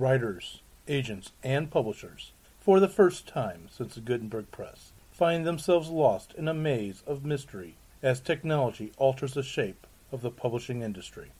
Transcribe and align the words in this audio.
Writers, 0.00 0.62
agents, 0.88 1.32
and 1.42 1.70
publishers, 1.70 2.32
for 2.58 2.80
the 2.80 2.88
first 2.88 3.28
time 3.28 3.68
since 3.70 3.94
the 3.94 4.00
Gutenberg 4.00 4.50
Press, 4.50 4.92
find 5.12 5.44
themselves 5.44 5.90
lost 5.90 6.32
in 6.38 6.48
a 6.48 6.54
maze 6.54 7.02
of 7.06 7.22
mystery 7.22 7.74
as 8.02 8.18
technology 8.18 8.92
alters 8.96 9.34
the 9.34 9.42
shape 9.42 9.86
of 10.10 10.22
the 10.22 10.30
publishing 10.30 10.80
industry. 10.80 11.32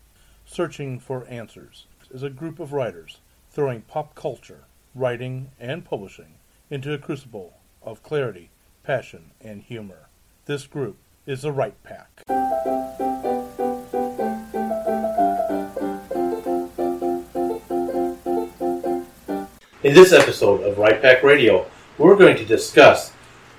Searching 0.45 0.99
for 0.99 1.27
Answers 1.27 1.87
is 2.11 2.23
a 2.23 2.29
group 2.29 2.61
of 2.61 2.75
writers 2.75 3.21
throwing 3.51 3.80
pop 3.80 4.15
culture, 4.15 4.65
writing, 4.95 5.52
and 5.59 5.83
publishing 5.83 6.35
into 6.69 6.93
a 6.93 6.99
crucible 6.99 7.55
of 7.83 8.02
clarity, 8.02 8.51
passion, 8.83 9.30
and 9.41 9.63
humor. 9.63 10.11
This 10.45 10.66
group 10.66 10.99
is 11.24 11.41
the 11.41 11.51
Write 11.51 11.83
Pack. 11.83 12.24
In 19.83 19.95
this 19.95 20.12
episode 20.12 20.62
of 20.62 20.77
Write 20.77 21.01
Pack 21.01 21.23
Radio, 21.23 21.65
we're 21.96 22.15
going 22.15 22.37
to 22.37 22.45
discuss 22.45 23.15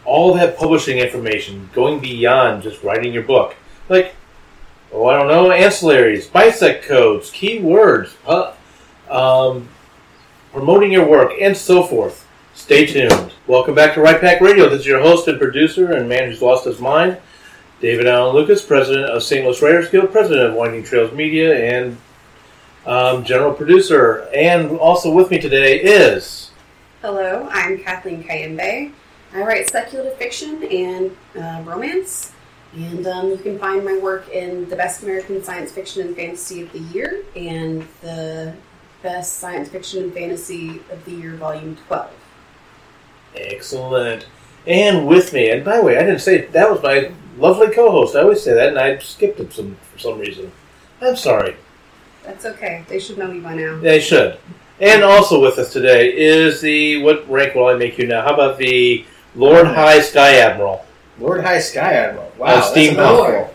all 0.05 0.35
that 0.35 0.55
publishing 0.55 0.99
information 0.99 1.67
going 1.73 1.99
beyond 1.99 2.61
just 2.61 2.83
writing 2.83 3.11
your 3.11 3.23
book. 3.23 3.55
Like, 3.89 4.13
oh, 4.93 5.07
I 5.07 5.17
don't 5.17 5.29
know, 5.29 5.49
ancillaries, 5.49 6.27
BISAC 6.27 6.83
codes, 6.83 7.31
keywords, 7.31 8.13
uh, 8.27 8.53
um, 9.11 9.67
promoting 10.53 10.91
your 10.91 11.07
work, 11.07 11.31
and 11.41 11.57
so 11.57 11.81
forth. 11.81 12.27
Stay 12.53 12.85
tuned. 12.85 13.33
Welcome 13.47 13.73
back 13.73 13.95
to 13.95 14.01
Write 14.01 14.21
Pack 14.21 14.41
Radio. 14.41 14.69
This 14.69 14.81
is 14.81 14.85
your 14.85 15.01
host 15.01 15.27
and 15.27 15.39
producer 15.39 15.91
and 15.91 16.07
man 16.07 16.29
who's 16.29 16.43
lost 16.43 16.65
his 16.65 16.79
mind, 16.79 17.17
David 17.79 18.05
Allen 18.05 18.35
Lucas, 18.35 18.63
president 18.63 19.09
of 19.09 19.23
St. 19.23 19.43
Louis 19.43 19.59
Writers 19.59 19.89
Guild, 19.89 20.11
president 20.11 20.51
of 20.51 20.53
Winding 20.53 20.83
Trails 20.83 21.11
Media, 21.13 21.79
and 21.79 21.97
um, 22.85 23.23
general 23.23 23.53
producer. 23.53 24.29
And 24.33 24.77
also 24.77 25.11
with 25.11 25.31
me 25.31 25.39
today 25.39 25.79
is. 25.79 26.51
Hello, 27.01 27.47
I'm 27.51 27.79
Kathleen 27.79 28.23
Kayembe. 28.23 28.93
I 29.33 29.41
write 29.41 29.67
speculative 29.67 30.17
fiction 30.17 30.63
and 30.63 31.15
uh, 31.35 31.63
romance, 31.63 32.33
and 32.73 33.07
um, 33.07 33.29
you 33.29 33.37
can 33.37 33.57
find 33.57 33.83
my 33.85 33.97
work 33.97 34.27
in 34.29 34.67
the 34.69 34.75
Best 34.75 35.03
American 35.03 35.41
Science 35.41 35.71
Fiction 35.71 36.05
and 36.05 36.15
Fantasy 36.15 36.63
of 36.63 36.71
the 36.73 36.79
Year 36.79 37.23
and 37.35 37.87
the 38.01 38.53
Best 39.01 39.39
Science 39.39 39.69
Fiction 39.69 40.03
and 40.03 40.13
Fantasy 40.13 40.81
of 40.91 41.03
the 41.05 41.11
Year, 41.11 41.35
Volume 41.35 41.77
12. 41.87 42.11
Excellent. 43.35 44.27
And 44.67 45.07
with 45.07 45.31
me, 45.31 45.49
and 45.49 45.63
by 45.63 45.77
the 45.77 45.83
way, 45.83 45.97
I 45.97 46.01
didn't 46.01 46.19
say 46.19 46.45
that 46.47 46.69
was 46.69 46.83
my 46.83 47.11
lovely 47.37 47.73
co-host. 47.73 48.15
I 48.15 48.23
always 48.23 48.43
say 48.43 48.53
that, 48.53 48.67
and 48.67 48.79
I 48.79 48.99
skipped 48.99 49.39
it 49.39 49.53
some 49.53 49.77
for 49.93 49.99
some 49.99 50.19
reason. 50.19 50.51
I'm 51.01 51.15
sorry. 51.15 51.55
That's 52.23 52.45
okay. 52.45 52.85
They 52.87 52.99
should 52.99 53.17
know 53.17 53.27
me 53.27 53.39
by 53.39 53.55
now. 53.55 53.79
They 53.79 53.99
should. 53.99 54.37
And 54.79 55.03
also 55.03 55.39
with 55.41 55.57
us 55.59 55.71
today 55.71 56.11
is 56.15 56.61
the 56.61 57.01
what 57.03 57.29
rank 57.29 57.55
will 57.55 57.67
I 57.67 57.75
make 57.75 57.97
you 57.97 58.07
now? 58.07 58.21
How 58.23 58.33
about 58.33 58.57
the 58.57 59.05
Lord 59.35 59.67
High 59.67 60.01
Sky 60.01 60.37
Admiral? 60.37 60.85
Lord 61.19 61.43
High 61.43 61.59
Sky 61.59 61.93
Admiral. 61.93 62.31
Wow, 62.37 62.45
Uh, 62.47 62.55
that's 62.55 62.67
a 62.67 62.71
Steam 62.71 62.95
mouthful. 62.97 63.53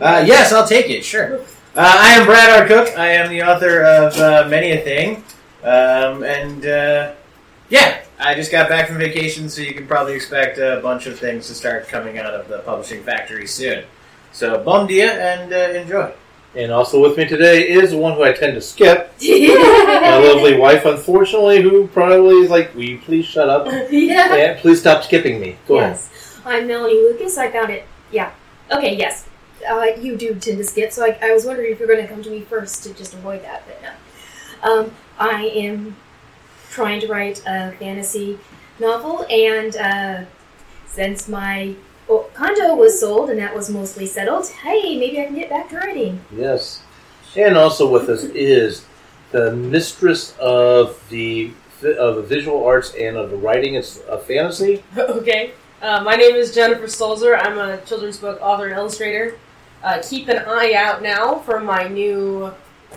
Uh, 0.00 0.24
yes, 0.26 0.52
I'll 0.52 0.66
take 0.66 0.90
it. 0.90 1.04
Sure. 1.04 1.40
Uh, 1.74 1.96
I 1.98 2.08
am 2.14 2.26
Brad 2.26 2.62
R. 2.62 2.66
Cook. 2.66 2.98
I 2.98 3.08
am 3.12 3.30
the 3.30 3.42
author 3.42 3.82
of 3.82 4.16
uh, 4.18 4.46
many 4.48 4.72
a 4.72 4.80
thing, 4.80 5.22
um, 5.62 6.24
and 6.24 6.66
uh, 6.66 7.12
yeah, 7.68 8.02
I 8.18 8.34
just 8.34 8.50
got 8.50 8.68
back 8.68 8.88
from 8.88 8.98
vacation, 8.98 9.48
so 9.48 9.62
you 9.62 9.72
can 9.72 9.86
probably 9.86 10.14
expect 10.14 10.58
a 10.58 10.80
bunch 10.82 11.06
of 11.06 11.18
things 11.18 11.46
to 11.46 11.54
start 11.54 11.88
coming 11.88 12.18
out 12.18 12.34
of 12.34 12.48
the 12.48 12.58
publishing 12.60 13.02
factory 13.02 13.46
soon. 13.46 13.84
So, 14.32 14.62
bon 14.64 14.86
dia 14.86 15.12
and 15.12 15.52
uh, 15.52 15.56
enjoy. 15.78 16.12
And 16.54 16.72
also 16.72 17.00
with 17.00 17.16
me 17.16 17.28
today 17.28 17.68
is 17.68 17.92
the 17.92 17.98
one 17.98 18.14
who 18.14 18.24
I 18.24 18.32
tend 18.32 18.54
to 18.54 18.60
skip, 18.60 19.14
my 19.22 20.18
lovely 20.18 20.58
wife, 20.58 20.84
unfortunately, 20.84 21.62
who 21.62 21.86
probably 21.86 22.38
is 22.38 22.50
like, 22.50 22.74
"Will 22.74 22.82
you 22.82 22.98
please 22.98 23.24
shut 23.24 23.48
up? 23.48 23.66
yeah. 23.90 24.34
and 24.34 24.58
please 24.58 24.80
stop 24.80 25.04
skipping 25.04 25.40
me." 25.40 25.56
Go 25.68 25.78
ahead. 25.78 25.92
Yes. 25.92 26.40
I'm 26.44 26.66
Melanie 26.66 26.94
Lucas. 26.94 27.38
I 27.38 27.52
found 27.52 27.70
it. 27.70 27.86
Yeah. 28.10 28.32
Okay, 28.72 28.96
yes. 28.96 29.28
Uh, 29.68 29.86
you 30.00 30.16
do 30.16 30.34
tend 30.34 30.58
to 30.58 30.64
skip, 30.64 30.90
so 30.90 31.04
I, 31.04 31.16
I 31.22 31.32
was 31.32 31.44
wondering 31.44 31.70
if 31.70 31.78
you're 31.78 31.86
going 31.86 32.02
to 32.02 32.08
come 32.12 32.22
to 32.22 32.30
me 32.30 32.40
first 32.40 32.82
to 32.82 32.94
just 32.94 33.14
avoid 33.14 33.44
that, 33.44 33.62
but 33.66 33.80
no. 33.82 33.92
Um, 34.62 34.90
I 35.18 35.44
am 35.46 35.96
trying 36.70 37.00
to 37.00 37.06
write 37.06 37.42
a 37.46 37.72
fantasy 37.72 38.38
novel, 38.80 39.24
and 39.30 39.76
uh, 39.76 40.24
since 40.86 41.28
my 41.28 41.76
well, 42.40 42.54
condo 42.54 42.74
was 42.74 42.98
sold 42.98 43.30
and 43.30 43.38
that 43.38 43.54
was 43.54 43.70
mostly 43.70 44.06
settled, 44.06 44.48
hey, 44.48 44.98
maybe 44.98 45.20
I 45.20 45.26
can 45.26 45.34
get 45.34 45.50
back 45.50 45.68
to 45.70 45.76
writing. 45.76 46.20
Yes. 46.34 46.82
And 47.36 47.56
also 47.56 47.90
with 47.90 48.08
us 48.08 48.24
is 48.24 48.84
the 49.30 49.52
mistress 49.54 50.36
of 50.38 51.02
the 51.08 51.52
of 51.82 52.16
the 52.16 52.22
visual 52.22 52.66
arts 52.66 52.94
and 52.94 53.16
of 53.16 53.30
the 53.30 53.36
writing. 53.36 53.74
It's 53.74 54.00
a 54.08 54.18
fantasy. 54.18 54.82
okay. 54.98 55.52
Uh, 55.80 56.02
my 56.02 56.14
name 56.14 56.34
is 56.34 56.54
Jennifer 56.54 56.84
Stolzer. 56.84 57.38
I'm 57.40 57.58
a 57.58 57.80
children's 57.82 58.18
book 58.18 58.38
author 58.42 58.66
and 58.66 58.76
illustrator. 58.76 59.38
Uh, 59.82 60.02
keep 60.02 60.28
an 60.28 60.44
eye 60.46 60.74
out 60.74 61.02
now 61.02 61.38
for 61.38 61.58
my 61.58 61.88
new 61.88 62.52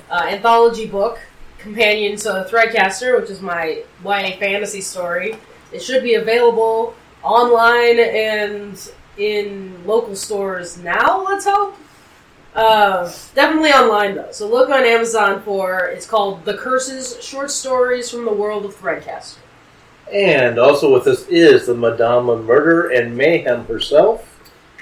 uh, 0.10 0.25
anthology 0.28 0.86
book, 0.86 1.18
Companion 1.58 2.18
to 2.18 2.46
Threadcaster, 2.52 3.18
which 3.22 3.30
is 3.30 3.40
my 3.40 3.84
YA 4.04 4.36
fantasy 4.38 4.81
story. 4.81 5.38
It 5.72 5.81
should 5.81 6.04
be 6.04 6.16
available 6.16 6.94
online 7.24 8.00
and 8.00 8.92
in 9.18 9.85
local 9.85 10.16
stores 10.16 10.78
now, 10.78 11.24
let's 11.24 11.46
hope. 11.46 11.78
Uh, 12.56 13.12
definitely 13.34 13.72
online 13.72 14.16
though. 14.16 14.31
So 14.31 14.47
look 14.47 14.69
on 14.69 14.84
Amazon 14.84 15.41
for 15.41 15.85
it's 15.85 16.06
called 16.06 16.46
The 16.46 16.56
Curses 16.56 17.24
Short 17.24 17.50
Stories 17.50 18.12
from 18.12 18.25
the 18.25 18.34
World 18.34 18.66
of 18.66 18.75
Threadcaster. 18.75 19.38
And 20.12 20.59
also 20.59 20.94
with 20.94 21.07
us 21.07 21.28
is 21.28 21.66
the 21.66 21.74
Madame 21.74 22.29
of 22.29 22.46
Murder 22.46 22.90
and 22.90 23.18
Mayhem 23.18 23.66
herself. 23.66 24.29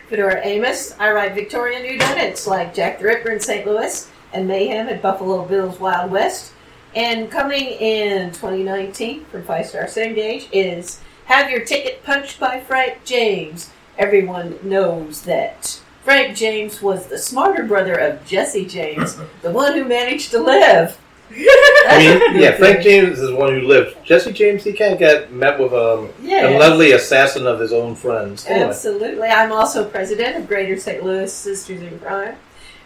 Fedora 0.09 0.41
Amos. 0.45 0.93
I 0.99 1.11
write 1.11 1.33
Victorian 1.33 1.83
whodunits 1.83 2.45
like 2.45 2.73
Jack 2.73 2.99
the 2.99 3.05
Ripper 3.05 3.31
in 3.31 3.39
St. 3.39 3.65
Louis 3.65 4.11
and 4.33 4.45
Mayhem 4.45 4.89
at 4.89 5.01
Buffalo 5.01 5.45
Bill's 5.45 5.79
Wild 5.79 6.11
West. 6.11 6.51
And 6.93 7.31
coming 7.31 7.67
in 7.67 8.31
2019 8.31 9.23
from 9.25 9.43
Five 9.43 9.67
Star 9.67 9.83
Cengage 9.83 10.49
is 10.51 10.99
Have 11.25 11.49
Your 11.49 11.63
Ticket 11.63 12.03
Punched 12.03 12.37
by 12.37 12.59
Frank 12.59 13.05
James. 13.05 13.71
Everyone 14.01 14.57
knows 14.63 15.21
that 15.21 15.79
Frank 16.03 16.35
James 16.35 16.81
was 16.81 17.05
the 17.05 17.19
smarter 17.19 17.61
brother 17.63 17.93
of 17.93 18.25
Jesse 18.25 18.65
James, 18.65 19.15
the 19.43 19.51
one 19.51 19.73
who 19.73 19.85
managed 19.85 20.31
to 20.31 20.39
live. 20.39 20.99
I 21.29 21.99
mean, 22.33 22.41
yeah, 22.41 22.53
Frank 22.55 22.81
James 22.81 23.19
is 23.19 23.29
the 23.29 23.35
one 23.35 23.53
who 23.53 23.61
lived. 23.67 24.03
Jesse 24.03 24.31
James, 24.33 24.63
he 24.63 24.73
kind 24.73 24.93
of 24.95 24.99
got 24.99 25.31
met 25.31 25.59
with 25.59 25.71
um, 25.71 26.09
Yeah. 26.19 26.49
a 26.49 26.57
lovely 26.57 26.93
assassin 26.93 27.45
of 27.45 27.59
his 27.59 27.71
own 27.71 27.93
friends. 27.93 28.43
Anyway, 28.47 28.69
Absolutely. 28.69 29.27
I'm 29.27 29.51
also 29.51 29.87
president 29.87 30.35
of 30.35 30.47
Greater 30.47 30.79
St. 30.79 31.03
Louis 31.03 31.31
Sisters 31.31 31.83
in 31.83 31.99
Crime. 31.99 32.35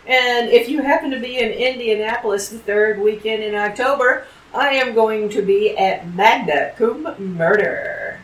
And 0.05 0.49
if 0.49 0.67
you 0.67 0.81
happen 0.81 1.11
to 1.11 1.19
be 1.21 1.37
in 1.37 1.49
Indianapolis 1.49 2.49
the 2.49 2.59
third 2.59 2.99
weekend 2.99 3.41
in 3.41 3.55
October, 3.55 4.25
I 4.53 4.71
am 4.71 4.93
going 4.93 5.29
to 5.29 5.41
be 5.41 5.77
at 5.77 6.13
Magna 6.13 6.73
Cum 6.77 7.07
Murder. 7.37 8.14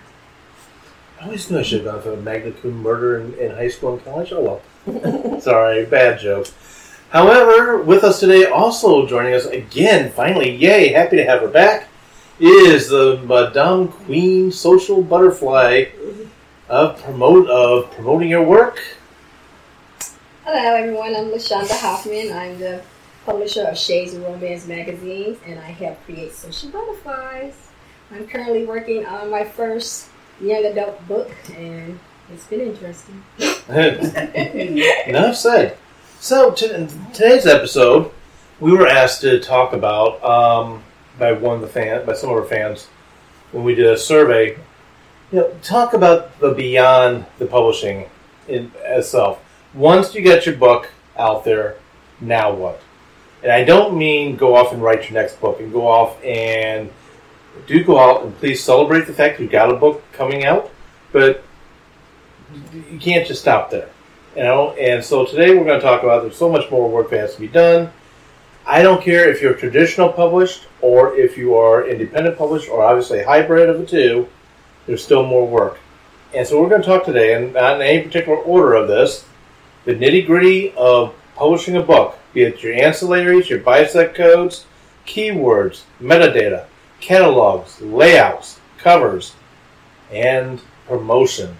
I 1.22 1.26
always 1.26 1.52
knew 1.52 1.60
I 1.60 1.62
should 1.62 1.86
have 1.86 1.94
gone 1.94 2.02
for 2.02 2.14
a 2.14 2.18
Magna 2.18 2.52
Cum 2.52 2.82
Murder 2.82 3.20
in, 3.20 3.36
in 3.36 3.52
high 3.52 3.68
school 3.68 3.94
and 3.94 4.04
college. 4.04 4.34
Oh 4.34 4.60
well. 4.88 5.40
Sorry, 5.40 5.86
bad 5.86 6.20
joke. 6.20 6.48
However, 7.12 7.80
with 7.80 8.04
us 8.04 8.20
today, 8.20 8.46
also 8.46 9.06
joining 9.06 9.36
us 9.36 9.46
again, 9.46 10.12
finally, 10.14 10.50
yay, 10.50 10.88
happy 10.88 11.18
to 11.18 11.24
have 11.24 11.42
her 11.42 11.48
back, 11.48 11.90
is 12.40 12.90
the 12.90 13.22
Madame 13.24 13.90
Queen 13.90 14.52
Social 14.52 15.04
Butterfly 15.04 15.90
of 16.68 17.00
promote 17.04 17.48
of 17.52 17.92
promoting 17.92 18.30
your 18.30 18.44
work. 18.44 18.82
Hello, 20.44 20.76
everyone. 20.76 21.16
I'm 21.16 21.26
Lashonda 21.26 21.80
Hoffman. 21.82 22.34
I'm 22.34 22.58
the 22.58 22.82
publisher 23.28 23.66
of 23.66 23.78
Shades 23.78 24.16
of 24.16 24.24
Romance 24.24 24.66
magazines, 24.66 25.38
and 25.46 25.60
I 25.60 25.70
help 25.70 26.04
create 26.04 26.34
social 26.34 26.72
butterflies. 26.72 27.68
I'm 28.10 28.28
currently 28.28 28.66
working 28.66 29.06
on 29.06 29.30
my 29.30 29.44
first 29.44 30.11
young 30.42 30.66
adult 30.66 31.08
book, 31.08 31.32
and 31.56 32.00
it's 32.34 32.46
been 32.48 32.62
interesting. 32.62 33.24
Enough 35.08 35.36
said. 35.36 35.78
So, 36.20 36.52
today's 36.52 37.46
episode, 37.46 38.12
we 38.60 38.72
were 38.72 38.88
asked 38.88 39.22
to 39.22 39.40
talk 39.40 39.74
about 39.74 40.24
um, 40.24 40.84
by 41.18 41.32
one 41.32 41.56
of 41.56 41.62
the 41.62 41.68
fan 41.68 42.06
by 42.06 42.14
some 42.14 42.30
of 42.30 42.36
our 42.36 42.46
fans 42.46 42.88
when 43.52 43.64
we 43.64 43.76
did 43.76 43.86
a 43.88 43.98
survey. 43.98 44.58
You 45.32 45.40
know, 45.40 45.56
talk 45.64 45.94
about 45.94 46.40
the 46.40 46.54
beyond 46.54 47.26
the 47.38 47.46
publishing 47.46 48.10
in 48.48 48.72
itself. 48.84 49.44
Once 49.74 50.14
you 50.14 50.22
get 50.22 50.46
your 50.46 50.56
book 50.56 50.90
out 51.18 51.46
there, 51.46 51.78
now 52.20 52.52
what? 52.54 52.82
And 53.42 53.52
I 53.52 53.64
don't 53.64 53.98
mean 53.98 54.36
go 54.36 54.56
off 54.56 54.74
and 54.74 54.84
write 54.84 55.10
your 55.10 55.14
next 55.20 55.40
book 55.40 55.60
and 55.60 55.72
go 55.72 55.88
off 55.88 56.22
and 56.24 56.92
do 57.68 57.84
go 57.84 58.00
out 58.00 58.24
and 58.24 58.38
please 58.38 58.64
celebrate 58.64 59.08
the 59.08 59.14
fact 59.14 59.40
you've 59.40 59.52
got 59.52 59.72
a 59.72 59.76
book 59.76 60.04
coming 60.14 60.46
out, 60.46 60.72
but 61.12 61.44
you 62.90 63.00
can't 63.00 63.28
just 63.28 63.42
stop 63.42 63.70
there. 63.70 63.90
You 64.36 64.44
know, 64.44 64.72
and 64.72 65.04
so 65.04 65.26
today 65.26 65.56
we're 65.56 65.66
going 65.66 65.80
to 65.80 65.86
talk 65.86 66.04
about 66.04 66.22
there's 66.24 66.38
so 66.38 66.50
much 66.50 66.72
more 66.72 66.90
work 66.90 67.10
that 67.10 67.20
has 67.20 67.36
to 67.36 67.42
be 67.42 67.48
done. 67.48 67.92
I 68.66 68.82
don't 68.82 69.04
care 69.04 69.30
if 69.30 69.42
you're 69.42 69.54
traditional 69.54 70.10
published 70.10 70.68
or 70.82 71.16
if 71.16 71.38
you 71.38 71.56
are 71.56 71.88
independent 71.88 72.38
published 72.38 72.70
or 72.70 72.84
obviously 72.84 73.24
hybrid 73.24 73.70
of 73.70 73.80
the 73.80 73.86
two, 73.86 74.30
there's 74.86 75.04
still 75.04 75.26
more 75.26 75.48
work. 75.48 75.80
And 76.34 76.48
so 76.48 76.62
we're 76.62 76.70
going 76.70 76.82
to 76.82 76.88
talk 76.88 77.04
today, 77.04 77.34
and 77.34 77.54
not 77.54 77.76
in 77.76 77.82
any 77.82 78.04
particular 78.04 78.38
order 78.38 78.74
of 78.74 78.88
this, 78.88 79.26
the 79.84 79.94
nitty 79.94 80.26
gritty 80.26 80.74
of 80.78 81.14
publishing 81.36 81.76
a 81.76 81.82
book, 81.82 82.18
be 82.34 82.44
it 82.44 82.64
your 82.64 82.74
ancillaries, 82.74 83.50
your 83.50 83.60
BISAC 83.60 84.16
codes, 84.16 84.66
keywords, 85.06 85.84
metadata, 86.00 86.68
catalogs, 87.02 87.82
layouts, 87.82 88.60
covers, 88.78 89.36
and 90.12 90.62
promotion. 90.88 91.56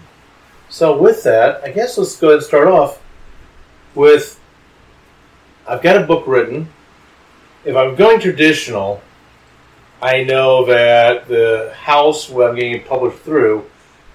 So 0.68 0.98
with 0.98 1.22
that, 1.24 1.62
I 1.62 1.70
guess 1.70 1.98
let's 1.98 2.16
go 2.16 2.28
ahead 2.28 2.38
and 2.38 2.46
start 2.46 2.68
off 2.68 3.02
with 3.94 4.40
I've 5.66 5.82
got 5.82 6.02
a 6.02 6.06
book 6.06 6.26
written. 6.26 6.68
If 7.64 7.76
I'm 7.76 7.94
going 7.94 8.20
traditional, 8.20 9.00
I 10.00 10.24
know 10.24 10.64
that 10.66 11.28
the 11.28 11.72
house 11.76 12.28
where 12.28 12.48
I'm 12.48 12.56
getting 12.56 12.82
published 12.82 13.18
through 13.18 13.64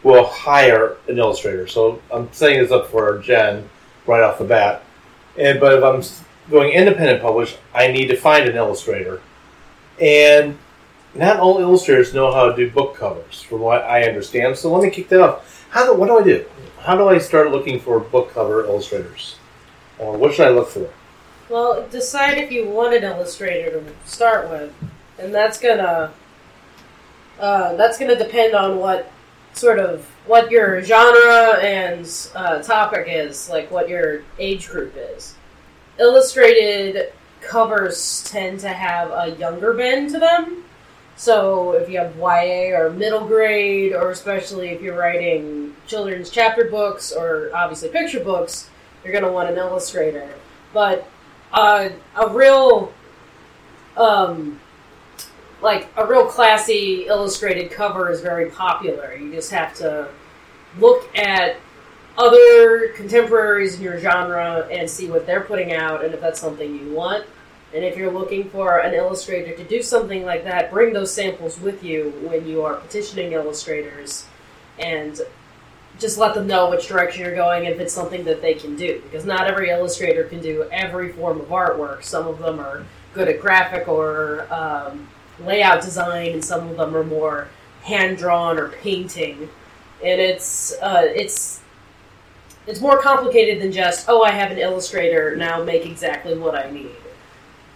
will 0.03 0.25
hire 0.25 0.97
an 1.07 1.17
illustrator. 1.17 1.67
So 1.67 2.01
I'm 2.11 2.31
setting 2.33 2.59
this 2.59 2.71
up 2.71 2.87
for 2.87 3.19
Jen 3.19 3.69
right 4.05 4.21
off 4.21 4.39
the 4.39 4.43
bat. 4.43 4.83
And 5.37 5.59
but 5.59 5.73
if 5.77 5.83
I'm 5.83 6.03
going 6.51 6.73
independent 6.73 7.21
published, 7.21 7.57
I 7.73 7.87
need 7.87 8.07
to 8.07 8.17
find 8.17 8.49
an 8.49 8.55
illustrator. 8.55 9.21
And 10.01 10.57
not 11.15 11.39
all 11.39 11.59
illustrators 11.59 12.13
know 12.13 12.31
how 12.31 12.49
to 12.49 12.55
do 12.55 12.71
book 12.71 12.95
covers, 12.95 13.41
from 13.41 13.61
what 13.61 13.83
I 13.83 14.03
understand. 14.03 14.57
So 14.57 14.71
let 14.73 14.83
me 14.83 14.89
kick 14.89 15.09
that 15.09 15.21
off. 15.21 15.67
How 15.69 15.85
do, 15.85 15.97
what 15.97 16.07
do 16.07 16.19
I 16.19 16.23
do? 16.23 16.45
How 16.79 16.95
do 16.95 17.07
I 17.07 17.17
start 17.17 17.51
looking 17.51 17.79
for 17.79 17.99
book 17.99 18.33
cover 18.33 18.63
illustrators? 18.65 19.37
Or 19.99 20.17
what 20.17 20.33
should 20.33 20.47
I 20.47 20.51
look 20.51 20.69
for? 20.69 20.89
Well, 21.49 21.87
decide 21.89 22.37
if 22.37 22.51
you 22.51 22.67
want 22.67 22.93
an 22.93 23.03
illustrator 23.03 23.81
to 23.81 23.93
start 24.05 24.49
with, 24.49 24.73
and 25.17 25.33
that's 25.33 25.59
gonna 25.59 26.11
uh, 27.39 27.75
that's 27.75 27.97
gonna 27.97 28.17
depend 28.17 28.53
on 28.53 28.77
what 28.77 29.11
sort 29.53 29.79
of 29.79 30.05
what 30.25 30.51
your 30.51 30.83
genre 30.83 31.57
and 31.61 32.29
uh, 32.35 32.61
topic 32.61 33.07
is, 33.09 33.49
like 33.49 33.71
what 33.71 33.89
your 33.89 34.23
age 34.39 34.67
group 34.67 34.93
is. 34.95 35.35
Illustrated 35.99 37.13
covers 37.41 38.23
tend 38.29 38.59
to 38.59 38.69
have 38.69 39.09
a 39.11 39.35
younger 39.37 39.73
bend 39.73 40.11
to 40.11 40.19
them. 40.19 40.63
So 41.17 41.71
if 41.71 41.89
you 41.89 41.97
have 41.97 42.15
YA 42.15 42.77
or 42.79 42.91
middle 42.91 43.25
grade, 43.25 43.93
or 43.93 44.11
especially 44.11 44.69
if 44.69 44.81
you're 44.81 44.97
writing 44.97 45.75
children's 45.87 46.29
chapter 46.29 46.65
books 46.65 47.11
or 47.11 47.49
obviously 47.55 47.89
picture 47.89 48.23
books, 48.23 48.69
you're 49.03 49.11
going 49.11 49.25
to 49.25 49.31
want 49.31 49.49
an 49.49 49.57
illustrator. 49.57 50.29
But 50.73 51.09
uh, 51.51 51.89
a 52.15 52.29
real, 52.29 52.93
um, 53.95 54.59
like 55.59 55.89
a 55.97 56.05
real 56.05 56.27
classy 56.27 57.07
illustrated 57.07 57.71
cover 57.71 58.11
is 58.11 58.21
very 58.21 58.51
popular. 58.51 59.15
You 59.15 59.33
just 59.33 59.49
have 59.49 59.73
to 59.77 60.09
look 60.77 61.17
at 61.17 61.57
other 62.15 62.89
contemporaries 62.95 63.77
in 63.77 63.81
your 63.81 63.99
genre 63.99 64.67
and 64.71 64.87
see 64.87 65.09
what 65.09 65.25
they're 65.25 65.41
putting 65.41 65.73
out, 65.73 66.05
and 66.05 66.13
if 66.13 66.21
that's 66.21 66.39
something 66.39 66.75
you 66.75 66.93
want. 66.93 67.25
And 67.77 67.85
if 67.85 67.95
you're 67.95 68.11
looking 68.11 68.49
for 68.49 68.79
an 68.79 68.95
illustrator 68.95 69.55
to 69.55 69.63
do 69.63 69.83
something 69.83 70.25
like 70.25 70.43
that, 70.45 70.71
bring 70.71 70.93
those 70.93 71.13
samples 71.13 71.61
with 71.61 71.83
you 71.83 72.09
when 72.23 72.47
you 72.47 72.63
are 72.63 72.73
petitioning 72.73 73.33
illustrators 73.33 74.25
and 74.79 75.21
just 75.99 76.17
let 76.17 76.33
them 76.33 76.47
know 76.47 76.71
which 76.71 76.87
direction 76.87 77.21
you're 77.21 77.35
going 77.35 77.65
if 77.65 77.79
it's 77.79 77.93
something 77.93 78.23
that 78.23 78.41
they 78.41 78.55
can 78.55 78.75
do. 78.75 78.99
Because 79.03 79.25
not 79.25 79.45
every 79.45 79.69
illustrator 79.69 80.23
can 80.23 80.41
do 80.41 80.67
every 80.71 81.11
form 81.11 81.39
of 81.39 81.49
artwork. 81.49 82.03
Some 82.03 82.25
of 82.25 82.39
them 82.39 82.59
are 82.59 82.83
good 83.13 83.27
at 83.27 83.39
graphic 83.39 83.87
or 83.87 84.51
um, 84.51 85.07
layout 85.39 85.83
design, 85.83 86.31
and 86.31 86.43
some 86.43 86.67
of 86.69 86.77
them 86.77 86.95
are 86.95 87.03
more 87.03 87.47
hand 87.83 88.17
drawn 88.17 88.57
or 88.57 88.69
painting. 88.69 89.49
And 90.03 90.19
it's 90.19 90.73
uh, 90.81 91.03
it's 91.05 91.61
it's 92.65 92.81
more 92.81 92.99
complicated 93.03 93.61
than 93.61 93.71
just 93.71 94.09
oh 94.09 94.23
I 94.23 94.31
have 94.31 94.49
an 94.49 94.57
illustrator 94.57 95.35
now 95.35 95.63
make 95.63 95.85
exactly 95.85 96.35
what 96.35 96.55
I 96.55 96.71
need. 96.71 96.89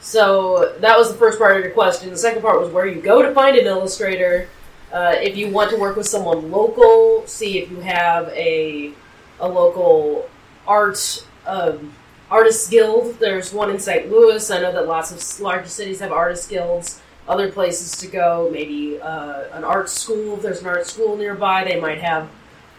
So 0.01 0.75
that 0.79 0.97
was 0.97 1.11
the 1.11 1.17
first 1.17 1.37
part 1.37 1.57
of 1.57 1.63
your 1.63 1.73
question. 1.73 2.09
The 2.09 2.17
second 2.17 2.41
part 2.41 2.59
was 2.59 2.71
where 2.71 2.87
you 2.87 2.99
go 3.01 3.21
to 3.21 3.33
find 3.33 3.55
an 3.55 3.67
illustrator. 3.67 4.49
Uh, 4.91 5.13
if 5.17 5.37
you 5.37 5.49
want 5.49 5.69
to 5.69 5.77
work 5.77 5.95
with 5.95 6.07
someone 6.07 6.51
local, 6.51 7.23
see 7.27 7.59
if 7.59 7.69
you 7.69 7.79
have 7.79 8.27
a 8.29 8.93
a 9.39 9.47
local 9.47 10.29
art 10.67 11.25
um, 11.45 11.93
artist 12.29 12.69
guild. 12.71 13.19
There's 13.19 13.53
one 13.53 13.69
in 13.69 13.79
St. 13.79 14.09
Louis. 14.09 14.49
I 14.49 14.59
know 14.59 14.71
that 14.71 14.87
lots 14.87 15.11
of 15.11 15.41
larger 15.41 15.69
cities 15.69 15.99
have 15.99 16.11
artist 16.11 16.49
guilds. 16.49 17.01
Other 17.27 17.51
places 17.51 17.95
to 17.97 18.07
go, 18.07 18.49
maybe 18.51 18.99
uh, 18.99 19.43
an 19.53 19.63
art 19.63 19.89
school. 19.89 20.35
If 20.35 20.41
there's 20.41 20.61
an 20.61 20.67
art 20.67 20.87
school 20.87 21.15
nearby, 21.15 21.63
they 21.63 21.79
might 21.79 22.01
have 22.01 22.27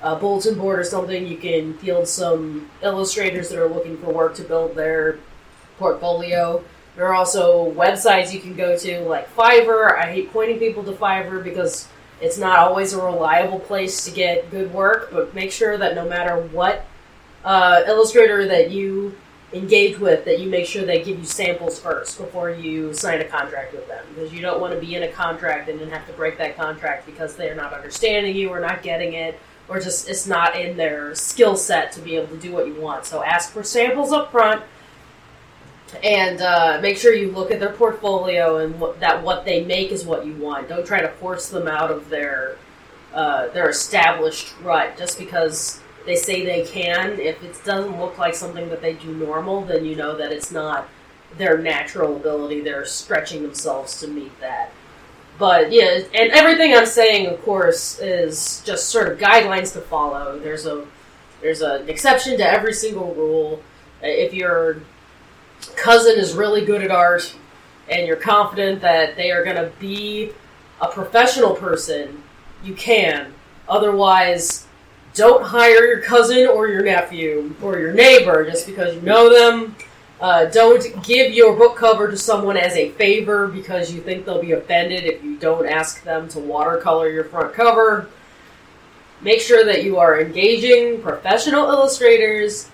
a 0.02 0.16
bulletin 0.16 0.58
board 0.58 0.80
or 0.80 0.84
something. 0.84 1.26
You 1.26 1.38
can 1.38 1.74
field 1.78 2.08
some 2.08 2.68
illustrators 2.82 3.48
that 3.50 3.58
are 3.58 3.68
looking 3.68 3.96
for 3.98 4.12
work 4.12 4.34
to 4.36 4.42
build 4.42 4.74
their 4.74 5.18
portfolio. 5.78 6.62
There 6.96 7.06
are 7.06 7.14
also 7.14 7.72
websites 7.72 8.32
you 8.32 8.40
can 8.40 8.54
go 8.54 8.76
to, 8.76 9.00
like 9.00 9.34
Fiverr. 9.34 9.98
I 9.98 10.12
hate 10.12 10.32
pointing 10.32 10.58
people 10.58 10.84
to 10.84 10.92
Fiverr 10.92 11.42
because 11.42 11.88
it's 12.20 12.38
not 12.38 12.58
always 12.58 12.92
a 12.92 13.02
reliable 13.02 13.58
place 13.58 14.04
to 14.04 14.10
get 14.10 14.50
good 14.50 14.72
work, 14.72 15.10
but 15.10 15.34
make 15.34 15.50
sure 15.50 15.78
that 15.78 15.94
no 15.94 16.06
matter 16.06 16.36
what 16.36 16.84
uh, 17.44 17.82
illustrator 17.86 18.46
that 18.46 18.70
you 18.70 19.16
engage 19.52 19.98
with, 19.98 20.24
that 20.24 20.38
you 20.38 20.48
make 20.48 20.66
sure 20.66 20.84
they 20.84 21.02
give 21.02 21.18
you 21.18 21.24
samples 21.24 21.78
first 21.78 22.18
before 22.18 22.50
you 22.50 22.92
sign 22.94 23.20
a 23.20 23.24
contract 23.24 23.72
with 23.72 23.86
them. 23.88 24.04
Because 24.14 24.32
you 24.32 24.40
don't 24.40 24.60
want 24.60 24.74
to 24.74 24.80
be 24.80 24.94
in 24.94 25.02
a 25.02 25.08
contract 25.08 25.68
and 25.68 25.80
then 25.80 25.90
have 25.90 26.06
to 26.06 26.12
break 26.12 26.38
that 26.38 26.56
contract 26.56 27.06
because 27.06 27.36
they're 27.36 27.54
not 27.54 27.72
understanding 27.72 28.36
you 28.36 28.50
or 28.50 28.60
not 28.60 28.82
getting 28.82 29.14
it, 29.14 29.38
or 29.68 29.80
just 29.80 30.08
it's 30.08 30.26
not 30.26 30.56
in 30.56 30.76
their 30.76 31.14
skill 31.14 31.56
set 31.56 31.92
to 31.92 32.00
be 32.00 32.16
able 32.16 32.28
to 32.28 32.38
do 32.38 32.52
what 32.52 32.66
you 32.66 32.74
want. 32.74 33.04
So 33.04 33.22
ask 33.22 33.52
for 33.52 33.62
samples 33.62 34.12
up 34.12 34.30
front 34.30 34.62
and 36.02 36.40
uh, 36.40 36.78
make 36.82 36.96
sure 36.96 37.12
you 37.12 37.30
look 37.30 37.50
at 37.50 37.60
their 37.60 37.72
portfolio 37.72 38.58
and 38.58 38.78
what, 38.80 39.00
that 39.00 39.22
what 39.22 39.44
they 39.44 39.64
make 39.64 39.92
is 39.92 40.04
what 40.04 40.26
you 40.26 40.34
want. 40.34 40.68
Don't 40.68 40.86
try 40.86 41.00
to 41.00 41.08
force 41.08 41.48
them 41.48 41.68
out 41.68 41.90
of 41.90 42.08
their 42.08 42.56
uh, 43.14 43.48
their 43.48 43.68
established 43.68 44.54
rut 44.62 44.96
just 44.96 45.18
because 45.18 45.80
they 46.06 46.16
say 46.16 46.44
they 46.44 46.64
can. 46.64 47.20
If 47.20 47.42
it 47.42 47.60
doesn't 47.64 47.98
look 48.00 48.18
like 48.18 48.34
something 48.34 48.68
that 48.70 48.80
they 48.80 48.94
do 48.94 49.14
normal, 49.14 49.62
then 49.62 49.84
you 49.84 49.96
know 49.96 50.16
that 50.16 50.32
it's 50.32 50.50
not 50.50 50.88
their 51.36 51.58
natural 51.58 52.16
ability. 52.16 52.60
They're 52.60 52.86
stretching 52.86 53.42
themselves 53.42 54.00
to 54.00 54.08
meet 54.08 54.38
that. 54.40 54.70
But 55.38 55.72
yeah, 55.72 56.00
and 56.14 56.30
everything 56.32 56.74
I'm 56.74 56.86
saying, 56.86 57.26
of 57.26 57.42
course, 57.42 57.98
is 58.00 58.62
just 58.64 58.90
sort 58.90 59.10
of 59.10 59.18
guidelines 59.18 59.72
to 59.74 59.80
follow. 59.80 60.38
There's 60.38 60.66
a 60.66 60.86
there's 61.40 61.60
an 61.62 61.88
exception 61.88 62.38
to 62.38 62.46
every 62.46 62.72
single 62.72 63.14
rule. 63.14 63.62
If 64.02 64.34
you're 64.34 64.80
cousin 65.76 66.18
is 66.18 66.34
really 66.34 66.64
good 66.64 66.82
at 66.82 66.90
art 66.90 67.34
and 67.88 68.06
you're 68.06 68.16
confident 68.16 68.80
that 68.80 69.16
they 69.16 69.30
are 69.30 69.44
going 69.44 69.56
to 69.56 69.70
be 69.78 70.32
a 70.80 70.88
professional 70.88 71.54
person, 71.54 72.22
you 72.64 72.74
can. 72.74 73.32
Otherwise, 73.68 74.66
don't 75.14 75.44
hire 75.44 75.84
your 75.86 76.00
cousin 76.00 76.46
or 76.46 76.68
your 76.68 76.82
nephew 76.82 77.54
or 77.62 77.78
your 77.78 77.92
neighbor 77.92 78.44
just 78.48 78.66
because 78.66 78.94
you 78.94 79.00
know 79.02 79.28
them. 79.30 79.76
Uh, 80.20 80.46
don't 80.46 81.02
give 81.02 81.32
your 81.32 81.56
book 81.56 81.76
cover 81.76 82.08
to 82.08 82.16
someone 82.16 82.56
as 82.56 82.74
a 82.74 82.90
favor 82.90 83.48
because 83.48 83.92
you 83.92 84.00
think 84.00 84.24
they'll 84.24 84.40
be 84.40 84.52
offended 84.52 85.04
if 85.04 85.22
you 85.22 85.36
don't 85.36 85.66
ask 85.66 86.02
them 86.04 86.28
to 86.28 86.38
watercolor 86.38 87.10
your 87.10 87.24
front 87.24 87.52
cover. 87.52 88.08
Make 89.20 89.40
sure 89.40 89.64
that 89.64 89.84
you 89.84 89.98
are 89.98 90.20
engaging 90.20 91.02
professional 91.02 91.68
illustrators 91.68 92.70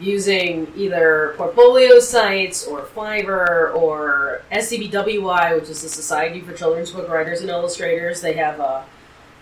using 0.00 0.72
either 0.76 1.34
portfolio 1.36 2.00
sites 2.00 2.66
or 2.66 2.82
Fiverr 2.82 3.74
or 3.74 4.42
SCBWI, 4.50 5.60
which 5.60 5.68
is 5.68 5.82
the 5.82 5.88
Society 5.88 6.40
for 6.40 6.52
Children's 6.52 6.90
Book 6.90 7.08
Writers 7.08 7.40
and 7.40 7.50
Illustrators. 7.50 8.20
They 8.20 8.32
have 8.34 8.58
a, 8.58 8.84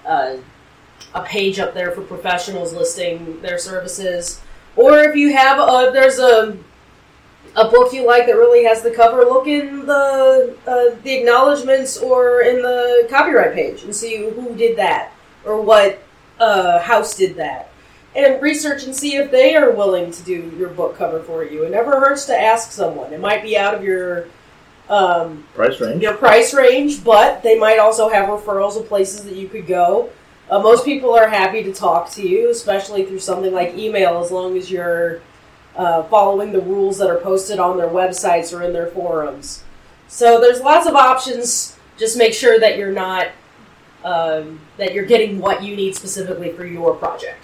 a, 0.06 0.40
a 1.14 1.22
page 1.22 1.58
up 1.58 1.72
there 1.74 1.92
for 1.92 2.02
professionals 2.02 2.74
listing 2.74 3.40
their 3.40 3.58
services. 3.58 4.40
Or 4.76 4.98
if 5.00 5.16
you 5.16 5.34
have 5.34 5.58
a, 5.58 5.90
there's 5.92 6.18
a 6.18 6.58
a 7.56 7.68
book 7.68 7.92
you 7.92 8.06
like 8.06 8.26
that 8.26 8.36
really 8.36 8.64
has 8.64 8.82
the 8.82 8.90
cover, 8.90 9.24
look 9.24 9.46
in 9.46 9.86
the 9.86 10.56
uh, 10.66 10.96
the 11.02 11.12
acknowledgments 11.12 11.96
or 11.96 12.42
in 12.42 12.62
the 12.62 13.06
copyright 13.10 13.54
page 13.54 13.82
and 13.82 13.94
see 13.94 14.16
who 14.30 14.54
did 14.56 14.76
that 14.78 15.12
or 15.44 15.60
what 15.60 16.02
uh, 16.38 16.78
house 16.80 17.16
did 17.16 17.36
that, 17.36 17.69
and 18.14 18.42
research 18.42 18.84
and 18.84 18.94
see 18.94 19.16
if 19.16 19.30
they 19.30 19.54
are 19.54 19.70
willing 19.70 20.10
to 20.10 20.22
do 20.24 20.52
your 20.58 20.68
book 20.70 20.96
cover 20.96 21.20
for 21.22 21.44
you. 21.44 21.62
It 21.64 21.70
never 21.70 22.00
hurts 22.00 22.26
to 22.26 22.38
ask 22.38 22.72
someone. 22.72 23.12
It 23.12 23.20
might 23.20 23.42
be 23.42 23.56
out 23.56 23.74
of 23.74 23.84
your 23.84 24.26
um, 24.88 25.44
Price 25.54 25.80
range. 25.80 26.02
your 26.02 26.14
price 26.14 26.52
range, 26.52 27.04
but 27.04 27.42
they 27.42 27.56
might 27.58 27.78
also 27.78 28.08
have 28.08 28.28
referrals 28.28 28.76
of 28.78 28.88
places 28.88 29.24
that 29.24 29.36
you 29.36 29.48
could 29.48 29.66
go. 29.66 30.10
Uh, 30.50 30.58
most 30.58 30.84
people 30.84 31.14
are 31.14 31.28
happy 31.28 31.62
to 31.62 31.72
talk 31.72 32.10
to 32.10 32.28
you, 32.28 32.50
especially 32.50 33.04
through 33.04 33.20
something 33.20 33.52
like 33.52 33.74
email, 33.78 34.18
as 34.18 34.32
long 34.32 34.56
as 34.56 34.68
you're 34.68 35.20
uh, 35.76 36.02
following 36.04 36.50
the 36.50 36.60
rules 36.60 36.98
that 36.98 37.08
are 37.08 37.20
posted 37.20 37.60
on 37.60 37.78
their 37.78 37.88
websites 37.88 38.52
or 38.52 38.64
in 38.64 38.72
their 38.72 38.88
forums. 38.88 39.62
So 40.08 40.40
there's 40.40 40.60
lots 40.60 40.88
of 40.88 40.96
options. 40.96 41.76
Just 41.96 42.18
make 42.18 42.34
sure 42.34 42.58
that 42.58 42.76
you're 42.76 42.90
not 42.90 43.28
um, 44.02 44.60
that 44.76 44.94
you're 44.94 45.04
getting 45.04 45.38
what 45.38 45.62
you 45.62 45.76
need 45.76 45.94
specifically 45.94 46.50
for 46.52 46.64
your 46.64 46.96
project. 46.96 47.39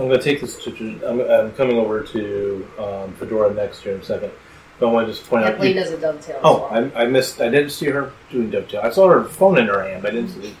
I'm 0.00 0.08
going 0.08 0.18
to 0.18 0.24
take 0.24 0.40
this 0.40 0.56
to. 0.64 1.00
I'm, 1.06 1.20
I'm 1.20 1.52
coming 1.52 1.76
over 1.76 2.02
to 2.02 2.66
um, 2.78 3.12
Fedora 3.14 3.52
next 3.52 3.84
year 3.84 3.94
in 3.94 4.00
a 4.00 4.04
second. 4.04 4.30
But 4.78 4.88
I 4.88 4.92
want 4.92 5.06
to 5.06 5.12
just 5.12 5.28
point 5.28 5.44
out. 5.44 5.52
Kathleen 5.52 5.76
does 5.76 5.90
a 5.90 5.98
dovetail. 6.00 6.36
as 6.36 6.40
Oh, 6.42 6.68
well. 6.70 6.92
I, 6.96 7.02
I 7.02 7.06
missed. 7.06 7.40
I 7.40 7.50
didn't 7.50 7.70
see 7.70 7.86
her 7.86 8.10
doing 8.30 8.50
dovetail. 8.50 8.80
I 8.82 8.90
saw 8.90 9.08
her 9.08 9.24
phone 9.24 9.58
in 9.58 9.66
her 9.66 9.82
hand, 9.86 10.02
but 10.02 10.12
I 10.12 10.14
didn't 10.14 10.30
see 10.30 10.56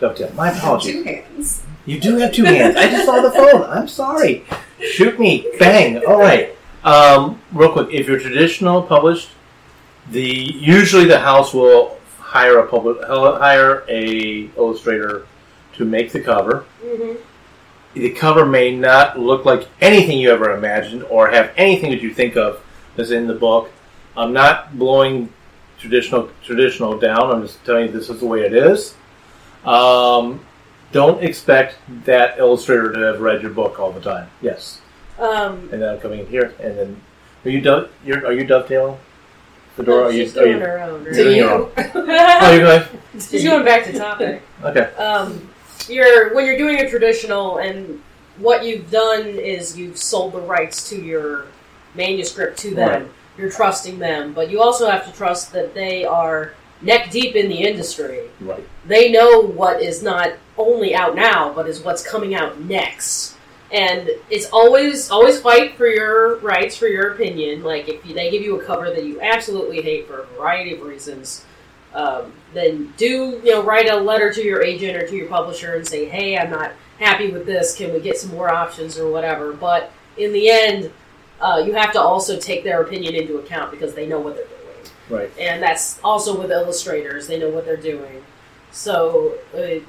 dovetail. 0.00 0.32
My 0.34 0.50
apologies. 0.50 0.92
Two 0.92 1.02
hands. 1.04 1.62
You 1.86 2.00
do 2.00 2.16
have 2.16 2.32
two 2.32 2.44
hands. 2.44 2.76
I 2.76 2.88
just 2.90 3.06
saw 3.06 3.20
the 3.20 3.30
phone. 3.30 3.62
I'm 3.62 3.86
sorry. 3.88 4.44
Shoot 4.80 5.20
me. 5.20 5.46
Bang. 5.60 6.04
All 6.04 6.18
right. 6.18 6.56
Um, 6.82 7.40
real 7.52 7.70
quick, 7.72 7.88
if 7.92 8.08
you're 8.08 8.18
traditional 8.18 8.82
published, 8.82 9.30
the 10.10 10.20
usually 10.24 11.04
the 11.04 11.20
house 11.20 11.54
will 11.54 11.98
hire 12.18 12.58
a 12.58 12.66
public 12.66 13.00
hire 13.06 13.84
a 13.88 14.50
illustrator 14.56 15.26
to 15.74 15.84
make 15.84 16.10
the 16.10 16.20
cover. 16.20 16.64
Mhm. 16.84 17.18
The 17.94 18.10
cover 18.10 18.46
may 18.46 18.74
not 18.74 19.18
look 19.18 19.44
like 19.44 19.68
anything 19.80 20.18
you 20.18 20.30
ever 20.30 20.54
imagined 20.54 21.02
or 21.04 21.30
have 21.30 21.52
anything 21.56 21.90
that 21.90 22.00
you 22.00 22.14
think 22.14 22.36
of 22.36 22.62
that's 22.96 23.10
in 23.10 23.26
the 23.26 23.34
book. 23.34 23.70
I'm 24.16 24.32
not 24.32 24.78
blowing 24.78 25.32
traditional 25.78 26.30
traditional 26.44 26.98
down. 26.98 27.30
I'm 27.30 27.42
just 27.42 27.64
telling 27.64 27.86
you 27.86 27.92
this 27.92 28.10
is 28.10 28.20
the 28.20 28.26
way 28.26 28.42
it 28.42 28.52
is. 28.54 28.94
Um, 29.64 30.44
don't 30.92 31.22
expect 31.22 31.76
that 32.04 32.38
illustrator 32.38 32.92
to 32.92 33.00
have 33.00 33.20
read 33.20 33.42
your 33.42 33.50
book 33.52 33.78
all 33.78 33.92
the 33.92 34.00
time. 34.00 34.28
Yes, 34.40 34.80
Um, 35.18 35.68
and 35.72 35.82
then 35.82 35.88
I'm 35.88 36.00
coming 36.00 36.20
in 36.20 36.26
here, 36.26 36.54
and 36.60 36.76
then 36.78 37.00
are 37.44 37.50
you 37.50 37.60
dove? 37.60 37.90
You're, 38.04 38.26
are 38.26 38.32
you 38.32 38.44
dovetailing? 38.44 38.98
Fedora, 39.76 40.02
no, 40.02 40.08
are 40.08 40.12
you? 40.12 40.24
she's 40.24 40.36
are 40.36 40.44
doing 40.44 40.56
you, 40.58 40.64
her 40.64 40.78
own. 40.80 41.04
you're 41.04 41.12
doing 41.12 41.36
your 41.36 41.50
own. 41.50 41.72
oh, 41.76 42.52
you're 42.52 42.60
going. 42.60 42.88
she's 43.20 43.44
going 43.44 43.64
back 43.64 43.84
to 43.84 43.96
topic. 43.96 44.42
Okay. 44.64 44.92
Um, 44.94 45.49
you're 45.88 46.34
when 46.34 46.46
you're 46.46 46.58
doing 46.58 46.80
a 46.80 46.88
traditional, 46.88 47.58
and 47.58 48.00
what 48.38 48.64
you've 48.64 48.90
done 48.90 49.26
is 49.26 49.76
you've 49.76 49.98
sold 49.98 50.32
the 50.32 50.40
rights 50.40 50.88
to 50.90 51.00
your 51.00 51.46
manuscript 51.94 52.58
to 52.60 52.74
them. 52.74 53.02
Right. 53.02 53.12
You're 53.38 53.50
trusting 53.50 53.98
them, 53.98 54.34
but 54.34 54.50
you 54.50 54.60
also 54.60 54.90
have 54.90 55.06
to 55.06 55.12
trust 55.12 55.52
that 55.52 55.72
they 55.72 56.04
are 56.04 56.54
neck 56.82 57.10
deep 57.10 57.36
in 57.36 57.48
the 57.48 57.58
industry. 57.58 58.28
Right. 58.40 58.66
They 58.86 59.10
know 59.10 59.40
what 59.40 59.80
is 59.80 60.02
not 60.02 60.32
only 60.58 60.94
out 60.94 61.14
now, 61.14 61.52
but 61.52 61.68
is 61.68 61.80
what's 61.80 62.06
coming 62.06 62.34
out 62.34 62.60
next. 62.60 63.36
And 63.72 64.10
it's 64.30 64.50
always 64.50 65.10
always 65.10 65.40
fight 65.40 65.76
for 65.76 65.86
your 65.86 66.38
rights, 66.38 66.76
for 66.76 66.88
your 66.88 67.12
opinion. 67.12 67.62
Like 67.62 67.88
if 67.88 68.04
you, 68.04 68.14
they 68.14 68.30
give 68.30 68.42
you 68.42 68.60
a 68.60 68.64
cover 68.64 68.90
that 68.90 69.04
you 69.04 69.20
absolutely 69.20 69.80
hate 69.80 70.06
for 70.06 70.20
a 70.20 70.26
variety 70.26 70.74
of 70.74 70.82
reasons, 70.82 71.44
um, 71.94 72.32
then 72.54 72.92
do 72.96 73.40
you 73.44 73.52
know 73.52 73.62
write 73.62 73.88
a 73.90 73.96
letter 73.96 74.32
to 74.32 74.42
your 74.42 74.62
agent 74.62 74.96
or 74.96 75.06
to 75.06 75.16
your 75.16 75.26
publisher 75.28 75.74
and 75.74 75.86
say, 75.86 76.04
"Hey, 76.06 76.36
I'm 76.38 76.50
not 76.50 76.72
happy 76.98 77.30
with 77.30 77.46
this. 77.46 77.76
Can 77.76 77.92
we 77.92 78.00
get 78.00 78.18
some 78.18 78.30
more 78.30 78.50
options 78.50 78.98
or 78.98 79.10
whatever?" 79.10 79.52
But 79.52 79.90
in 80.16 80.32
the 80.32 80.50
end, 80.50 80.90
uh, 81.40 81.62
you 81.64 81.72
have 81.74 81.92
to 81.92 82.00
also 82.00 82.38
take 82.38 82.64
their 82.64 82.82
opinion 82.82 83.14
into 83.14 83.38
account 83.38 83.70
because 83.70 83.94
they 83.94 84.06
know 84.06 84.20
what 84.20 84.36
they're 84.36 84.44
doing 84.44 84.56
Right. 85.08 85.30
and 85.38 85.62
that's 85.62 85.98
also 86.04 86.38
with 86.40 86.50
illustrators. 86.52 87.26
They 87.26 87.38
know 87.38 87.48
what 87.48 87.64
they're 87.64 87.76
doing. 87.76 88.22
So 88.70 89.34
uh, 89.54 89.80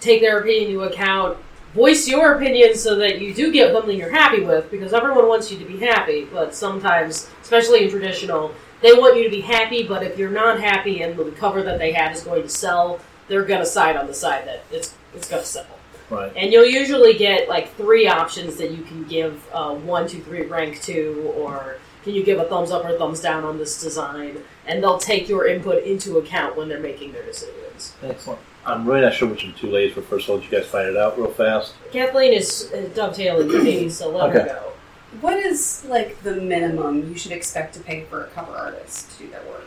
take 0.00 0.20
their 0.20 0.38
opinion 0.40 0.70
into 0.72 0.82
account. 0.82 1.38
Voice 1.74 2.08
your 2.08 2.34
opinion 2.34 2.74
so 2.74 2.96
that 2.96 3.20
you 3.20 3.32
do 3.34 3.52
get 3.52 3.72
something 3.72 3.96
you're 3.96 4.10
happy 4.10 4.40
with, 4.42 4.70
because 4.70 4.92
everyone 4.94 5.28
wants 5.28 5.50
you 5.52 5.58
to 5.58 5.64
be 5.64 5.78
happy. 5.78 6.26
But 6.32 6.54
sometimes, 6.54 7.28
especially 7.42 7.84
in 7.84 7.90
traditional, 7.90 8.52
they 8.86 8.94
want 8.94 9.16
you 9.16 9.24
to 9.24 9.30
be 9.30 9.40
happy. 9.40 9.82
But 9.82 10.02
if 10.02 10.18
you're 10.18 10.30
not 10.30 10.60
happy 10.60 11.02
and 11.02 11.16
the 11.16 11.30
cover 11.32 11.62
that 11.62 11.78
they 11.78 11.92
have 11.92 12.14
is 12.14 12.22
going 12.22 12.42
to 12.42 12.48
sell, 12.48 13.00
they're 13.28 13.44
going 13.44 13.60
to 13.60 13.66
side 13.66 13.96
on 13.96 14.06
the 14.06 14.14
side 14.14 14.46
that 14.46 14.64
it's 14.70 14.94
it's 15.14 15.28
going 15.28 15.42
to 15.42 15.48
sell. 15.48 15.66
Right. 16.08 16.32
And 16.36 16.52
you'll 16.52 16.66
usually 16.66 17.14
get 17.14 17.48
like 17.48 17.74
three 17.74 18.06
options 18.06 18.56
that 18.56 18.70
you 18.70 18.84
can 18.84 19.02
give 19.04 19.44
uh, 19.52 19.74
one, 19.74 20.06
two, 20.06 20.20
three 20.22 20.42
rank 20.42 20.80
to, 20.82 21.32
or 21.36 21.78
can 22.04 22.14
you 22.14 22.22
give 22.22 22.38
a 22.38 22.44
thumbs 22.44 22.70
up 22.70 22.84
or 22.84 22.96
thumbs 22.96 23.20
down 23.20 23.42
on 23.42 23.58
this 23.58 23.82
design? 23.82 24.38
And 24.66 24.80
they'll 24.80 24.98
take 24.98 25.28
your 25.28 25.48
input 25.48 25.82
into 25.82 26.18
account 26.18 26.56
when 26.56 26.68
they're 26.68 26.78
making 26.78 27.12
their 27.12 27.24
decisions. 27.24 27.94
Excellent. 28.04 28.38
I'm 28.64 28.86
really 28.86 29.00
not 29.00 29.14
sure 29.14 29.28
which 29.28 29.44
of 29.44 29.52
the 29.52 29.58
two 29.58 29.70
ladies 29.70 29.96
were 29.96 30.02
first. 30.02 30.28
I'll 30.28 30.36
let 30.36 30.44
you 30.44 30.58
guys 30.58 30.66
find 30.68 30.88
it 30.88 30.96
out 30.96 31.18
real 31.18 31.30
fast. 31.30 31.74
Kathleen 31.90 32.32
is 32.32 32.70
uh, 32.72 32.88
dovetailing 32.94 33.48
me, 33.64 33.88
so 33.88 34.10
let 34.10 34.32
her 34.32 34.44
go. 34.44 34.72
What 35.20 35.36
is 35.38 35.84
like 35.88 36.22
the 36.22 36.36
minimum 36.36 37.08
you 37.08 37.16
should 37.16 37.32
expect 37.32 37.74
to 37.74 37.80
pay 37.80 38.04
for 38.04 38.24
a 38.24 38.28
cover 38.28 38.52
artist 38.52 39.10
to 39.12 39.24
do 39.24 39.30
their 39.30 39.42
work? 39.42 39.64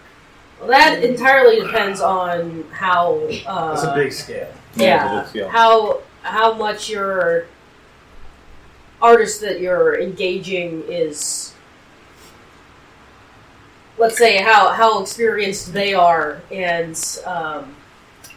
Well, 0.60 0.70
that 0.70 1.04
entirely 1.04 1.60
depends 1.62 2.02
on 2.02 2.66
how. 2.72 3.16
Uh, 3.46 3.74
That's 3.74 3.84
a 3.84 3.94
big 3.96 4.12
scale. 4.14 4.52
Yeah, 4.76 5.28
Yeah, 5.34 5.48
how 5.50 6.02
how 6.22 6.54
much 6.54 6.90
your 6.90 7.46
artist 9.02 9.42
that 9.42 9.60
you're 9.62 10.00
engaging 10.00 10.84
is. 10.88 11.54
Let's 13.98 14.18
say 14.18 14.38
how 14.42 14.70
how 14.70 15.02
experienced 15.02 15.74
they 15.74 15.94
are, 15.94 16.42
and 16.52 16.98
um, 17.26 17.76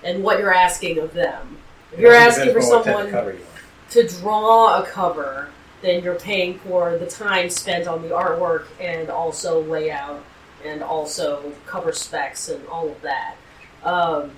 and 0.03 0.23
what 0.25 0.39
you're 0.39 0.55
asking 0.55 0.99
of 0.99 1.13
them. 1.13 1.59
If 1.93 2.01
you're 2.01 2.15
asking 2.15 2.53
for 2.53 2.61
depends 2.61 2.71
on 2.71 2.77
what 2.79 2.85
type 2.85 2.95
of 2.95 3.01
someone 3.01 3.11
cover 3.13 3.33
you 3.33 3.39
want. 3.45 3.91
to 3.91 4.21
draw 4.21 4.83
a 4.83 4.87
cover, 4.87 5.49
then 5.83 6.03
you're 6.03 6.15
paying 6.15 6.59
for 6.61 6.97
the 6.97 7.07
time 7.07 7.51
spent 7.51 7.87
on 7.87 8.03
the 8.03 8.09
artwork 8.09 8.67
and 8.81 9.11
also 9.11 9.63
layout 9.65 10.23
and 10.65 10.83
also 10.83 11.53
cover 11.67 11.93
specs 11.93 12.49
and 12.49 12.65
all 12.69 12.89
of 12.89 13.03
that. 13.03 13.35
Um, 13.83 14.31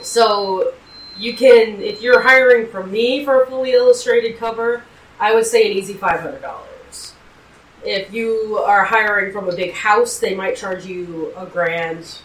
so 0.00 0.74
you 1.16 1.34
can, 1.34 1.80
if 1.80 2.02
you're 2.02 2.20
hiring 2.20 2.68
from 2.68 2.92
me 2.92 3.24
for 3.24 3.42
a 3.42 3.46
fully 3.46 3.72
illustrated 3.72 4.38
cover, 4.38 4.84
I 5.18 5.34
would 5.34 5.46
say 5.46 5.70
an 5.70 5.76
easy 5.76 5.94
five 5.94 6.20
hundred 6.20 6.42
dollars. 6.42 7.14
If 7.84 8.12
you 8.12 8.58
are 8.58 8.84
hiring 8.84 9.32
from 9.32 9.48
a 9.48 9.56
big 9.56 9.72
house, 9.72 10.18
they 10.18 10.34
might 10.34 10.56
charge 10.56 10.84
you 10.86 11.32
a 11.36 11.46
grand, 11.46 12.18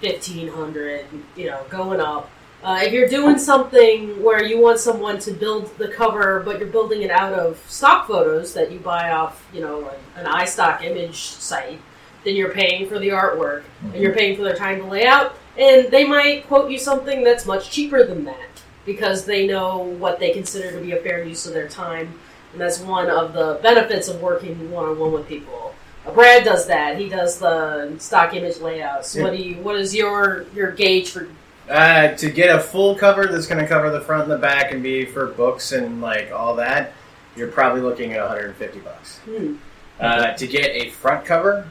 fifteen 0.00 0.48
hundred, 0.48 1.06
you 1.36 1.46
know, 1.46 1.64
going 1.70 2.00
up. 2.00 2.28
Uh, 2.64 2.80
if 2.82 2.94
you're 2.94 3.08
doing 3.08 3.36
something 3.36 4.22
where 4.22 4.42
you 4.42 4.58
want 4.58 4.78
someone 4.78 5.18
to 5.18 5.30
build 5.32 5.66
the 5.76 5.86
cover, 5.86 6.40
but 6.40 6.58
you're 6.58 6.66
building 6.66 7.02
it 7.02 7.10
out 7.10 7.34
of 7.34 7.62
stock 7.68 8.08
photos 8.08 8.54
that 8.54 8.72
you 8.72 8.78
buy 8.78 9.10
off, 9.10 9.46
you 9.52 9.60
know, 9.60 9.86
an, 10.16 10.24
an 10.24 10.32
iStock 10.32 10.82
image 10.82 11.16
site, 11.16 11.78
then 12.24 12.34
you're 12.34 12.54
paying 12.54 12.88
for 12.88 12.98
the 12.98 13.10
artwork 13.10 13.64
and 13.82 13.96
you're 13.96 14.14
paying 14.14 14.34
for 14.34 14.42
their 14.44 14.56
time 14.56 14.78
to 14.78 14.86
lay 14.86 15.04
out. 15.04 15.36
And 15.58 15.90
they 15.90 16.04
might 16.04 16.46
quote 16.46 16.70
you 16.70 16.78
something 16.78 17.22
that's 17.22 17.44
much 17.44 17.70
cheaper 17.70 18.02
than 18.02 18.24
that 18.24 18.62
because 18.86 19.26
they 19.26 19.46
know 19.46 19.80
what 19.80 20.18
they 20.18 20.30
consider 20.30 20.72
to 20.72 20.80
be 20.80 20.92
a 20.92 20.96
fair 20.96 21.22
use 21.22 21.46
of 21.46 21.52
their 21.52 21.68
time. 21.68 22.18
And 22.52 22.60
that's 22.62 22.80
one 22.80 23.10
of 23.10 23.34
the 23.34 23.60
benefits 23.62 24.08
of 24.08 24.22
working 24.22 24.70
one 24.70 24.86
on 24.86 24.98
one 24.98 25.12
with 25.12 25.28
people. 25.28 25.74
Uh, 26.06 26.12
Brad 26.12 26.44
does 26.44 26.66
that. 26.68 26.98
He 26.98 27.10
does 27.10 27.38
the 27.38 27.94
stock 27.98 28.32
image 28.32 28.58
layouts. 28.58 29.14
What 29.16 29.32
do 29.32 29.42
you? 29.42 29.56
What 29.56 29.76
is 29.76 29.94
your 29.94 30.46
your 30.54 30.70
gauge 30.70 31.10
for 31.10 31.28
Uh, 31.68 32.08
to 32.16 32.30
get 32.30 32.54
a 32.54 32.60
full 32.60 32.94
cover 32.94 33.26
that's 33.26 33.46
going 33.46 33.60
to 33.60 33.66
cover 33.66 33.90
the 33.90 34.00
front 34.00 34.24
and 34.24 34.32
the 34.32 34.38
back 34.38 34.72
and 34.72 34.82
be 34.82 35.04
for 35.04 35.26
books 35.28 35.72
and 35.72 36.00
like 36.02 36.30
all 36.30 36.54
that, 36.56 36.92
you're 37.36 37.48
probably 37.48 37.80
looking 37.80 38.12
at 38.12 38.20
150 38.20 38.80
bucks. 38.80 39.18
Hmm. 39.20 39.56
Uh, 39.98 40.32
to 40.34 40.46
get 40.46 40.66
a 40.70 40.90
front 40.90 41.24
cover, 41.24 41.68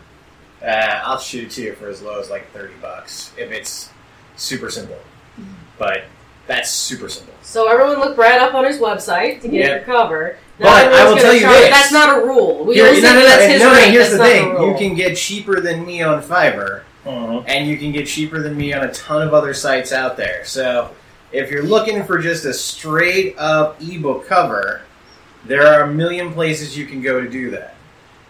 uh, 0.63 0.65
I'll 1.03 1.19
shoot 1.19 1.43
it 1.45 1.51
to 1.51 1.61
you 1.61 1.73
for 1.73 1.89
as 1.89 2.01
low 2.01 2.19
as 2.19 2.29
like 2.29 2.49
30 2.53 2.73
bucks 2.81 3.33
if 3.37 3.51
it's 3.51 3.91
super 4.35 4.69
simple. 4.71 4.97
But 5.77 6.03
that's 6.47 6.69
super 6.71 7.07
simple. 7.09 7.33
So 7.41 7.67
everyone 7.69 7.99
look 7.99 8.15
Brad 8.15 8.41
up 8.41 8.53
on 8.55 8.65
his 8.65 8.79
website 8.79 9.41
to 9.41 9.47
get 9.47 9.59
Yeah. 9.65 9.75
your 9.75 9.79
cover. 9.83 10.37
But 10.59 10.91
I 10.93 11.05
will 11.09 11.17
tell 11.17 11.33
you 11.33 11.41
charge- 11.41 11.55
this. 11.55 11.69
That's 11.69 11.91
not 11.91 12.17
a 12.17 12.25
rule. 12.25 12.63
We 12.65 12.75
Here- 12.75 12.85
no, 12.85 12.99
no, 12.99 13.13
no, 13.15 13.21
that's 13.25 13.43
his 13.45 13.61
no, 13.61 13.69
no. 13.73 13.79
Here's 13.79 14.09
that's 14.11 14.17
the 14.17 14.23
thing: 14.23 14.61
you 14.63 14.75
can 14.77 14.95
get 14.95 15.17
cheaper 15.17 15.59
than 15.59 15.85
me 15.85 16.01
on 16.01 16.21
Fiverr, 16.21 16.81
and 17.05 17.67
you 17.67 17.77
can 17.77 17.91
get 17.91 18.07
cheaper 18.07 18.41
than 18.41 18.55
me 18.55 18.73
on 18.73 18.83
a 18.83 18.93
ton 18.93 19.27
of 19.27 19.33
other 19.33 19.53
sites 19.53 19.91
out 19.91 20.17
there. 20.17 20.45
So, 20.45 20.93
if 21.31 21.49
you're 21.49 21.63
looking 21.63 22.03
for 22.03 22.19
just 22.19 22.45
a 22.45 22.53
straight 22.53 23.35
up 23.37 23.81
ebook 23.81 24.27
cover, 24.27 24.81
there 25.45 25.67
are 25.67 25.83
a 25.83 25.93
million 25.93 26.31
places 26.31 26.77
you 26.77 26.85
can 26.85 27.01
go 27.01 27.19
to 27.19 27.29
do 27.29 27.51
that. 27.51 27.75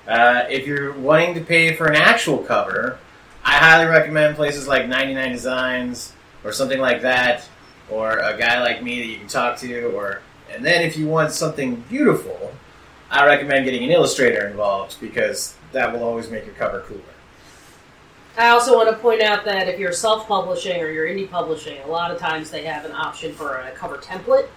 Uh, 0.08 0.46
if 0.50 0.66
you're 0.66 0.94
wanting 0.94 1.34
to 1.36 1.42
pay 1.42 1.76
for 1.76 1.88
an 1.88 1.96
actual 1.96 2.40
cover, 2.40 2.98
I 3.44 3.54
highly 3.54 3.86
recommend 3.86 4.36
places 4.36 4.68
like 4.68 4.88
99 4.88 5.32
Designs 5.32 6.14
or 6.44 6.52
something 6.52 6.80
like 6.80 7.02
that, 7.02 7.48
or 7.90 8.18
a 8.18 8.38
guy 8.38 8.62
like 8.62 8.82
me 8.82 9.02
that 9.02 9.08
you 9.08 9.18
can 9.18 9.28
talk 9.28 9.58
to. 9.60 9.92
Or 9.92 10.22
and 10.54 10.66
then 10.66 10.82
if 10.82 10.98
you 10.98 11.08
want 11.08 11.32
something 11.32 11.76
beautiful, 11.90 12.54
I 13.12 13.26
recommend 13.26 13.66
getting 13.66 13.84
an 13.84 13.92
illustrator 13.92 14.48
involved 14.48 14.98
because 15.00 15.56
that 15.72 15.94
will 15.94 16.04
always 16.04 16.30
make 16.30 16.46
your 16.46 16.56
cover 16.56 16.82
cooler. 16.82 17.02
I 18.38 18.50
also 18.50 18.76
want 18.76 18.90
to 18.90 18.96
point 18.98 19.22
out 19.22 19.46
that 19.46 19.68
if 19.68 19.80
you're 19.80 19.92
self-publishing 19.92 20.82
or 20.82 20.90
you're 20.90 21.08
indie 21.08 21.30
publishing, 21.30 21.80
a 21.84 21.88
lot 21.88 22.10
of 22.10 22.18
times 22.18 22.50
they 22.50 22.64
have 22.64 22.84
an 22.86 22.92
option 22.92 23.32
for 23.34 23.58
a 23.58 23.72
cover 23.72 23.98
template 23.98 24.48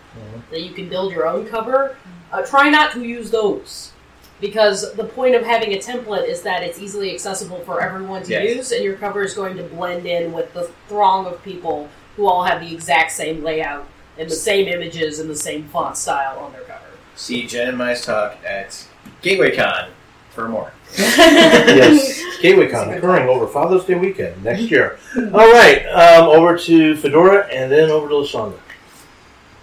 that 0.51 0.63
you 0.63 0.73
can 0.73 0.89
build 0.89 1.13
your 1.13 1.27
own 1.29 1.47
cover. 1.47 1.97
Uh, 2.33 2.43
try 2.43 2.71
not 2.71 2.93
to 2.93 3.03
use 3.05 3.31
those 3.31 3.93
because 4.41 4.95
the 4.95 5.05
point 5.05 5.35
of 5.35 5.45
having 5.45 5.75
a 5.75 5.79
template 5.79 6.27
is 6.27 6.41
that 6.43 6.63
it's 6.63 6.79
easily 6.79 7.13
accessible 7.13 7.59
for 7.61 7.83
everyone 7.83 8.23
to 8.23 8.31
Yes. 8.31 8.57
use, 8.57 8.73
and 8.73 8.83
your 8.83 8.97
cover 8.97 9.23
is 9.23 9.35
going 9.35 9.57
to 9.59 9.63
blend 9.65 10.07
in 10.07 10.33
with 10.33 10.53
the 10.55 10.71
throng 10.89 11.27
of 11.27 11.43
people 11.43 11.89
who 12.17 12.27
all 12.27 12.45
have 12.45 12.61
the 12.61 12.73
exact 12.73 13.13
same 13.13 13.45
layout 13.45 13.87
and 14.19 14.31
the 14.31 14.35
same 14.35 14.69
images 14.69 15.19
and 15.21 15.29
the 15.29 15.37
same 15.37 15.65
font 15.69 15.97
style 15.99 16.39
on 16.39 16.53
their 16.53 16.63
cover. 16.63 16.81
See 17.15 17.47
Jen 17.47 17.69
and 17.69 17.79
Mice 17.79 18.05
talk 18.07 18.39
at 18.45 18.87
GatewayCon 19.23 19.89
for 20.37 20.49
more. 20.49 20.71
yes, 20.97 22.23
GatewayCon 22.41 22.97
occurring 22.97 23.29
over 23.29 23.49
Father's 23.49 23.85
Day 23.85 23.95
weekend 23.95 24.45
next 24.45 24.61
year. 24.71 24.99
All 25.17 25.53
right, 25.53 25.85
um, 25.87 26.29
over 26.29 26.57
to 26.59 26.97
Fedora 26.97 27.49
and 27.49 27.73
then 27.73 27.91
over 27.91 28.09
to 28.09 28.15
Lashonda. 28.15 28.59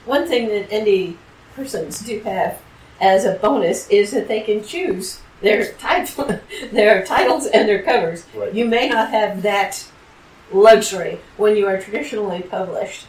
One 0.06 0.27
thing 0.27 0.50
that 0.50 0.70
indie 0.70 1.15
persons 1.56 2.00
do 2.00 2.20
have 2.22 2.60
as 3.00 3.24
a 3.24 3.34
bonus 3.36 3.88
is 3.89 4.12
that 4.12 4.27
they 4.27 4.42
can 4.42 4.63
choose 4.63 5.22
their 5.42 5.72
title, 5.74 6.39
their 6.72 7.06
titles 7.06 7.46
and 7.46 7.70
their 7.70 7.84
covers. 7.84 8.25
Right. 8.34 8.53
You 8.53 8.65
may 8.65 8.89
not 8.89 9.12
have 9.12 9.44
that 9.44 9.86
luxury 10.51 11.20
when 11.38 11.56
you 11.56 11.68
are 11.68 11.80
traditionally 11.80 12.42
published. 12.42 13.06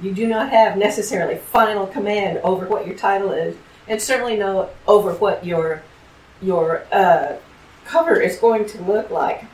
You 0.00 0.12
do 0.12 0.28
not 0.28 0.50
have 0.50 0.76
necessarily 0.76 1.36
final 1.36 1.86
command 1.86 2.38
over 2.38 2.66
what 2.66 2.86
your 2.86 2.96
title 2.96 3.32
is, 3.32 3.56
and 3.88 4.00
certainly 4.00 4.36
no 4.36 4.70
over 4.86 5.14
what 5.14 5.44
your 5.44 5.82
your 6.42 6.84
uh, 6.92 7.36
cover 7.84 8.20
is 8.20 8.38
going 8.38 8.66
to 8.66 8.82
look 8.82 9.10
like. 9.10 9.44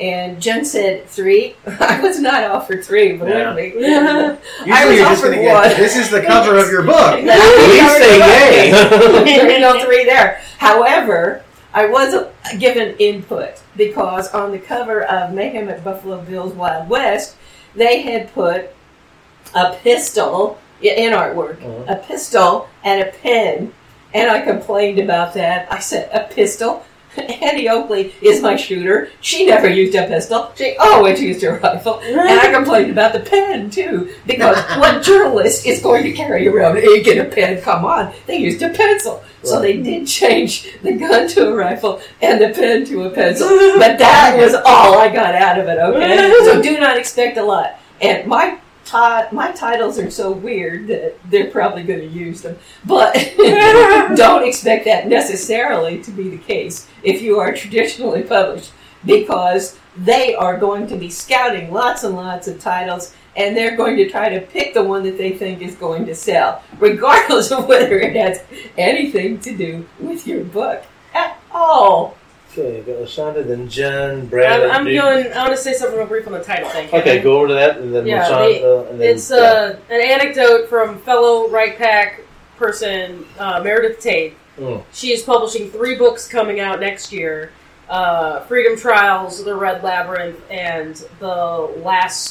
And 0.00 0.40
Jen 0.40 0.64
said 0.64 1.06
three. 1.06 1.56
I 1.66 2.00
was 2.00 2.18
not 2.20 2.42
offered 2.44 2.82
three, 2.84 3.16
believe 3.18 3.34
Yeah. 3.34 3.52
me. 3.52 3.64
Usually 3.74 3.84
I 4.72 4.86
was 4.86 4.96
you're 4.96 5.04
just 5.06 5.22
offered 5.24 5.36
one. 5.36 5.44
get 5.44 5.76
this 5.76 5.96
is 5.96 6.08
the 6.10 6.22
cover 6.22 6.56
of 6.56 6.70
your 6.70 6.82
book. 6.84 7.20
Please 7.20 7.90
say 7.98 8.18
yay. 8.18 8.70
There's 8.70 9.60
no 9.60 9.84
three 9.84 10.04
there. 10.06 10.40
However, 10.56 11.44
I 11.74 11.86
was 11.86 12.14
given 12.58 12.96
input 12.98 13.60
because 13.76 14.32
on 14.32 14.52
the 14.52 14.58
cover 14.58 15.02
of 15.04 15.32
Mayhem 15.34 15.68
at 15.68 15.84
Buffalo 15.84 16.22
Bill's 16.22 16.54
Wild 16.54 16.88
West, 16.88 17.36
they 17.74 18.00
had 18.00 18.32
put 18.32 18.70
a 19.54 19.74
pistol 19.82 20.58
in 20.80 21.12
artwork, 21.12 21.58
Mhm. 21.58 21.90
a 21.90 21.96
pistol 21.96 22.68
and 22.82 23.02
a 23.02 23.12
pen, 23.12 23.72
and 24.14 24.30
I 24.30 24.40
complained 24.42 24.98
about 24.98 25.34
that. 25.34 25.72
I 25.72 25.78
said, 25.78 26.10
"A 26.12 26.32
pistol." 26.32 26.84
Annie 27.16 27.68
Oakley 27.68 28.14
is 28.22 28.40
my 28.40 28.56
shooter. 28.56 29.10
She 29.20 29.46
never 29.46 29.68
used 29.68 29.94
a 29.96 30.06
pistol. 30.06 30.52
She 30.56 30.76
always 30.76 31.20
used 31.20 31.42
a 31.42 31.52
rifle. 31.54 31.98
And 32.00 32.20
I 32.20 32.52
complained 32.52 32.90
about 32.90 33.12
the 33.12 33.20
pen 33.20 33.70
too, 33.70 34.14
because 34.26 34.56
what 34.78 35.02
journalist 35.02 35.66
is 35.66 35.82
going 35.82 36.04
to 36.04 36.12
carry 36.12 36.46
around 36.46 36.78
and 36.78 36.86
a 36.86 37.24
pen? 37.24 37.60
Come 37.62 37.84
on, 37.84 38.12
they 38.26 38.36
used 38.36 38.62
a 38.62 38.70
pencil. 38.70 39.24
So 39.42 39.60
they 39.60 39.78
did 39.78 40.06
change 40.06 40.68
the 40.82 40.92
gun 40.92 41.26
to 41.28 41.48
a 41.48 41.54
rifle 41.54 42.00
and 42.20 42.40
the 42.40 42.50
pen 42.50 42.84
to 42.86 43.04
a 43.04 43.10
pencil. 43.10 43.48
But 43.48 43.98
that 43.98 44.36
was 44.36 44.54
all 44.66 44.98
I 44.98 45.08
got 45.08 45.34
out 45.34 45.58
of 45.58 45.66
it, 45.66 45.78
okay? 45.78 46.30
So 46.44 46.62
do 46.62 46.78
not 46.78 46.98
expect 46.98 47.38
a 47.38 47.42
lot. 47.42 47.80
And 48.02 48.28
my 48.28 48.58
ti- 48.84 49.34
my 49.34 49.52
titles 49.54 49.98
are 49.98 50.10
so 50.10 50.32
weird 50.32 50.88
that 50.88 51.16
they're 51.30 51.50
probably 51.50 51.82
going 51.82 52.00
to 52.00 52.06
use 52.06 52.42
them. 52.42 52.58
But 52.84 53.14
don't 54.16 54.46
expect 54.46 54.84
that 54.86 55.08
necessarily 55.08 56.02
to 56.02 56.10
be 56.10 56.28
the 56.28 56.38
case 56.38 56.88
if 57.02 57.22
you 57.22 57.38
are 57.38 57.52
traditionally 57.52 58.22
published 58.22 58.72
because 59.04 59.78
they 59.96 60.34
are 60.34 60.56
going 60.56 60.86
to 60.86 60.96
be 60.96 61.10
scouting 61.10 61.72
lots 61.72 62.04
and 62.04 62.14
lots 62.14 62.48
of 62.48 62.60
titles 62.60 63.14
and 63.36 63.56
they're 63.56 63.76
going 63.76 63.96
to 63.96 64.08
try 64.08 64.28
to 64.28 64.40
pick 64.40 64.74
the 64.74 64.82
one 64.82 65.02
that 65.04 65.16
they 65.16 65.32
think 65.32 65.62
is 65.62 65.74
going 65.76 66.04
to 66.06 66.14
sell, 66.14 66.62
regardless 66.78 67.50
of 67.52 67.66
whether 67.68 67.98
it 67.98 68.16
has 68.16 68.42
anything 68.76 69.38
to 69.40 69.56
do 69.56 69.86
with 69.98 70.26
your 70.26 70.44
book 70.44 70.84
at 71.14 71.38
all. 71.52 72.16
Okay, 72.52 72.78
you 72.78 72.82
got 72.82 72.96
Lashonda, 72.96 73.46
then 73.46 73.68
Jen, 73.68 74.26
Brad. 74.26 74.62
I'm, 74.62 74.88
I'm 74.88 74.92
going. 74.92 75.32
I 75.32 75.42
want 75.44 75.52
to 75.52 75.56
say 75.56 75.72
something 75.72 75.96
real 75.96 76.08
brief 76.08 76.26
on 76.26 76.32
the 76.32 76.42
title 76.42 76.68
thing. 76.70 76.88
Okay, 76.92 77.20
go 77.20 77.36
over 77.36 77.48
to 77.48 77.54
that, 77.54 77.78
and 77.78 77.94
then 77.94 78.06
Yeah, 78.06 78.28
Lashonda, 78.28 78.90
and 78.90 79.00
then 79.00 79.08
It's 79.08 79.30
uh, 79.30 79.78
an 79.88 80.00
anecdote 80.00 80.68
from 80.68 80.98
fellow 80.98 81.48
Write 81.48 81.78
Pack 81.78 82.22
person 82.56 83.24
uh, 83.38 83.60
Meredith 83.62 84.00
Tate. 84.00 84.34
Mm. 84.58 84.82
She 84.92 85.12
is 85.12 85.22
publishing 85.22 85.70
three 85.70 85.96
books 85.96 86.26
coming 86.26 86.58
out 86.58 86.80
next 86.80 87.12
year: 87.12 87.52
uh, 87.88 88.40
Freedom 88.40 88.76
Trials, 88.76 89.44
The 89.44 89.54
Red 89.54 89.84
Labyrinth, 89.84 90.40
and 90.50 90.96
The 91.20 91.72
Last 91.84 92.26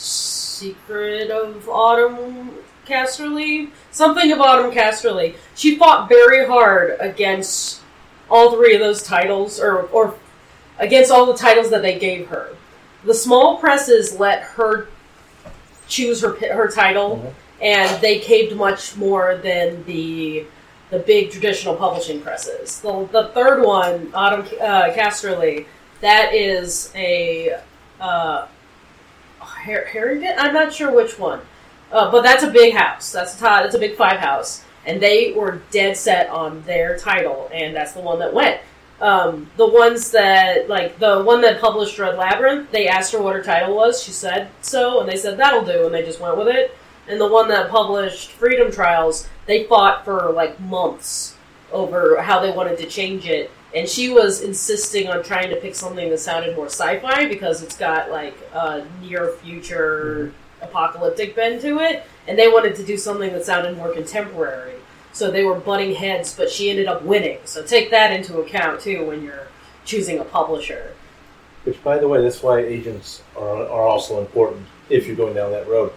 Secret 0.57 1.31
of 1.31 1.69
Autumn 1.69 2.51
Casterly. 2.85 3.71
Something 3.91 4.33
of 4.33 4.41
Autumn 4.41 4.71
Casterly. 4.71 5.35
She 5.55 5.77
fought 5.77 6.09
very 6.09 6.45
hard 6.45 6.97
against 6.99 7.78
all 8.29 8.51
three 8.51 8.73
of 8.73 8.79
those 8.79 9.03
titles, 9.03 9.59
or 9.59 9.83
or 9.87 10.15
against 10.77 11.11
all 11.11 11.25
the 11.25 11.37
titles 11.37 11.69
that 11.69 11.81
they 11.81 11.99
gave 11.99 12.27
her. 12.27 12.55
The 13.03 13.13
small 13.13 13.57
presses 13.57 14.19
let 14.19 14.43
her 14.43 14.87
choose 15.87 16.21
her 16.21 16.33
her 16.53 16.69
title, 16.69 17.33
and 17.61 18.01
they 18.01 18.19
caved 18.19 18.55
much 18.55 18.95
more 18.95 19.37
than 19.37 19.83
the 19.85 20.45
the 20.89 20.99
big 20.99 21.31
traditional 21.31 21.75
publishing 21.75 22.19
presses. 22.21 22.81
The, 22.81 23.07
the 23.11 23.27
third 23.33 23.63
one, 23.63 24.11
Autumn 24.13 24.41
uh, 24.59 24.91
Casterly, 24.91 25.67
that 26.01 26.33
is 26.33 26.91
a 26.95 27.59
uh, 27.99 28.47
Harrington. 29.39 30.33
I'm 30.37 30.53
not 30.53 30.73
sure 30.73 30.91
which 30.91 31.19
one, 31.19 31.41
uh, 31.91 32.11
but 32.11 32.21
that's 32.23 32.43
a 32.43 32.49
big 32.49 32.73
house. 32.73 33.11
That's 33.11 33.35
a 33.37 33.39
that's 33.39 33.75
a 33.75 33.79
big 33.79 33.95
five 33.95 34.19
house, 34.19 34.63
and 34.85 35.01
they 35.01 35.33
were 35.33 35.61
dead 35.71 35.97
set 35.97 36.29
on 36.29 36.61
their 36.63 36.97
title, 36.97 37.49
and 37.53 37.75
that's 37.75 37.93
the 37.93 38.01
one 38.01 38.19
that 38.19 38.33
went. 38.33 38.61
Um, 39.01 39.49
the 39.55 39.67
ones 39.67 40.11
that, 40.11 40.67
like 40.69 40.99
the 40.99 41.23
one 41.23 41.41
that 41.41 41.61
published 41.61 41.97
Red 41.97 42.17
Labyrinth, 42.17 42.71
they 42.71 42.87
asked 42.87 43.13
her 43.13 43.21
what 43.21 43.35
her 43.35 43.43
title 43.43 43.75
was. 43.75 44.03
She 44.03 44.11
said 44.11 44.49
so, 44.61 44.99
and 44.99 45.09
they 45.09 45.15
said 45.15 45.37
that'll 45.37 45.63
do, 45.63 45.85
and 45.85 45.93
they 45.93 46.03
just 46.03 46.19
went 46.19 46.37
with 46.37 46.47
it. 46.47 46.75
And 47.07 47.19
the 47.19 47.27
one 47.27 47.47
that 47.49 47.69
published 47.69 48.31
Freedom 48.31 48.71
Trials, 48.71 49.27
they 49.45 49.63
fought 49.63 50.05
for 50.05 50.31
like 50.31 50.59
months 50.59 51.35
over 51.71 52.21
how 52.21 52.39
they 52.39 52.51
wanted 52.51 52.77
to 52.79 52.85
change 52.85 53.25
it. 53.25 53.51
And 53.73 53.87
she 53.87 54.09
was 54.09 54.41
insisting 54.41 55.07
on 55.07 55.23
trying 55.23 55.49
to 55.51 55.55
pick 55.55 55.75
something 55.75 56.09
that 56.09 56.19
sounded 56.19 56.55
more 56.55 56.65
sci-fi 56.65 57.27
because 57.27 57.61
it's 57.61 57.77
got 57.77 58.09
like 58.09 58.35
a 58.53 58.85
near 59.01 59.29
future 59.43 60.33
apocalyptic 60.61 61.35
bend 61.35 61.61
to 61.61 61.79
it, 61.79 62.03
and 62.29 62.37
they 62.37 62.47
wanted 62.47 62.75
to 62.75 62.85
do 62.85 62.95
something 62.95 63.33
that 63.33 63.43
sounded 63.43 63.75
more 63.75 63.91
contemporary. 63.91 64.75
So 65.11 65.31
they 65.31 65.43
were 65.43 65.59
butting 65.59 65.95
heads, 65.95 66.35
but 66.35 66.49
she 66.51 66.69
ended 66.69 66.87
up 66.87 67.01
winning. 67.01 67.39
So 67.45 67.63
take 67.63 67.89
that 67.89 68.11
into 68.11 68.39
account 68.39 68.81
too 68.81 69.07
when 69.07 69.23
you're 69.23 69.47
choosing 69.83 70.19
a 70.19 70.23
publisher. 70.23 70.93
Which, 71.63 71.83
by 71.83 71.97
the 71.97 72.07
way, 72.07 72.21
that's 72.21 72.43
why 72.43 72.59
agents 72.59 73.23
are, 73.35 73.63
are 73.63 73.87
also 73.87 74.21
important 74.21 74.65
if 74.89 75.07
you're 75.07 75.15
going 75.15 75.33
down 75.33 75.51
that 75.51 75.67
road. 75.67 75.91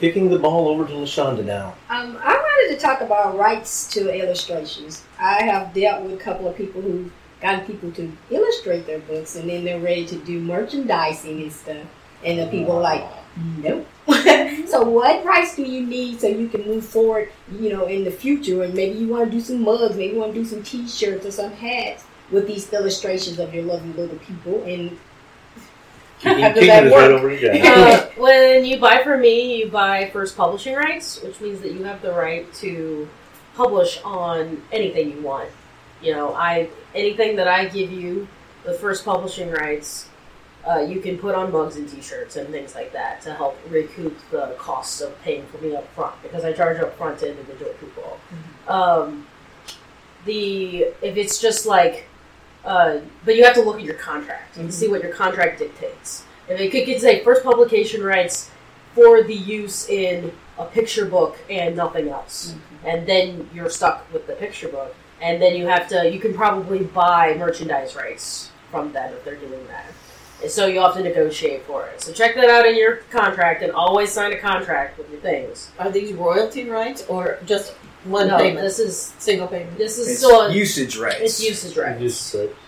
Kicking 0.00 0.30
the 0.30 0.38
ball 0.38 0.68
over 0.68 0.86
to 0.86 0.92
Lashonda 0.92 1.44
now. 1.44 1.74
Um, 1.90 2.18
I 2.20 2.34
wanted 2.34 2.74
to 2.74 2.80
talk 2.80 3.02
about 3.02 3.36
rights 3.36 3.86
to 3.92 4.12
illustrations. 4.12 5.04
I 5.20 5.42
have 5.44 5.72
dealt 5.74 6.02
with 6.02 6.14
a 6.14 6.16
couple 6.16 6.48
of 6.48 6.56
people 6.56 6.80
who 6.80 7.10
got 7.40 7.66
people 7.66 7.92
to 7.92 8.10
illustrate 8.30 8.86
their 8.86 9.00
books, 9.00 9.36
and 9.36 9.48
then 9.48 9.64
they're 9.64 9.80
ready 9.80 10.06
to 10.06 10.16
do 10.16 10.40
merchandising 10.40 11.42
and 11.42 11.52
stuff. 11.52 11.86
And 12.24 12.38
the 12.38 12.46
people 12.46 12.72
are 12.72 12.82
like, 12.82 13.04
nope. 13.58 13.86
so 14.66 14.82
what 14.82 15.24
rights 15.24 15.54
do 15.56 15.62
you 15.62 15.86
need 15.86 16.20
so 16.20 16.26
you 16.26 16.48
can 16.48 16.64
move 16.64 16.84
forward, 16.84 17.30
you 17.60 17.70
know, 17.70 17.86
in 17.86 18.04
the 18.04 18.10
future? 18.10 18.62
And 18.64 18.74
maybe 18.74 18.98
you 18.98 19.08
want 19.08 19.26
to 19.26 19.30
do 19.30 19.40
some 19.40 19.62
mugs, 19.62 19.96
maybe 19.96 20.14
you 20.14 20.20
want 20.20 20.34
to 20.34 20.40
do 20.40 20.44
some 20.46 20.62
T-shirts 20.62 21.24
or 21.26 21.30
some 21.30 21.52
hats 21.52 22.04
with 22.30 22.46
these 22.46 22.72
illustrations 22.72 23.38
of 23.38 23.54
your 23.54 23.64
lovely 23.64 23.92
little 23.92 24.18
people. 24.18 24.62
And 24.64 24.98
Kicking, 26.20 26.38
How 26.42 26.48
does 26.52 26.54
kicking 26.60 26.68
that 26.68 26.86
is 26.86 26.92
right 26.92 27.10
work? 27.10 27.10
over 27.10 27.30
to 27.30 27.38
Jen. 27.38 27.66
Uh, 27.66 28.06
when 28.16 28.64
you 28.64 28.78
buy 28.78 29.02
from 29.02 29.20
me, 29.20 29.58
you 29.58 29.70
buy 29.70 30.08
first 30.12 30.36
publishing 30.36 30.74
rights, 30.74 31.20
which 31.22 31.40
means 31.40 31.60
that 31.62 31.72
you 31.72 31.84
have 31.84 32.00
the 32.00 32.12
right 32.12 32.52
to 32.54 33.08
publish 33.54 34.00
on 34.04 34.62
anything 34.72 35.10
you 35.12 35.20
want. 35.20 35.50
You 36.00 36.14
know, 36.14 36.34
I 36.34 36.68
anything 36.94 37.36
that 37.36 37.48
I 37.48 37.66
give 37.66 37.90
you, 37.92 38.28
the 38.64 38.74
first 38.74 39.04
publishing 39.04 39.50
rights, 39.50 40.08
uh, 40.68 40.78
you 40.80 41.00
can 41.00 41.18
put 41.18 41.34
on 41.34 41.50
mugs 41.50 41.76
and 41.76 41.88
T-shirts 41.88 42.36
and 42.36 42.48
things 42.48 42.74
like 42.74 42.92
that 42.92 43.20
to 43.22 43.34
help 43.34 43.58
recoup 43.68 44.16
the 44.30 44.54
costs 44.58 45.00
of 45.00 45.20
paying 45.22 45.44
for 45.46 45.58
me 45.58 45.74
up 45.74 45.88
front 45.94 46.20
because 46.22 46.44
I 46.44 46.52
charge 46.52 46.78
up 46.78 46.96
front 46.96 47.18
to 47.20 47.30
individual 47.30 47.72
people. 47.80 48.20
Um, 48.68 49.26
the 50.24 50.84
if 51.02 51.16
it's 51.16 51.40
just 51.40 51.66
like 51.66 52.08
uh, 52.64 53.00
but 53.24 53.36
you 53.36 53.44
have 53.44 53.54
to 53.54 53.62
look 53.62 53.76
at 53.76 53.84
your 53.84 53.94
contract 53.94 54.56
and 54.56 54.72
see 54.72 54.88
what 54.88 55.02
your 55.02 55.12
contract 55.12 55.58
dictates. 55.58 56.24
If 56.48 56.60
it 56.60 56.70
could, 56.70 57.00
say 57.00 57.24
first 57.24 57.42
publication 57.42 58.02
rights 58.02 58.50
for 58.94 59.22
the 59.22 59.34
use 59.34 59.88
in 59.88 60.32
a 60.58 60.64
picture 60.66 61.06
book 61.06 61.38
and 61.50 61.76
nothing 61.76 62.08
else, 62.08 62.54
and 62.84 63.06
then 63.06 63.48
you're 63.54 63.70
stuck 63.70 64.12
with 64.12 64.26
the 64.26 64.34
picture 64.34 64.68
book, 64.68 64.94
and 65.20 65.40
then 65.40 65.56
you 65.56 65.66
have 65.66 65.88
to. 65.88 66.08
You 66.08 66.20
can 66.20 66.34
probably 66.34 66.84
buy 66.84 67.34
merchandise 67.34 67.96
rights 67.96 68.50
from 68.70 68.92
them 68.92 69.12
if 69.12 69.24
they're 69.24 69.36
doing 69.36 69.66
that. 69.68 69.86
And 70.42 70.50
so 70.50 70.66
you 70.66 70.80
have 70.80 70.94
to 70.94 71.02
negotiate 71.02 71.62
for 71.62 71.86
it. 71.86 72.00
So 72.00 72.12
check 72.12 72.34
that 72.34 72.50
out 72.50 72.66
in 72.66 72.76
your 72.76 72.96
contract, 73.10 73.62
and 73.62 73.72
always 73.72 74.10
sign 74.10 74.32
a 74.32 74.38
contract 74.38 74.98
with 74.98 75.08
your 75.10 75.20
things. 75.20 75.70
Are 75.78 75.90
these 75.90 76.12
royalty 76.12 76.68
rights 76.68 77.04
or 77.08 77.38
just 77.46 77.72
one 78.04 78.26
No, 78.28 78.38
payment? 78.38 78.60
This 78.60 78.80
is 78.80 79.14
single 79.18 79.46
payment. 79.46 79.78
This 79.78 79.98
is 79.98 80.08
It's 80.08 80.18
still 80.18 80.50
usage 80.50 80.96
rights. 80.96 81.20
It's 81.20 81.42
usage 81.42 81.76
rights. 81.76 82.00
Usage 82.00 82.40
rights. 82.48 82.58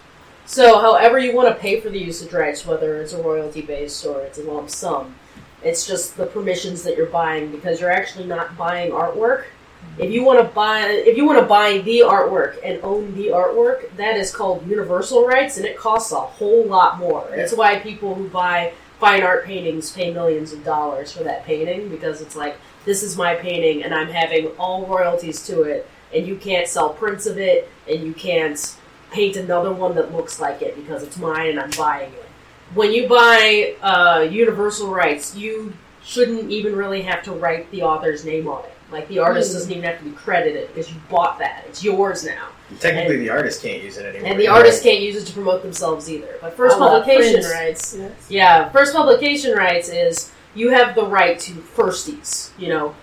So, 0.46 0.78
however 0.78 1.18
you 1.18 1.34
want 1.34 1.48
to 1.48 1.54
pay 1.54 1.80
for 1.80 1.88
the 1.88 1.98
usage 1.98 2.32
rights, 2.32 2.66
whether 2.66 3.00
it's 3.00 3.12
a 3.14 3.22
royalty 3.22 3.62
base 3.62 4.04
or 4.04 4.20
it's 4.20 4.38
a 4.38 4.42
lump 4.42 4.70
sum, 4.70 5.14
it's 5.62 5.86
just 5.86 6.16
the 6.16 6.26
permissions 6.26 6.82
that 6.82 6.96
you're 6.96 7.06
buying 7.06 7.50
because 7.50 7.80
you're 7.80 7.90
actually 7.90 8.26
not 8.26 8.56
buying 8.56 8.92
artwork. 8.92 9.44
If 9.96 10.10
you 10.10 10.24
want 10.24 10.40
to 10.40 10.54
buy, 10.54 10.86
if 10.86 11.16
you 11.16 11.24
want 11.24 11.38
to 11.38 11.46
buy 11.46 11.78
the 11.78 12.00
artwork 12.00 12.58
and 12.64 12.80
own 12.82 13.14
the 13.14 13.28
artwork, 13.28 13.94
that 13.96 14.16
is 14.16 14.34
called 14.34 14.66
universal 14.66 15.26
rights, 15.26 15.56
and 15.56 15.64
it 15.64 15.76
costs 15.76 16.10
a 16.12 16.20
whole 16.20 16.64
lot 16.64 16.98
more. 16.98 17.26
That's 17.30 17.54
why 17.54 17.78
people 17.78 18.14
who 18.14 18.28
buy 18.28 18.72
fine 18.98 19.22
art 19.22 19.44
paintings 19.44 19.92
pay 19.92 20.12
millions 20.12 20.52
of 20.52 20.64
dollars 20.64 21.12
for 21.12 21.22
that 21.24 21.44
painting 21.44 21.88
because 21.88 22.20
it's 22.20 22.34
like 22.34 22.56
this 22.84 23.02
is 23.02 23.16
my 23.16 23.34
painting, 23.34 23.84
and 23.84 23.94
I'm 23.94 24.08
having 24.08 24.48
all 24.58 24.86
royalties 24.86 25.46
to 25.46 25.62
it, 25.62 25.88
and 26.12 26.26
you 26.26 26.36
can't 26.36 26.66
sell 26.66 26.90
prints 26.90 27.26
of 27.26 27.38
it, 27.38 27.70
and 27.88 28.02
you 28.02 28.12
can't 28.14 28.76
paint 29.14 29.36
another 29.36 29.72
one 29.72 29.94
that 29.94 30.12
looks 30.12 30.40
like 30.40 30.60
it 30.60 30.74
because 30.74 31.02
it's 31.04 31.16
mine 31.16 31.50
and 31.50 31.60
I'm 31.60 31.70
buying 31.70 32.12
it. 32.12 32.26
When 32.74 32.92
you 32.92 33.08
buy 33.08 33.76
uh, 33.80 34.26
universal 34.28 34.92
rights, 34.92 35.36
you 35.36 35.72
shouldn't 36.02 36.50
even 36.50 36.74
really 36.74 37.02
have 37.02 37.22
to 37.24 37.32
write 37.32 37.70
the 37.70 37.82
author's 37.82 38.24
name 38.24 38.48
on 38.48 38.64
it. 38.64 38.73
Like 38.94 39.08
the 39.08 39.18
artist 39.18 39.50
Mm. 39.50 39.54
doesn't 39.54 39.70
even 39.72 39.82
have 39.84 39.98
to 39.98 40.04
be 40.04 40.12
credited 40.12 40.68
because 40.68 40.88
you 40.90 40.96
bought 41.10 41.40
that. 41.40 41.64
It's 41.68 41.82
yours 41.82 42.24
now. 42.24 42.46
Technically, 42.80 43.16
And- 43.16 43.24
the 43.26 43.30
artist 43.30 43.60
can't 43.60 43.82
use 43.82 43.98
it 43.98 44.06
anymore. 44.06 44.30
and 44.30 44.40
the 44.40 44.46
artist 44.48 44.82
can't 44.84 45.00
use 45.00 45.16
it 45.16 45.26
to 45.26 45.32
promote 45.32 45.62
themselves 45.62 46.08
either. 46.08 46.36
But 46.40 46.56
first 46.56 46.76
A 46.76 46.78
la 46.78 46.88
publication 47.00 47.32
Prince. 47.42 47.52
rights, 47.52 47.96
Yes. 47.98 48.10
yeah, 48.28 48.68
first 48.70 48.94
publication 48.94 49.52
rights 49.58 49.88
is 49.88 50.30
you 50.54 50.70
have 50.70 50.94
the 50.94 51.04
right 51.04 51.38
to 51.40 51.52
firsties. 51.76 52.50
You 52.56 52.68
know, 52.68 52.94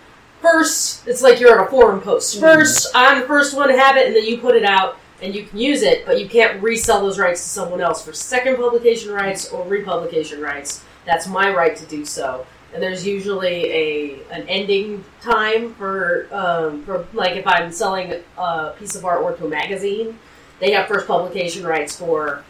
first 0.41 1.05
it's 1.07 1.21
like 1.21 1.39
you're 1.41 1.59
at 1.59 1.67
a 1.67 1.69
forum 1.69 1.99
post. 2.01 2.39
First, 2.39 2.87
I'm 2.95 3.19
the 3.19 3.27
first 3.27 3.53
one 3.55 3.67
to 3.67 3.77
have 3.77 3.97
it, 3.97 4.07
and 4.07 4.15
then 4.15 4.23
you 4.25 4.37
put 4.37 4.55
it 4.55 4.63
out 4.63 4.97
and 5.21 5.35
you 5.35 5.43
can 5.43 5.59
use 5.59 5.83
it, 5.83 6.05
but 6.05 6.19
you 6.19 6.27
can't 6.27 6.63
resell 6.63 7.01
those 7.01 7.19
rights 7.19 7.43
to 7.43 7.49
someone 7.49 7.81
else 7.81 8.01
for 8.03 8.13
second 8.13 8.55
publication 8.55 9.11
rights 9.11 9.49
or 9.51 9.63
republication 9.67 10.41
rights. 10.41 10.81
That's 11.05 11.27
my 11.27 11.53
right 11.53 11.75
to 11.75 11.85
do 11.85 12.05
so. 12.05 12.45
And 12.73 12.81
there's 12.81 13.05
usually 13.05 13.65
a 13.65 14.23
an 14.31 14.47
ending 14.47 15.03
time 15.21 15.73
for 15.73 16.27
um, 16.31 16.83
for 16.85 17.05
like 17.13 17.35
if 17.35 17.45
I'm 17.45 17.71
selling 17.71 18.13
a 18.37 18.73
piece 18.79 18.95
of 18.95 19.03
artwork 19.03 19.39
to 19.39 19.45
a 19.45 19.49
magazine, 19.49 20.17
they 20.59 20.71
have 20.71 20.87
first 20.87 21.05
publication 21.05 21.65
rights 21.65 21.97
for 21.97 22.43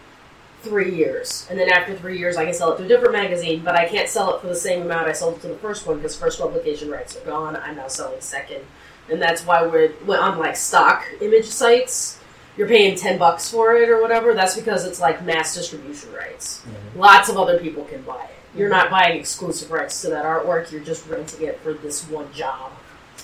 three 0.61 0.93
years, 0.93 1.47
and 1.49 1.59
then 1.59 1.69
after 1.69 1.95
three 1.95 2.19
years, 2.19 2.37
I 2.37 2.45
can 2.45 2.53
sell 2.53 2.73
it 2.73 2.77
to 2.77 2.83
a 2.83 2.87
different 2.87 3.13
magazine, 3.13 3.63
but 3.63 3.75
I 3.75 3.87
can't 3.87 4.07
sell 4.07 4.35
it 4.35 4.41
for 4.41 4.47
the 4.47 4.55
same 4.55 4.83
amount 4.83 5.07
I 5.07 5.11
sold 5.13 5.37
it 5.37 5.41
to 5.41 5.47
the 5.47 5.55
first 5.55 5.87
one 5.87 5.97
because 5.97 6.15
first 6.15 6.39
publication 6.39 6.91
rights 6.91 7.17
are 7.17 7.25
gone. 7.25 7.55
I'm 7.55 7.77
now 7.77 7.87
selling 7.87 8.21
second, 8.21 8.63
and 9.09 9.19
that's 9.19 9.43
why 9.43 9.65
we're 9.65 9.89
when 10.05 10.19
on 10.19 10.37
like 10.37 10.55
stock 10.55 11.03
image 11.19 11.45
sites, 11.45 12.19
you're 12.57 12.67
paying 12.67 12.95
ten 12.95 13.17
bucks 13.17 13.49
for 13.49 13.75
it 13.75 13.89
or 13.89 13.99
whatever. 14.01 14.35
That's 14.35 14.55
because 14.55 14.85
it's 14.85 15.01
like 15.01 15.23
mass 15.25 15.55
distribution 15.55 16.13
rights. 16.13 16.61
Lots 16.95 17.27
of 17.27 17.37
other 17.37 17.57
people 17.57 17.85
can 17.85 18.03
buy 18.03 18.23
it. 18.25 18.35
You're 18.55 18.69
not 18.69 18.91
buying 18.91 19.17
exclusive 19.17 19.71
rights 19.71 20.01
to 20.01 20.09
that 20.09 20.25
artwork. 20.25 20.71
You're 20.71 20.81
just 20.81 21.07
renting 21.07 21.47
it 21.47 21.59
for 21.61 21.73
this 21.73 22.07
one 22.09 22.31
job. 22.33 22.71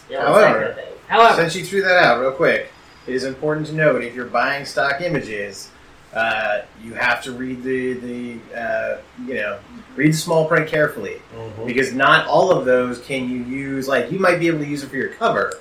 You 0.09 0.15
know, 0.15 0.27
it's 0.27 0.37
that 0.37 0.53
kind 0.53 0.55
However, 0.55 0.63
of. 0.63 1.07
However, 1.07 1.35
since 1.41 1.55
you 1.55 1.65
threw 1.65 1.81
that 1.81 2.03
out 2.03 2.21
real 2.21 2.31
quick, 2.31 2.71
it 3.07 3.13
is 3.13 3.23
important 3.23 3.67
to 3.67 3.73
note 3.73 4.03
if 4.03 4.15
you're 4.15 4.25
buying 4.25 4.65
stock 4.65 5.01
images, 5.01 5.69
uh, 6.13 6.61
you 6.81 6.93
have 6.93 7.21
to 7.23 7.31
read 7.33 7.61
the 7.63 7.93
the 7.93 8.39
uh, 8.57 8.97
you 9.25 9.35
know 9.35 9.59
read 9.95 10.13
the 10.13 10.17
small 10.17 10.47
print 10.47 10.67
carefully 10.67 11.21
because 11.65 11.93
not 11.93 12.25
all 12.27 12.51
of 12.51 12.65
those 12.65 13.01
can 13.01 13.29
you 13.29 13.43
use. 13.43 13.87
Like 13.87 14.11
you 14.11 14.19
might 14.19 14.39
be 14.39 14.47
able 14.47 14.59
to 14.59 14.65
use 14.67 14.83
it 14.83 14.87
for 14.87 14.95
your 14.95 15.09
cover, 15.09 15.53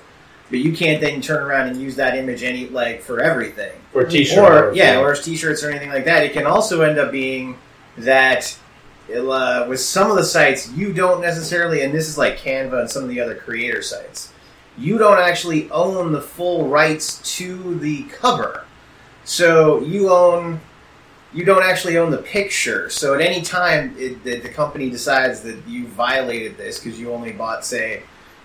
but 0.49 0.59
you 0.59 0.71
can't 0.71 1.01
then 1.01 1.21
turn 1.21 1.43
around 1.43 1.67
and 1.67 1.81
use 1.81 1.95
that 1.97 2.15
image 2.15 2.43
any 2.43 2.69
like 2.69 3.01
for 3.01 3.19
everything 3.19 3.73
For 3.91 4.05
t-shirt 4.05 4.37
or 4.37 4.69
or 4.69 4.73
yeah, 4.73 4.99
or 4.99 5.15
t-shirts 5.15 5.63
or 5.63 5.69
anything 5.69 5.89
like 5.89 6.05
that. 6.05 6.23
It 6.23 6.33
can 6.33 6.45
also 6.45 6.81
end 6.81 6.97
up 6.97 7.11
being 7.11 7.57
that 7.97 8.57
uh, 9.09 9.65
with 9.67 9.79
some 9.79 10.09
of 10.11 10.17
the 10.17 10.23
sites 10.23 10.71
you 10.71 10.93
don't 10.93 11.21
necessarily, 11.21 11.81
and 11.81 11.93
this 11.93 12.07
is 12.07 12.17
like 12.17 12.37
Canva 12.37 12.81
and 12.81 12.89
some 12.89 13.03
of 13.03 13.09
the 13.09 13.19
other 13.19 13.35
creator 13.35 13.81
sites, 13.81 14.31
you 14.77 14.97
don't 14.97 15.19
actually 15.19 15.69
own 15.71 16.11
the 16.11 16.21
full 16.21 16.67
rights 16.67 17.37
to 17.37 17.79
the 17.79 18.03
cover. 18.03 18.65
So 19.23 19.81
you 19.81 20.09
own, 20.09 20.59
you 21.33 21.43
don't 21.43 21.63
actually 21.63 21.97
own 21.97 22.11
the 22.11 22.19
picture. 22.19 22.89
So 22.89 23.13
at 23.15 23.21
any 23.21 23.41
time 23.41 23.95
it, 23.97 24.23
that 24.23 24.43
the 24.43 24.49
company 24.49 24.89
decides 24.89 25.41
that 25.41 25.67
you 25.67 25.87
violated 25.87 26.57
this 26.57 26.79
because 26.79 26.99
you 26.99 27.11
only 27.11 27.31
bought, 27.31 27.65
say, 27.65 28.03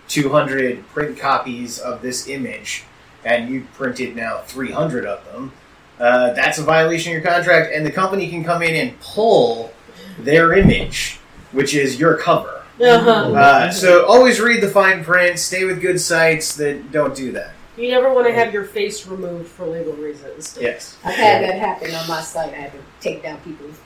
200 0.08 0.86
print 0.88 1.18
copies 1.18 1.78
of 1.78 2.02
this 2.02 2.28
image, 2.28 2.84
and 3.24 3.48
you 3.48 3.66
printed 3.74 4.16
now 4.16 4.38
300 4.38 5.06
of 5.06 5.24
them, 5.26 5.52
uh, 5.98 6.32
that's 6.32 6.58
a 6.58 6.62
violation 6.62 7.12
of 7.14 7.22
your 7.22 7.32
contract, 7.32 7.72
and 7.72 7.86
the 7.86 7.90
company 7.90 8.28
can 8.28 8.42
come 8.42 8.62
in 8.62 8.74
and 8.74 8.98
pull 9.00 9.72
their 10.18 10.52
image, 10.54 11.18
which 11.52 11.74
is 11.74 11.98
your 11.98 12.16
cover. 12.16 12.62
Uh-huh. 12.80 13.10
Uh, 13.32 13.70
so 13.70 14.06
always 14.06 14.40
read 14.40 14.62
the 14.62 14.68
fine 14.68 15.04
print. 15.04 15.38
Stay 15.38 15.64
with 15.64 15.80
good 15.80 16.00
sites 16.00 16.56
that 16.56 16.90
don't 16.90 17.14
do 17.14 17.32
that. 17.32 17.52
you 17.76 17.90
never 17.90 18.12
want 18.12 18.26
to 18.26 18.32
have 18.32 18.52
your 18.52 18.64
face 18.64 19.06
removed 19.06 19.48
for 19.48 19.66
legal 19.66 19.92
reasons. 19.94 20.58
Yes. 20.60 20.96
I've 21.04 21.14
had 21.14 21.42
that 21.42 21.58
happen 21.58 21.94
on 21.94 22.06
my 22.08 22.20
site. 22.20 22.52
I 22.52 22.56
had 22.56 22.72
to 22.72 22.78
take 23.00 23.22
down 23.22 23.38
people's 23.40 23.78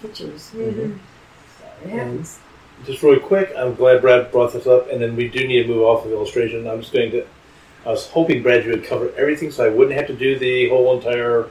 pictures. 0.00 0.50
Mhm. 0.54 0.98
So 1.58 1.64
it 1.84 1.90
happens. 1.90 2.38
Just 2.84 3.02
really 3.02 3.20
quick, 3.20 3.52
I'm 3.56 3.74
glad 3.74 4.00
Brad 4.00 4.32
brought 4.32 4.52
this 4.52 4.66
up, 4.66 4.90
and 4.90 5.00
then 5.00 5.14
we 5.16 5.28
do 5.28 5.46
need 5.46 5.62
to 5.62 5.68
move 5.68 5.82
off 5.82 6.04
of 6.04 6.10
illustration. 6.12 6.66
I'm 6.68 6.80
just 6.80 6.92
going 6.92 7.10
to. 7.12 7.24
I 7.86 7.90
was 7.90 8.06
hoping 8.08 8.42
Brad 8.42 8.64
you 8.64 8.70
would 8.72 8.84
cover 8.84 9.12
everything, 9.16 9.50
so 9.50 9.64
I 9.64 9.68
wouldn't 9.68 9.96
have 9.96 10.06
to 10.08 10.14
do 10.14 10.38
the 10.38 10.68
whole 10.68 10.96
entire 10.96 11.46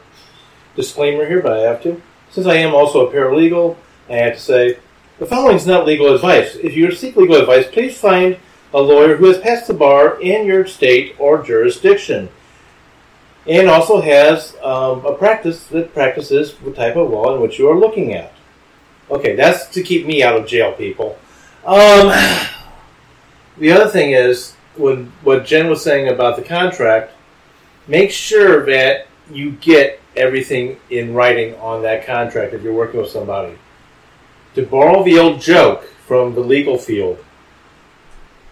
disclaimer 0.76 1.26
here, 1.26 1.42
but 1.42 1.54
I 1.54 1.60
have 1.62 1.82
to. 1.84 2.02
Since 2.32 2.48
I 2.48 2.56
am 2.56 2.74
also 2.74 3.08
a 3.08 3.14
paralegal, 3.14 3.76
I 4.12 4.18
have 4.18 4.34
to 4.34 4.40
say 4.40 4.78
the 5.20 5.26
following 5.26 5.56
is 5.56 5.68
not 5.68 5.86
legal 5.86 6.14
advice. 6.14 6.56
If 6.56 6.76
you 6.76 6.92
seek 6.92 7.16
legal 7.16 7.38
advice, 7.38 7.68
please 7.68 7.98
find 7.98 8.38
a 8.74 8.82
lawyer 8.82 9.18
who 9.18 9.26
has 9.26 9.38
passed 9.40 9.68
the 9.68 9.74
bar 9.74 10.20
in 10.22 10.46
your 10.46 10.66
state 10.66 11.16
or 11.20 11.44
jurisdiction, 11.44 12.30
and 13.48 13.70
also 13.70 14.02
has 14.02 14.56
um, 14.64 15.06
a 15.06 15.14
practice 15.14 15.66
that 15.68 15.94
practices 15.94 16.56
the 16.56 16.74
type 16.74 16.96
of 16.96 17.10
law 17.10 17.36
in 17.36 17.42
which 17.42 17.60
you 17.60 17.70
are 17.70 17.78
looking 17.78 18.14
at. 18.14 18.34
Okay, 19.10 19.36
that's 19.36 19.68
to 19.68 19.84
keep 19.84 20.06
me 20.06 20.24
out 20.24 20.36
of 20.36 20.48
jail, 20.48 20.74
people. 20.74 21.18
Um, 21.66 22.08
the 23.58 23.72
other 23.72 23.90
thing 23.90 24.12
is 24.12 24.56
when 24.76 25.12
what 25.24 25.46
Jen 25.46 25.70
was 25.70 25.84
saying 25.84 26.10
about 26.10 26.36
the 26.36 26.44
contract. 26.44 27.14
Make 27.88 28.12
sure 28.12 28.66
that 28.68 29.08
you 29.32 29.52
get 29.52 30.00
everything 30.16 30.80
in 30.90 31.14
writing 31.14 31.56
on 31.56 31.82
that 31.84 32.06
contract 32.06 32.54
if 32.54 32.62
you're 32.62 32.74
working 32.74 33.02
with 33.02 33.10
somebody. 33.10 33.58
To 34.56 34.66
borrow 34.66 35.04
the 35.04 35.18
old 35.18 35.40
joke 35.40 35.84
from 36.06 36.36
the 36.36 36.42
legal 36.42 36.78
field, 36.78 37.24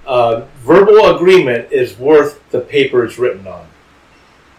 uh, 0.07 0.45
verbal 0.59 1.15
agreement 1.15 1.71
is 1.71 1.97
worth 1.97 2.41
the 2.51 2.61
paper 2.61 3.03
it's 3.03 3.19
written 3.19 3.45
on. 3.47 3.67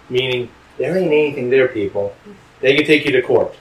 Meaning, 0.08 0.50
there 0.76 0.96
ain't 0.96 1.06
anything 1.06 1.50
there, 1.50 1.68
people. 1.68 2.14
They 2.60 2.76
can 2.76 2.84
take 2.84 3.04
you 3.04 3.12
to 3.12 3.22
court. 3.22 3.54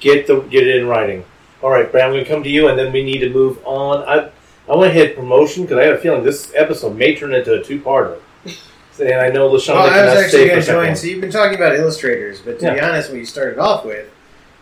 Get 0.00 0.26
the 0.26 0.40
get 0.40 0.66
it 0.66 0.76
in 0.76 0.86
writing. 0.86 1.24
All 1.62 1.70
right, 1.70 1.90
Brad, 1.90 2.06
I'm 2.06 2.12
going 2.12 2.24
to 2.24 2.30
come 2.30 2.42
to 2.42 2.48
you, 2.48 2.68
and 2.68 2.78
then 2.78 2.90
we 2.92 3.04
need 3.04 3.18
to 3.18 3.28
move 3.28 3.58
on. 3.64 4.02
I 4.08 4.30
I 4.68 4.76
want 4.76 4.88
to 4.88 4.94
hit 4.94 5.16
promotion 5.16 5.64
because 5.64 5.78
I 5.78 5.84
have 5.84 5.96
a 5.96 5.98
feeling 5.98 6.24
this 6.24 6.52
episode 6.54 6.96
may 6.96 7.14
turn 7.14 7.34
into 7.34 7.60
a 7.60 7.62
two-parter. 7.62 8.18
And 9.00 9.14
I 9.14 9.30
know 9.30 9.48
LaShonda 9.48 9.76
Well, 9.76 9.88
I 9.88 10.14
was 10.14 10.24
actually 10.24 10.48
going 10.48 10.60
to 10.60 10.66
join. 10.66 10.94
So 10.94 11.06
you've 11.06 11.22
been 11.22 11.30
talking 11.30 11.54
about 11.54 11.74
illustrators, 11.74 12.40
but 12.40 12.58
to 12.60 12.74
be 12.74 12.80
honest, 12.80 13.08
what 13.08 13.18
you 13.18 13.24
started 13.24 13.58
off 13.58 13.82
with 13.82 14.10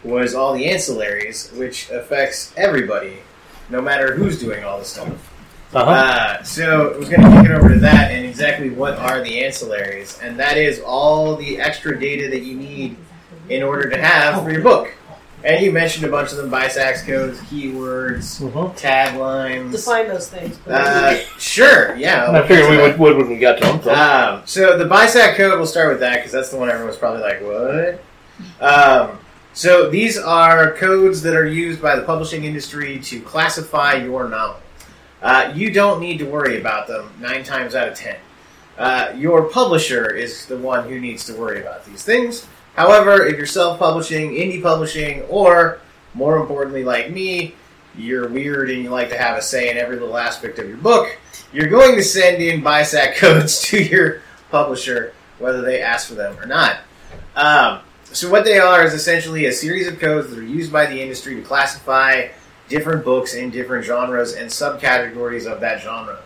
was 0.05 0.35
all 0.35 0.55
the 0.55 0.65
ancillaries, 0.67 1.57
which 1.59 1.91
affects 1.91 2.53
everybody, 2.57 3.19
no 3.71 3.81
matter 3.81 4.15
who's 4.15 4.39
doing 4.41 4.65
all 4.65 4.79
this 4.79 4.89
stuff. 4.89 5.09
Uh-huh. 5.75 5.91
Uh, 5.91 6.43
so 6.45 6.95
I 6.95 6.97
was 6.99 7.09
going 7.11 7.21
to 7.21 7.31
kick 7.43 7.51
it 7.51 7.55
over 7.55 7.69
to 7.75 7.79
that 7.81 8.11
and 8.11 8.25
exactly 8.25 8.71
what 8.71 8.95
are 8.95 9.23
the 9.23 9.43
ancillaries, 9.43 10.19
and 10.23 10.39
that 10.39 10.57
is 10.57 10.81
all 10.81 11.37
the 11.37 11.59
extra 11.61 11.99
data 11.99 12.29
that 12.31 12.41
you 12.41 12.55
need 12.57 12.97
in 13.51 13.63
order 13.63 13.91
to 13.91 14.01
have 14.01 14.43
for 14.43 14.51
your 14.51 14.63
book. 14.63 14.95
And 15.45 15.63
you 15.65 15.71
mentioned 15.71 16.05
a 16.05 16.11
bunch 16.11 16.33
of 16.33 16.39
them: 16.39 16.51
BISAC 16.51 17.07
codes, 17.07 17.39
keywords, 17.43 18.41
Mm-hmm. 18.41 18.77
taglines. 18.77 19.71
Define 19.71 20.09
those 20.09 20.29
things. 20.29 20.59
Uh, 20.67 21.17
sure, 21.39 21.95
yeah. 21.97 22.31
I 22.33 22.47
figured 22.49 22.71
we 22.71 22.77
would, 22.79 22.99
would 22.99 23.17
when 23.19 23.29
we 23.29 23.37
got 23.39 23.59
to 23.59 23.65
them. 23.65 23.83
so. 23.83 23.95
Um, 23.95 24.43
so 24.47 24.77
the 24.79 24.85
BISAC 24.85 25.37
code, 25.37 25.57
we'll 25.59 25.67
start 25.67 25.91
with 25.91 26.01
that 26.01 26.17
because 26.17 26.33
that's 26.33 26.49
the 26.51 26.57
one 26.57 26.71
everyone's 26.71 26.97
probably 26.97 27.21
like, 27.21 27.41
what? 27.43 28.03
Um, 28.61 29.19
So 29.59 29.91
these 29.91 30.17
are 30.17 30.73
codes 30.75 31.21
that 31.23 31.35
are 31.35 31.45
used 31.45 31.83
by 31.83 31.97
the 31.97 32.03
publishing 32.03 32.45
industry 32.45 33.01
to 33.01 33.21
classify 33.21 33.95
your 33.95 34.29
novel. 34.29 34.61
Uh, 35.21 35.53
you 35.53 35.73
don't 35.73 36.01
need 36.01 36.19
to 36.19 36.27
worry 36.27 36.61
about 36.61 36.87
them 36.87 37.11
nine 37.19 37.43
times 37.43 37.75
out 37.75 37.89
of 37.89 37.97
ten. 37.97 38.19
Uh, 38.79 39.13
your 39.17 39.51
publisher 39.51 40.11
is 40.11 40.47
the 40.47 40.57
one 40.57 40.89
who 40.89 41.01
needs 41.01 41.25
to 41.25 41.35
worry 41.35 41.61
about 41.61 41.85
these 41.85 42.05
things. 42.05 42.47
However, 42.77 43.27
if 43.27 43.37
you're 43.37 43.47
self-publishing, 43.47 44.31
indie 44.31 44.63
publishing, 44.63 45.23
or 45.23 45.81
more 46.15 46.37
importantly, 46.37 46.85
like 46.85 47.11
me, 47.11 47.57
you're 47.97 48.29
weird 48.29 48.71
and 48.71 48.85
you 48.85 48.91
like 48.91 49.09
to 49.09 49.19
have 49.19 49.37
a 49.37 49.43
say 49.43 49.73
in 49.73 49.77
every 49.77 49.99
little 49.99 50.19
aspect 50.19 50.61
of 50.61 50.69
your 50.69 50.79
book, 50.79 51.19
you're 51.53 51.67
going 51.67 51.97
to 51.97 52.05
send 52.05 52.41
in 52.41 52.63
BISAC 52.63 53.17
codes 53.17 53.61
to 53.63 53.83
your 53.83 54.23
publisher, 54.53 55.15
whether 55.41 55.63
they 55.63 55.83
ask 55.83 56.07
for 56.07 56.15
them 56.15 56.39
or 56.39 56.47
not. 56.47 56.77
Um, 57.35 57.81
so 58.13 58.31
what 58.31 58.45
they 58.45 58.59
are 58.59 58.85
is 58.85 58.95
essentially 58.95 59.47
a 59.47 59.53
series 59.53 59.87
of 59.87 59.99
codes 59.99 60.31
that 60.31 60.39
are 60.39 60.43
used 60.43 60.73
by 60.73 60.87
the 60.87 61.01
industry 61.01 61.35
to 61.35 61.43
classify 61.43 62.29
different 62.69 63.05
books 63.05 63.35
in 63.35 63.51
different 63.51 63.85
genres 63.85 64.35
and 64.35 64.51
subcategories 64.51 65.51
of 65.51 65.61
that 65.61 65.81
genre. 65.81 66.19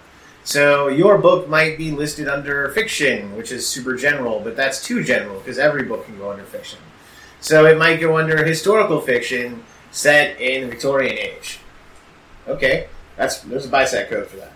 So 0.44 0.88
your 0.88 1.18
book 1.18 1.48
might 1.48 1.78
be 1.78 1.92
listed 1.92 2.28
under 2.28 2.68
fiction, 2.70 3.36
which 3.36 3.52
is 3.52 3.66
super 3.66 3.96
general, 3.96 4.40
but 4.40 4.56
that's 4.56 4.84
too 4.84 5.04
general 5.04 5.38
because 5.38 5.58
every 5.58 5.84
book 5.84 6.04
can 6.04 6.18
go 6.18 6.30
under 6.30 6.44
fiction. 6.44 6.80
So 7.40 7.66
it 7.66 7.78
might 7.78 8.00
go 8.00 8.18
under 8.18 8.44
historical 8.44 9.00
fiction 9.00 9.62
set 9.90 10.40
in 10.40 10.62
the 10.62 10.68
Victorian 10.68 11.16
age. 11.16 11.60
Okay, 12.48 12.88
that's 13.16 13.40
there's 13.40 13.66
a 13.66 13.68
BISAC 13.68 14.08
code 14.08 14.26
for 14.26 14.36
that. 14.38 14.52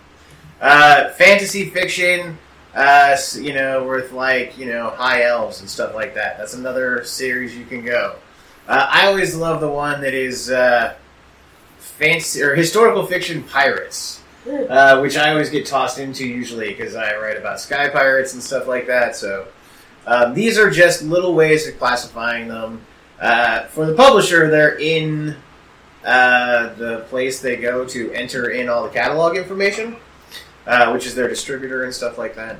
Uh, 0.61 1.11
fantasy 1.13 1.71
fiction, 1.71 2.39
uh, 2.77 3.17
you 3.37 3.55
know, 3.55 3.89
with 3.89 4.13
like 4.13 4.57
you 4.59 4.67
know 4.67 4.91
high 4.91 5.23
elves 5.23 5.61
and 5.61 5.69
stuff 5.69 5.95
like 5.95 6.15
that. 6.15 6.37
That's 6.39 6.55
another 6.55 7.03
series 7.05 7.57
you 7.57 7.65
can 7.65 7.85
go. 7.85 8.17
Uh, 8.69 8.87
I 8.91 9.07
always 9.07 9.35
love 9.35 9.61
the 9.61 9.71
one 9.71 10.03
that 10.03 10.13
is 10.13 10.51
uh, 10.51 10.95
fantasy 11.79 12.43
or 12.43 12.55
historical 12.55 13.07
fiction 13.07 13.43
pirates, 13.45 14.23
uh, 14.47 14.99
which 15.01 15.17
I 15.17 15.31
always 15.31 15.49
get 15.49 15.65
tossed 15.67 15.99
into 15.99 16.27
usually 16.27 16.69
because 16.69 16.95
I 16.95 17.17
write 17.17 17.39
about 17.39 17.61
sky 17.61 17.89
pirates 17.89 18.35
and 18.35 18.43
stuff 18.43 18.67
like 18.67 18.87
that. 18.89 19.17
So 19.17 19.49
um, 20.07 20.35
these 20.35 20.59
are 20.59 20.71
just 20.71 21.03
little 21.03 21.35
ways 21.35 21.67
of 21.67 21.79
classifying 21.79 22.49
them. 22.49 22.83
Uh, 23.19 23.65
for 23.69 23.87
the 23.87 23.95
publisher, 23.95 24.51
they're 24.51 24.79
in 24.79 25.35
uh, 26.05 26.75
the 26.75 27.07
place 27.09 27.41
they 27.41 27.57
go 27.57 27.87
to 27.87 28.13
enter 28.13 28.51
in 28.51 28.69
all 28.69 28.83
the 28.83 28.91
catalog 28.91 29.37
information, 29.37 29.97
uh, 30.67 30.91
which 30.91 31.07
is 31.07 31.15
their 31.15 31.29
distributor 31.29 31.85
and 31.85 31.95
stuff 31.95 32.19
like 32.19 32.35
that. 32.37 32.57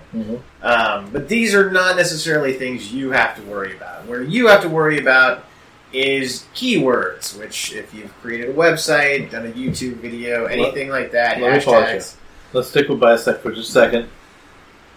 Um, 0.63 1.11
but 1.11 1.29
these 1.29 1.55
are 1.55 1.71
not 1.71 1.97
necessarily 1.97 2.53
things 2.55 2.93
you 2.93 3.11
have 3.11 3.37
to 3.37 3.43
worry 3.43 3.77
about. 3.77 4.07
Where 4.07 4.23
you 4.23 4.47
have 4.49 4.63
to 4.63 4.69
worry 4.69 4.99
about 4.99 5.45
is 5.93 6.45
keywords, 6.55 7.39
which 7.39 7.73
if 7.73 7.93
you've 7.95 8.13
created 8.21 8.51
a 8.51 8.55
website, 8.55 9.31
done 9.31 9.47
a 9.47 9.51
YouTube 9.51 9.95
video, 9.97 10.45
anything 10.47 10.89
like 10.89 11.13
that, 11.13 11.41
Let 11.41 11.53
me 11.53 11.59
pause 11.61 11.67
you. 11.67 11.97
hashtags. 11.97 12.15
Let's 12.53 12.69
stick 12.69 12.89
with 12.89 13.01
BISAC 13.01 13.41
for 13.41 13.53
just 13.53 13.71
a 13.71 13.73
second. 13.73 14.09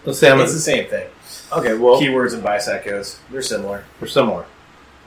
Let's 0.06 0.20
say 0.20 0.30
I'm 0.32 0.40
It's 0.40 0.54
the 0.54 0.60
same 0.60 0.88
thing. 0.88 1.08
Okay, 1.52 1.74
well, 1.76 2.00
Keywords 2.00 2.34
and 2.34 2.44
BISAC 2.44 2.84
codes, 2.86 3.20
they're 3.32 3.42
similar. 3.42 3.84
They're 4.00 4.08
similar, 4.08 4.46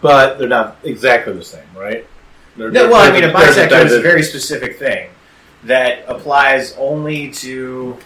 but 0.00 0.38
they're 0.38 0.48
not 0.48 0.76
exactly 0.82 1.32
the 1.34 1.44
same, 1.44 1.62
right? 1.76 2.06
They're- 2.56 2.70
No, 2.70 2.82
they're- 2.82 2.90
well, 2.90 3.00
I 3.00 3.12
mean, 3.12 3.24
a 3.24 3.32
code 3.32 3.86
is 3.86 3.92
a 3.92 4.00
very 4.00 4.22
specific 4.22 4.78
thing 4.78 5.08
that 5.64 6.04
applies 6.08 6.74
only 6.76 7.30
to 7.30 7.96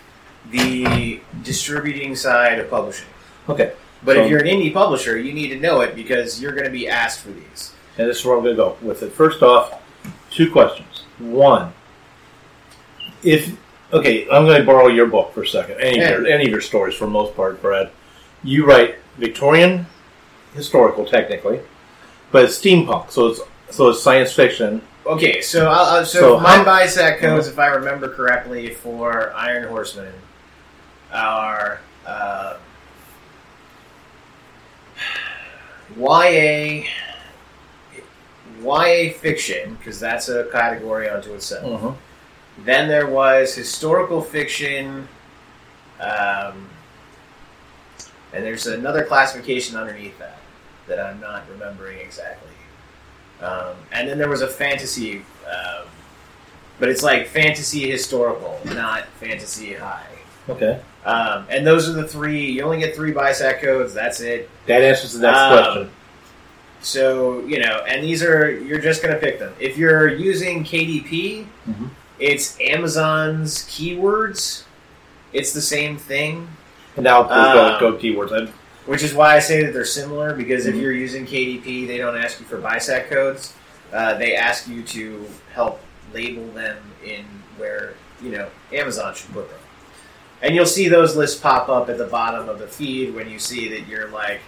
the 0.51 1.21
distributing 1.43 2.15
side 2.15 2.59
of 2.59 2.71
publishing. 2.71 3.09
Okay, 3.49 3.73
But 4.05 4.17
so- 4.17 4.23
if 4.25 4.31
you're 4.31 4.41
an 4.41 4.47
indie 4.47 4.73
publisher, 4.73 5.19
you 5.19 5.33
need 5.33 5.49
to 5.49 5.61
know 5.61 5.81
it 5.81 5.95
because 5.95 6.41
you're 6.41 6.53
going 6.53 6.65
to 6.65 6.71
be 6.71 6.89
asked 6.89 7.21
for 7.21 7.31
these. 7.31 7.73
And 7.99 8.09
this 8.09 8.21
is 8.21 8.25
where 8.25 8.37
I'm 8.37 8.43
going 8.45 8.57
to 8.57 8.63
go 8.63 8.77
with 8.83 9.03
it. 9.03 9.13
First 9.13 9.43
off, 9.43 9.81
two 10.31 10.51
questions. 10.51 11.05
One, 11.19 11.73
if 13.23 13.57
okay, 13.93 14.25
I'm 14.31 14.45
going 14.45 14.61
to 14.61 14.67
borrow 14.67 14.89
your 14.89 15.07
book 15.07 15.33
for 15.33 15.43
a 15.43 15.47
second. 15.47 15.81
Any 15.81 16.01
of 16.03 16.11
your, 16.11 16.27
any 16.27 16.45
of 16.45 16.51
your 16.51 16.61
stories, 16.61 16.95
for 16.95 17.07
the 17.07 17.11
most 17.11 17.35
part, 17.35 17.63
Brad. 17.63 17.91
You 18.45 18.67
write 18.67 18.97
Victorian 19.17 19.87
historical, 20.55 21.07
technically, 21.07 21.61
but 22.31 22.45
it's 22.45 22.59
steampunk, 22.61 23.11
so 23.11 23.29
it's 23.29 23.41
so 23.71 23.89
it's 23.89 24.03
science 24.03 24.33
fiction. 24.33 24.83
Okay, 25.07 25.41
so 25.41 25.69
I'll, 25.71 26.05
so, 26.05 26.21
So 26.21 26.41
my 26.41 26.57
how- 26.57 26.65
BISAC 26.65 27.19
codes, 27.21 27.47
if 27.47 27.59
I 27.59 27.69
remember 27.69 28.09
correctly, 28.09 28.75
for 28.75 29.33
Iron 29.35 29.69
Horseman 29.69 30.13
are 31.13 31.81
uh, 32.05 32.57
YA 35.97 36.85
YA 38.63 39.13
fiction 39.13 39.77
because 39.77 40.01
that's 40.01 40.29
a 40.29 40.45
category 40.51 41.09
unto 41.09 41.35
itself. 41.35 41.83
Mhm. 41.83 41.97
Then 42.65 42.89
there 42.89 43.07
was 43.07 43.55
historical 43.55 44.23
fiction, 44.23 45.09
um, 46.01 46.69
and 48.33 48.45
there's 48.45 48.67
another 48.67 49.05
classification 49.05 49.77
underneath 49.77 50.19
that 50.19 50.39
that 50.89 50.99
I'm 50.99 51.21
not 51.21 51.45
remembering 51.51 51.99
exactly. 51.99 52.51
Um, 53.43 53.75
and 53.93 54.09
then 54.09 54.19
there 54.19 54.29
was 54.29 54.43
a 54.43 54.49
fantasy, 54.49 55.19
um, 55.47 55.87
but 56.79 56.89
it's 56.89 57.03
like 57.03 57.27
fantasy 57.29 57.91
historical, 57.91 58.61
not 58.65 59.07
fantasy 59.21 59.75
high. 59.75 60.07
Okay, 60.49 60.81
Um, 61.05 61.47
and 61.51 61.67
those 61.67 61.89
are 61.89 61.93
the 61.93 62.07
three. 62.07 62.53
You 62.53 62.63
only 62.63 62.79
get 62.79 62.95
three 62.95 63.13
BISAC 63.13 63.61
codes. 63.61 63.93
That's 63.95 64.21
it. 64.21 64.49
that 64.67 64.83
answers 64.83 65.13
the 65.15 65.21
next 65.27 65.39
Um, 65.39 65.63
question. 65.63 65.91
So 66.81 67.41
you 67.47 67.59
know, 67.61 67.83
and 67.89 68.03
these 68.05 68.23
are 68.23 68.51
you're 68.51 68.79
just 68.79 69.03
gonna 69.03 69.17
pick 69.17 69.39
them. 69.39 69.53
If 69.59 69.77
you're 69.77 70.09
using 70.09 70.63
KDP, 70.65 71.47
Mhm. 71.69 71.91
it's 72.19 72.57
Amazon's 72.61 73.65
keywords. 73.65 74.63
It's 75.33 75.53
the 75.53 75.61
same 75.63 75.97
thing, 75.99 76.49
And 76.97 77.05
now 77.05 77.25
please 77.25 77.37
um, 77.37 77.81
go, 77.81 77.93
go 77.93 77.99
keywords. 77.99 78.51
Which 78.87 79.03
is 79.03 79.13
why 79.15 79.37
I 79.37 79.39
say 79.41 79.65
that 79.65 79.73
they're 79.73 79.85
similar. 79.85 80.33
Because 80.35 80.67
if 80.67 80.75
Mhm. 80.75 80.81
you're 80.81 80.93
using 80.93 81.27
KDP, 81.27 81.87
they 81.87 81.99
don't 81.99 82.17
ask 82.17 82.39
you 82.41 82.47
for 82.47 82.59
BISAC 82.59 83.09
codes. 83.11 83.53
Uh, 83.93 84.15
they 84.15 84.35
ask 84.35 84.69
you 84.69 84.83
to 84.83 85.27
help 85.53 85.81
label 86.15 86.47
them 86.53 86.77
in 87.05 87.25
where 87.59 87.95
you 88.23 88.31
know 88.31 88.47
Amazon 88.73 89.15
should 89.15 89.33
put 89.33 89.49
them. 89.51 89.59
And 90.43 90.55
you'll 90.55 90.67
see 90.67 90.89
those 90.89 91.17
lists 91.17 91.39
pop 91.41 91.69
up 91.69 91.89
at 91.89 91.99
the 91.99 92.05
bottom 92.07 92.49
of 92.49 92.59
the 92.59 92.67
feed 92.67 93.15
when 93.15 93.29
you 93.29 93.39
see 93.39 93.69
that 93.71 93.89
you're 93.89 94.09
like 94.09 94.41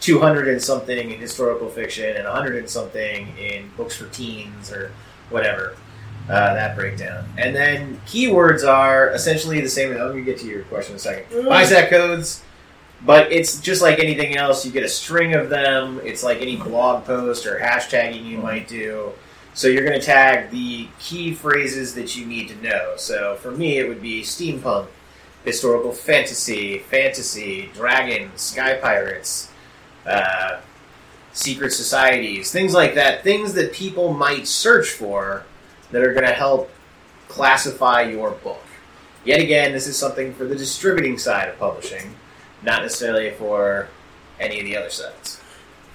200 0.00 0.48
and 0.48 0.62
something 0.62 1.10
in 1.10 1.18
historical 1.20 1.68
fiction 1.68 2.16
and 2.16 2.26
100 2.26 2.56
and 2.56 2.68
something 2.68 3.34
in 3.38 3.70
books 3.76 3.96
for 3.96 4.06
teens 4.08 4.72
or 4.72 4.90
whatever. 5.30 5.74
Uh, 6.28 6.54
that 6.54 6.74
breakdown. 6.74 7.24
And 7.38 7.54
then 7.54 8.00
keywords 8.06 8.66
are 8.66 9.10
essentially 9.10 9.60
the 9.60 9.68
same. 9.68 9.92
I'm 9.92 9.98
going 9.98 10.16
to 10.16 10.22
get 10.22 10.40
to 10.40 10.46
your 10.46 10.62
question 10.62 10.94
in 10.94 10.96
a 10.96 11.00
second. 11.00 11.24
Mm. 11.30 11.44
BISAC 11.48 11.88
codes, 11.88 12.42
but 13.04 13.30
it's 13.30 13.60
just 13.60 13.82
like 13.82 13.98
anything 13.98 14.36
else. 14.36 14.64
You 14.64 14.72
get 14.72 14.84
a 14.84 14.88
string 14.88 15.34
of 15.34 15.48
them. 15.48 16.00
It's 16.04 16.22
like 16.22 16.40
any 16.40 16.56
blog 16.56 17.04
post 17.04 17.46
or 17.46 17.58
hashtagging 17.58 18.24
you 18.24 18.38
might 18.38 18.68
do. 18.68 19.12
So 19.54 19.68
you're 19.68 19.84
going 19.84 19.98
to 19.98 20.04
tag 20.04 20.50
the 20.50 20.88
key 20.98 21.32
phrases 21.32 21.94
that 21.94 22.16
you 22.16 22.26
need 22.26 22.48
to 22.48 22.56
know. 22.62 22.94
So 22.96 23.36
for 23.36 23.50
me, 23.50 23.78
it 23.78 23.88
would 23.88 24.02
be 24.02 24.22
steampunk, 24.22 24.88
historical 25.44 25.92
fantasy, 25.92 26.78
fantasy, 26.78 27.70
dragons, 27.72 28.40
sky 28.40 28.74
pirates, 28.74 29.50
uh, 30.04 30.60
secret 31.32 31.72
societies, 31.72 32.50
things 32.50 32.74
like 32.74 32.94
that. 32.96 33.22
Things 33.22 33.54
that 33.54 33.72
people 33.72 34.12
might 34.12 34.46
search 34.46 34.90
for 34.90 35.44
that 35.90 36.02
are 36.02 36.12
going 36.12 36.26
to 36.26 36.32
help 36.32 36.70
classify 37.28 38.02
your 38.02 38.32
book. 38.32 38.62
Yet 39.24 39.40
again, 39.40 39.72
this 39.72 39.86
is 39.86 39.96
something 39.96 40.34
for 40.34 40.44
the 40.44 40.54
distributing 40.54 41.18
side 41.18 41.48
of 41.48 41.58
publishing, 41.58 42.14
not 42.66 42.82
necessarily 42.82 43.30
for 43.30 43.88
any 44.38 44.58
of 44.58 44.66
the 44.66 44.76
other 44.76 44.90
sides. 44.90 45.40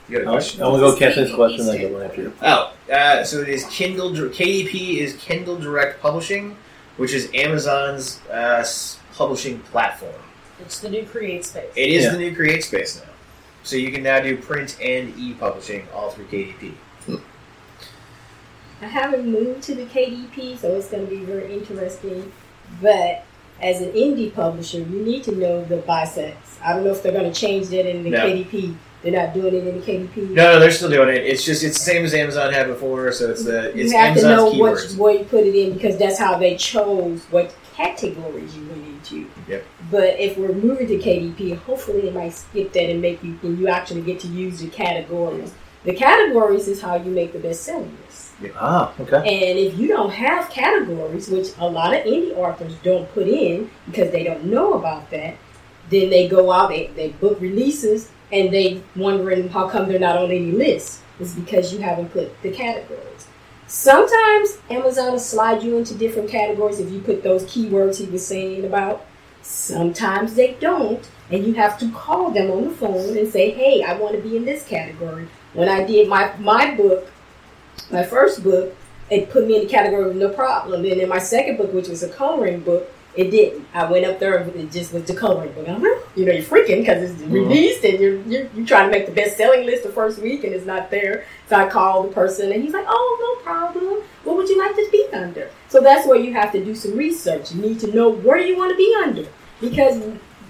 You 0.08 0.24
got 0.24 0.28
a 0.28 0.38
I'm 0.38 0.58
going 0.58 0.82
to 0.82 0.88
go 0.88 0.96
catch 0.98 1.16
this 1.16 1.34
question, 1.36 1.66
then 1.68 1.82
go 1.82 2.02
after 2.02 2.22
you. 2.24 2.34
Oh, 2.42 2.74
uh, 2.92 3.24
so 3.24 3.42
it 3.42 3.50
is 3.50 3.66
Kindle. 3.66 4.12
KDP 4.12 4.98
is 4.98 5.16
Kindle 5.18 5.58
Direct 5.58 6.02
Publishing, 6.02 6.58
which 6.98 7.14
is 7.14 7.30
Amazon's 7.36 8.20
uh, 8.28 8.66
publishing 9.14 9.60
platform. 9.60 10.16
It's 10.60 10.80
the 10.80 10.90
new 10.90 11.06
Create 11.06 11.46
Space. 11.46 11.72
It 11.76 11.90
is 11.90 12.06
Yeah. 12.06 12.12
the 12.14 12.18
new 12.18 12.36
Create 12.36 12.64
Space 12.64 13.00
now, 13.02 13.12
so 13.64 13.76
you 13.76 13.92
can 13.92 14.04
now 14.04 14.20
do 14.20 14.38
print 14.38 14.78
and 14.82 15.14
e-publishing 15.18 15.88
all 15.94 16.10
through 16.12 16.26
KDP. 16.26 16.74
I 18.82 18.86
haven't 18.86 19.32
moved 19.32 19.62
to 19.64 19.76
the 19.76 19.86
KDP, 19.86 20.58
so 20.58 20.76
it's 20.76 20.90
going 20.90 21.08
to 21.08 21.10
be 21.10 21.24
very 21.24 21.54
interesting. 21.54 22.32
But 22.82 23.24
as 23.62 23.82
an 23.82 23.91
indie 23.91 24.34
publisher, 24.34 24.80
you 24.80 25.04
need 25.04 25.24
to 25.26 25.32
know 25.34 25.63
the 25.63 25.78
BISACs. 25.78 26.62
I 26.63 26.74
don't 26.74 26.84
know 26.84 26.91
if 26.91 27.02
they're 27.02 27.12
going 27.12 27.32
to 27.32 27.39
change 27.39 27.67
that 27.67 27.89
in 27.89 28.04
the 28.04 28.10
No. 28.12 28.19
KDP. 28.19 28.76
They're 29.02 29.12
not 29.12 29.34
doing 29.34 29.56
it 29.56 29.65
in 29.65 29.80
the 29.80 29.86
KDP. 29.86 30.30
No, 30.30 30.54
no, 30.54 30.60
they're 30.60 30.69
still 30.71 30.89
doing 30.89 31.10
it. 31.10 31.24
It's 31.26 31.43
just 31.43 31.63
it's 31.63 31.78
the 31.80 31.84
same 31.84 32.06
as 32.06 32.13
Amazon 32.13 32.54
had 32.54 32.67
before, 32.67 33.12
so 33.12 33.32
it's 33.32 33.43
the 33.43 33.71
you 33.74 33.86
it's 33.86 33.93
have 33.93 34.15
to 34.15 34.21
Amazon's 34.21 34.54
know 34.54 34.60
what 34.60 34.91
where 34.93 35.13
you 35.17 35.26
put 35.26 35.43
it 35.43 35.56
in 35.56 35.74
because 35.74 35.97
that's 35.97 36.19
how 36.19 36.38
they 36.38 36.56
chose 36.56 37.24
what 37.32 37.56
categories 37.76 38.56
you 38.56 38.67
went 38.67 38.86
into. 38.86 39.28
Yep. 39.47 39.65
But 39.89 40.19
if 40.19 40.38
we're 40.38 40.54
moving 40.54 40.88
to 40.88 40.97
KDP, 40.97 41.58
hopefully 41.58 42.08
it 42.10 42.13
might 42.13 42.34
skip 42.34 42.74
that 42.74 42.91
and 42.91 43.02
make 43.02 43.24
you 43.24 43.39
and 43.41 43.58
you 43.58 43.67
actually 43.67 44.02
get 44.02 44.19
to 44.19 44.28
use 44.28 44.60
the 44.60 44.69
categories 44.69 45.52
The 45.84 45.93
categories 45.95 46.67
is 46.67 46.80
how 46.82 46.95
you 46.97 47.10
make 47.10 47.34
the 47.34 47.39
best 47.39 47.63
selling 47.63 47.97
list. 48.06 48.31
Ah, 48.56 48.94
okay. 49.00 49.18
And 49.18 49.60
if 49.60 49.78
you 49.78 49.88
don't 49.88 50.12
have 50.12 50.50
categories, 50.50 51.30
which 51.30 51.50
a 51.60 51.68
lot 51.68 51.94
of 51.94 52.06
indie 52.06 52.36
authors 52.36 52.76
don't 52.84 53.12
put 53.14 53.28
in 53.28 53.70
because 53.86 54.12
they 54.12 54.24
don't 54.24 54.46
know 54.46 54.74
about 54.74 55.10
that, 55.12 55.36
then 55.90 56.10
they 56.10 56.28
go 56.28 56.52
out, 56.52 56.70
they, 56.70 56.88
they 56.88 57.10
book 57.10 57.40
releases, 57.42 58.10
and 58.32 58.54
they 58.54 58.82
wondering 58.96 59.50
how 59.50 59.68
come 59.68 59.88
they're 59.88 60.00
not 60.00 60.18
on 60.18 60.32
any 60.32 60.52
list. 60.52 61.02
It's 61.20 61.34
because 61.34 61.74
you 61.74 61.80
haven't 61.80 62.10
put 62.10 62.42
the 62.42 62.52
categories. 62.52 63.28
Sometimes 63.68 64.58
Amazon 64.70 65.14
will 65.14 65.20
slide 65.20 65.64
you 65.64 65.78
into 65.78 65.94
different 65.94 66.30
categories 66.30 66.80
if 66.80 66.92
you 66.92 67.00
put 67.00 67.24
those 67.24 67.46
keywords 67.46 67.98
he 67.98 68.06
was 68.06 68.26
saying 68.26 68.66
about. 68.66 69.06
Sometimes 69.44 70.34
they 70.36 70.54
don't, 70.60 71.10
and 71.30 71.46
you 71.46 71.54
have 71.54 71.78
to 71.80 71.90
call 71.92 72.32
them 72.32 72.52
on 72.52 72.66
the 72.66 72.70
phone 72.72 73.18
and 73.18 73.32
say, 73.32 73.52
"Hey, 73.52 73.82
I 73.82 73.94
want 73.94 74.16
to 74.16 74.22
be 74.22 74.38
in 74.38 74.46
this 74.46 74.66
category." 74.66 75.28
When 75.54 75.68
I 75.68 75.84
did 75.84 76.08
my 76.08 76.32
my 76.38 76.76
book, 76.76 77.08
my 77.92 78.04
first 78.04 78.44
book, 78.44 78.76
it 79.10 79.30
put 79.30 79.46
me 79.46 79.58
in 79.58 79.64
the 79.64 79.70
category 79.70 80.10
of 80.10 80.16
no 80.16 80.30
problem. 80.30 80.84
Then 80.84 81.00
in 81.00 81.10
my 81.10 81.20
second 81.20 81.58
book, 81.58 81.74
which 81.74 81.90
was 81.90 82.04
a 82.04 82.10
coloring 82.10 82.62
book, 82.62 82.90
it 83.16 83.30
didn't. 83.30 83.68
I 83.74 83.92
went 83.92 84.06
up 84.06 84.20
there 84.20 84.38
and 84.38 84.56
it 84.56 84.72
just 84.72 84.94
was 84.94 85.04
the 85.04 85.14
coloring 85.14 85.52
book. 85.52 85.68
I'm 85.68 85.84
like, 85.84 85.92
you 86.16 86.26
know, 86.26 86.32
you're 86.32 86.44
freaking 86.44 86.80
because 86.80 87.12
it's 87.12 87.22
mm-hmm. 87.22 87.34
released 87.34 87.84
and 87.84 88.00
you're, 88.00 88.22
you're 88.22 88.48
you're 88.56 88.66
trying 88.66 88.90
to 88.90 88.98
make 88.98 89.06
the 89.06 89.12
best 89.12 89.36
selling 89.36 89.66
list 89.66 89.84
the 89.84 89.90
first 89.90 90.20
week 90.20 90.46
and 90.46 90.54
it's 90.54 90.66
not 90.66 90.90
there. 90.92 91.26
So 91.50 91.58
I 91.58 91.68
called 91.68 92.10
the 92.10 92.14
person 92.14 92.52
and 92.52 92.64
he's 92.64 92.74
like, 92.74 92.86
oh, 92.88 93.38
no 93.38 93.44
problem. 93.44 94.02
What 94.24 94.38
would 94.38 94.48
you 94.48 94.58
like 94.58 94.76
to 94.76 94.88
be 94.92 95.08
under? 95.12 95.50
So 95.68 95.82
that's 95.82 96.08
where 96.08 96.18
you 96.18 96.34
have 96.34 96.54
to 96.54 96.64
do 96.64 96.74
some 96.74 96.96
research. 96.96 97.52
You 97.52 97.62
need 97.62 97.80
to 97.82 97.94
know 97.94 98.10
where 98.10 98.38
you 98.38 98.58
want 98.58 98.72
to 98.72 98.78
be 98.78 98.96
under 99.04 99.28
because 99.60 100.02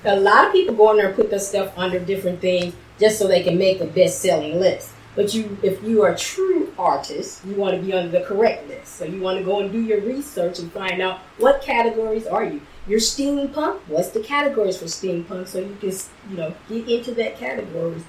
a 0.05 0.15
lot 0.15 0.47
of 0.47 0.53
people 0.53 0.75
go 0.75 0.91
in 0.91 0.97
there 0.97 1.07
and 1.07 1.15
put 1.15 1.31
their 1.31 1.39
stuff 1.39 1.75
under 1.77 1.99
different 1.99 2.41
things 2.41 2.75
just 2.99 3.17
so 3.17 3.27
they 3.27 3.41
can 3.41 3.57
make 3.57 3.81
a 3.81 3.85
best 3.85 4.21
selling 4.21 4.59
list. 4.59 4.91
But 5.15 5.33
you, 5.33 5.57
if 5.61 5.83
you 5.83 6.03
are 6.03 6.13
a 6.13 6.17
true 6.17 6.73
artist, 6.79 7.45
you 7.45 7.55
want 7.55 7.75
to 7.75 7.81
be 7.81 7.91
under 7.93 8.17
the 8.17 8.25
correct 8.25 8.67
list. 8.69 8.95
So 8.95 9.05
you 9.05 9.19
want 9.19 9.37
to 9.39 9.43
go 9.43 9.59
and 9.59 9.71
do 9.71 9.81
your 9.81 9.99
research 10.01 10.59
and 10.59 10.71
find 10.71 11.01
out 11.01 11.19
what 11.37 11.61
categories 11.61 12.25
are 12.25 12.45
you. 12.45 12.61
You're 12.87 12.99
steampunk. 12.99 13.79
What's 13.87 14.09
the 14.09 14.21
categories 14.21 14.77
for 14.77 14.85
steampunk? 14.85 15.47
So 15.47 15.59
you 15.59 15.77
can, 15.81 15.91
you 16.29 16.37
know, 16.37 16.53
get 16.69 16.87
into 16.87 17.13
that 17.15 17.37
categories. 17.37 18.03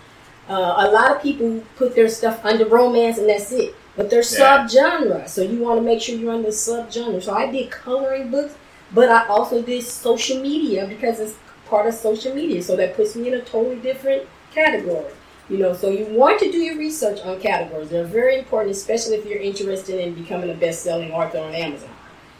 Uh, 0.48 0.74
a 0.78 0.90
lot 0.90 1.10
of 1.14 1.22
people 1.22 1.62
put 1.76 1.94
their 1.94 2.08
stuff 2.08 2.40
under 2.44 2.66
romance 2.66 3.18
and 3.18 3.28
that's 3.28 3.50
it. 3.52 3.74
But 3.96 4.08
they're 4.08 4.20
Yeah. 4.20 4.66
subgenre, 4.66 5.28
so 5.28 5.42
you 5.42 5.58
want 5.58 5.78
to 5.78 5.82
make 5.82 6.00
sure 6.00 6.14
you're 6.16 6.32
under 6.32 6.48
subgenre. 6.48 7.22
So 7.22 7.34
I 7.34 7.50
did 7.50 7.70
coloring 7.70 8.30
books, 8.30 8.54
but 8.94 9.08
I 9.10 9.26
also 9.26 9.60
did 9.60 9.84
social 9.84 10.40
media 10.40 10.86
because 10.86 11.20
it's 11.20 11.34
part 11.68 11.86
of 11.86 11.94
social 11.94 12.34
media. 12.34 12.62
So 12.62 12.74
that 12.76 12.96
puts 12.96 13.14
me 13.14 13.28
in 13.28 13.34
a 13.34 13.40
totally 13.42 13.76
different 13.76 14.22
category. 14.54 15.12
You 15.48 15.58
know, 15.58 15.74
so 15.74 15.90
you 15.90 16.06
want 16.06 16.40
to 16.40 16.50
do 16.50 16.58
your 16.58 16.78
research 16.78 17.20
on 17.20 17.40
categories. 17.40 17.90
They're 17.90 18.04
very 18.04 18.38
important, 18.38 18.74
especially 18.74 19.16
if 19.16 19.26
you're 19.26 19.40
interested 19.40 20.00
in 20.00 20.14
becoming 20.14 20.50
a 20.50 20.54
best-selling 20.54 21.12
author 21.12 21.38
on 21.38 21.54
Amazon. 21.54 21.90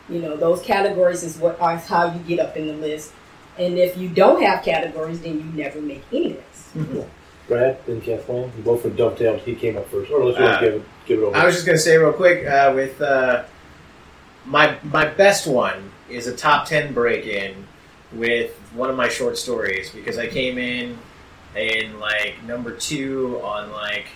You 0.09 0.21
know, 0.21 0.37
those 0.37 0.63
categories 0.63 1.23
is 1.23 1.37
what 1.37 1.61
are 1.61 1.77
how 1.77 2.13
you 2.13 2.21
get 2.21 2.39
up 2.39 2.57
in 2.57 2.67
the 2.69 2.75
list. 2.75 3.13
And 3.59 3.79
if 3.79 3.97
you 3.99 4.09
don't 4.09 4.43
have 4.43 4.65
categories, 4.65 5.21
then 5.21 5.39
you 5.39 5.45
never 5.63 5.81
make 5.81 6.03
any 6.13 6.39
list. 6.41 7.09
Brad, 7.49 7.85
then 7.87 8.01
Kathleen. 8.01 8.53
You 8.57 8.63
both 8.63 8.85
would 8.85 8.97
dovetail. 8.97 9.37
He 9.37 9.55
came 9.55 9.77
up 9.77 9.89
first. 9.91 10.11
Or 10.11 10.21
unless 10.21 10.39
you 10.39 10.45
want 10.45 10.57
Uh, 10.57 10.61
give 10.61 10.75
it, 10.75 10.83
give 11.07 11.19
it 11.19 11.23
over. 11.23 11.37
I 11.37 11.45
was 11.45 11.55
just 11.55 11.67
going 11.67 11.77
to 11.77 11.83
say 11.83 11.97
real 11.97 12.13
quick 12.13 12.47
uh, 12.47 12.73
with 12.75 13.01
uh, 13.01 13.45
my 14.47 14.77
my 14.85 15.07
best 15.07 15.47
one 15.47 15.91
is 16.09 16.27
a 16.27 16.37
top 16.37 16.67
ten 16.67 16.95
break 16.95 17.27
in 17.27 17.67
with 18.13 18.53
one 18.75 18.91
of 18.91 18.97
my 18.97 19.09
short 19.09 19.37
stories 19.37 19.91
because 19.91 20.19
I 20.19 20.29
came 20.29 20.57
in 20.59 20.99
in 21.57 21.99
like 22.01 22.43
number 22.45 22.73
two 22.77 23.41
on 23.43 23.71
like 23.71 24.07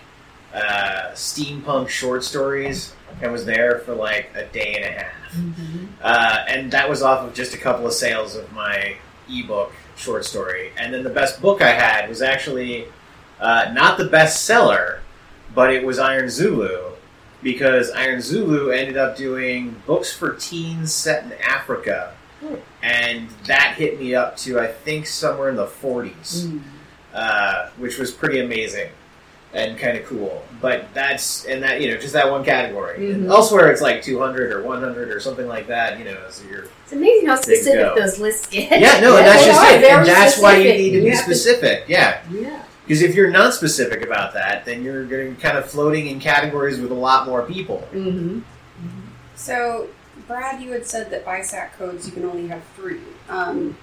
uh, 0.54 1.10
steampunk 1.12 1.88
short 1.88 2.24
stories 2.24 2.94
and 3.20 3.30
was 3.32 3.44
there 3.44 3.80
for 3.80 3.94
like 3.94 4.30
a 4.34 4.44
day 4.46 4.74
and 4.74 4.84
a 4.84 4.98
half, 4.98 5.36
uh, 6.02 6.44
and 6.48 6.70
that 6.72 6.88
was 6.88 7.02
off 7.02 7.26
of 7.26 7.34
just 7.34 7.54
a 7.54 7.58
couple 7.58 7.86
of 7.86 7.92
sales 7.92 8.36
of 8.36 8.50
my 8.52 8.96
ebook 9.30 9.72
short 9.96 10.24
story. 10.24 10.70
And 10.78 10.92
then 10.94 11.02
the 11.02 11.10
best 11.10 11.40
book 11.42 11.60
I 11.62 11.72
had 11.72 12.08
was 12.08 12.22
actually 12.22 12.86
uh, 13.40 13.70
not 13.72 13.98
the 13.98 14.04
best 14.06 14.44
seller, 14.44 15.00
but 15.54 15.72
it 15.72 15.84
was 15.84 15.98
Iron 15.98 16.28
Zulu 16.28 16.92
because 17.42 17.90
Iron 17.90 18.20
Zulu 18.20 18.70
ended 18.70 18.96
up 18.96 19.16
doing 19.16 19.76
books 19.86 20.12
for 20.12 20.34
teens 20.34 20.92
set 20.94 21.24
in 21.24 21.32
Africa, 21.34 22.14
and 22.82 23.28
that 23.46 23.74
hit 23.76 23.98
me 24.00 24.14
up 24.14 24.36
to 24.38 24.58
I 24.58 24.66
think 24.68 25.06
somewhere 25.06 25.48
in 25.50 25.56
the 25.56 25.66
40s, 25.66 26.60
uh, 27.16 27.70
which 27.78 27.98
was 27.98 28.10
pretty 28.12 28.38
amazing 28.40 28.90
and 29.54 29.78
kind 29.78 29.96
of 29.96 30.04
cool. 30.04 30.44
But 30.60 30.92
that's 30.92 31.46
and 31.46 31.62
that 31.62 31.80
you 31.80 31.90
know 31.90 31.96
just 31.98 32.12
that 32.12 32.30
one 32.30 32.44
category. 32.44 33.10
And 33.12 33.24
Mhm. 33.26 33.30
elsewhere, 33.30 33.70
it's 33.72 33.80
like 33.80 34.02
200 34.02 34.52
or 34.52 34.62
100 34.62 35.10
or 35.10 35.18
something 35.20 35.46
like 35.48 35.66
that. 35.68 35.98
You 35.98 36.04
know, 36.04 36.18
so 36.30 36.44
you're 36.50 36.66
It's 36.84 36.92
amazing 36.92 37.26
how 37.28 37.36
specific 37.36 37.96
those 37.96 38.18
lists 38.18 38.46
get. 38.48 38.80
yeah, 38.80 39.00
no, 39.00 39.16
and 39.16 39.26
that's 39.30 39.44
just 39.44 39.62
it, 39.72 39.84
and 39.84 40.06
that's 40.06 40.38
why 40.38 40.56
you 40.56 40.72
need 40.72 40.90
to 40.90 40.96
You 40.98 41.02
be 41.04 41.08
have 41.10 41.24
to- 41.26 41.34
specific. 41.34 41.84
Yeah. 41.88 42.20
Yeah. 42.30 42.62
Because 42.86 43.02
if 43.02 43.16
you're 43.16 43.30
not 43.30 43.52
specific 43.54 44.02
about 44.02 44.32
that, 44.34 44.64
then 44.64 44.84
you're 44.84 45.04
going 45.06 45.34
to 45.34 45.42
kind 45.42 45.58
of 45.58 45.68
floating 45.68 46.06
in 46.06 46.20
categories 46.20 46.78
with 46.78 46.92
a 46.92 46.94
lot 46.94 47.26
more 47.26 47.42
people. 47.42 47.82
Mm-hmm. 47.92 48.38
So, 49.34 49.88
Brad, 50.28 50.62
you 50.62 50.70
had 50.72 50.86
said 50.86 51.10
that 51.10 51.24
BISAC 51.24 51.72
codes 51.78 52.06
you 52.06 52.12
can 52.12 52.24
only 52.24 52.46
have 52.48 52.62
three. 52.76 53.00
Um, 53.28 53.76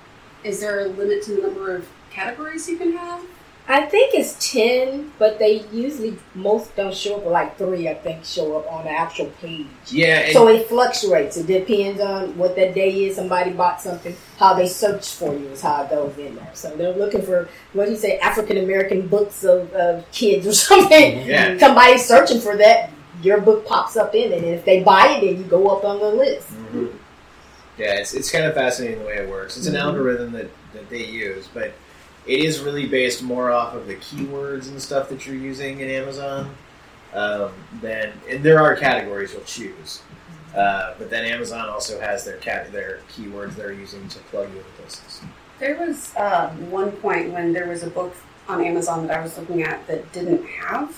is 0.46 0.62
there 0.62 0.80
a 0.82 0.86
limit 0.86 1.22
to 1.24 1.36
the 1.36 1.42
number 1.42 1.76
of 1.76 1.86
categories 2.14 2.68
you 2.70 2.78
can 2.78 2.94
have? 2.96 3.22
I 3.66 3.86
think 3.86 4.14
it's 4.14 4.52
ten, 4.52 5.14
but 5.18 5.40
they 5.40 5.62
usually 5.72 6.18
most 6.36 6.76
don't 6.76 6.94
show 6.94 7.16
up. 7.16 7.26
Like 7.28 7.58
three, 7.58 7.88
I 7.88 7.94
think, 7.94 8.26
show 8.26 8.58
up 8.58 8.70
on 8.70 8.84
the 8.84 8.92
actual 8.92 9.28
page. 9.42 9.68
Yeah, 9.88 10.34
so 10.34 10.50
it 10.50 10.68
fluctuates. 10.68 11.38
It 11.38 11.48
depends 11.48 12.02
on 12.02 12.38
what 12.38 12.58
that 12.58 12.76
day 12.76 13.06
is. 13.06 13.16
Somebody 13.16 13.52
bought 13.52 13.80
something. 13.80 14.18
How 14.38 14.54
they 14.54 14.68
search 14.68 15.14
for 15.14 15.34
you 15.34 15.48
is 15.48 15.62
how 15.62 15.84
it 15.84 15.90
goes 15.92 16.18
in 16.18 16.36
there. 16.36 16.50
So 16.54 16.76
they're 16.76 16.92
looking 16.94 17.22
for 17.22 17.48
what 17.72 17.86
do 17.86 17.92
you 17.92 17.98
say, 17.98 18.20
African 18.20 18.58
American 18.58 19.08
books 19.08 19.46
of, 19.46 19.72
of 19.74 20.12
kids 20.12 20.46
or 20.46 20.52
something. 20.70 21.26
Yeah. 21.26 21.58
Somebody's 21.58 22.06
searching 22.06 22.42
for 22.42 22.58
that. 22.58 22.90
Your 23.22 23.40
book 23.40 23.66
pops 23.66 23.96
up 23.96 24.14
in 24.14 24.34
it, 24.34 24.40
and 24.40 24.46
if 24.46 24.66
they 24.66 24.84
buy 24.84 25.08
it, 25.16 25.22
then 25.22 25.38
you 25.38 25.44
go 25.50 25.70
up 25.70 25.86
on 25.86 26.00
the 26.00 26.10
list. 26.10 26.50
Mhm. 26.52 26.92
Yeah, 27.78 27.94
it's, 27.94 28.14
it's 28.14 28.30
kind 28.30 28.44
of 28.44 28.54
fascinating 28.56 29.00
the 29.00 29.06
way 29.06 29.16
it 29.20 29.30
works. 29.30 29.56
It's 29.56 29.68
an 29.68 29.76
Mhm. 29.76 29.80
algorithm 29.84 30.34
that, 30.34 30.48
that 30.74 30.90
they 30.90 31.06
use, 31.06 31.48
but 31.54 31.72
it 32.26 32.40
is 32.40 32.60
really 32.60 32.88
based 32.88 33.22
more 33.22 33.52
off 33.52 33.74
of 33.74 33.88
the 33.88 33.96
keywords 33.96 34.70
and 34.70 34.82
stuff 34.82 35.10
that 35.10 35.26
you're 35.26 35.36
using 35.36 35.80
in 35.80 35.90
Amazon. 35.90 36.56
Um, 37.14 37.52
than 37.80 38.12
and 38.28 38.44
there 38.44 38.60
are 38.60 38.76
categories 38.76 39.34
you'll 39.34 39.44
choose, 39.44 40.02
uh, 40.56 40.96
but 40.98 41.12
then 41.12 41.26
Amazon 41.26 41.70
also 41.70 42.00
has 42.00 42.26
their 42.26 42.38
cat 42.38 42.72
their 42.72 43.02
keywords 43.16 43.56
they're 43.56 43.72
using 43.72 44.08
to 44.08 44.20
plug 44.20 44.50
you 44.52 44.58
into 44.58 44.70
places. 44.72 45.22
There 45.60 45.78
was 45.78 46.12
um, 46.18 46.72
one 46.72 46.92
point 46.92 47.32
when 47.32 47.54
there 47.54 47.68
was 47.68 47.84
a 47.84 47.90
book 47.92 48.16
on 48.50 48.64
Amazon 48.64 49.06
that 49.06 49.20
I 49.20 49.22
was 49.22 49.38
looking 49.38 49.62
at 49.62 49.86
that 49.86 50.12
didn't 50.12 50.44
have 50.48 50.96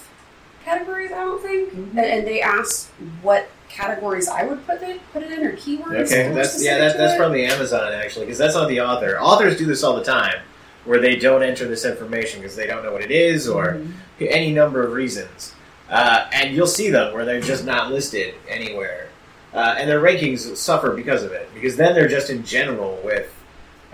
categories. 0.63 1.11
I 1.11 1.25
don't 1.25 1.41
think, 1.41 1.73
and, 1.73 1.99
and 1.99 2.25
they 2.25 2.41
asked 2.41 2.91
what 3.21 3.49
categories 3.67 4.29
I 4.29 4.43
would 4.45 4.65
put 4.65 4.81
it 4.81 5.01
put 5.11 5.21
it 5.21 5.31
in 5.31 5.45
or 5.45 5.51
keywords. 5.57 6.05
Okay, 6.05 6.33
that's 6.33 6.63
yeah, 6.63 6.77
that, 6.77 6.97
that's 6.97 7.13
it. 7.13 7.17
probably 7.17 7.45
Amazon 7.45 7.91
actually, 7.91 8.25
because 8.25 8.37
that's 8.37 8.55
not 8.55 8.69
the 8.69 8.79
author. 8.79 9.19
Authors 9.19 9.57
do 9.57 9.65
this 9.65 9.83
all 9.83 9.95
the 9.97 10.03
time, 10.03 10.41
where 10.85 10.99
they 10.99 11.15
don't 11.15 11.43
enter 11.43 11.67
this 11.67 11.83
information 11.83 12.39
because 12.39 12.55
they 12.55 12.67
don't 12.67 12.83
know 12.83 12.91
what 12.91 13.01
it 13.01 13.11
is 13.11 13.47
or 13.47 13.81
any 14.19 14.53
number 14.53 14.83
of 14.83 14.93
reasons, 14.93 15.53
uh, 15.89 16.27
and 16.31 16.55
you'll 16.55 16.67
see 16.67 16.89
them 16.89 17.13
where 17.13 17.25
they're 17.25 17.41
just 17.41 17.65
not 17.73 17.91
listed 17.91 18.35
anywhere, 18.47 19.09
uh, 19.53 19.75
and 19.77 19.89
their 19.89 20.01
rankings 20.01 20.55
suffer 20.55 20.91
because 20.91 21.23
of 21.23 21.31
it. 21.31 21.49
Because 21.53 21.75
then 21.75 21.93
they're 21.95 22.07
just 22.07 22.29
in 22.29 22.43
general 22.43 22.99
with, 23.03 23.31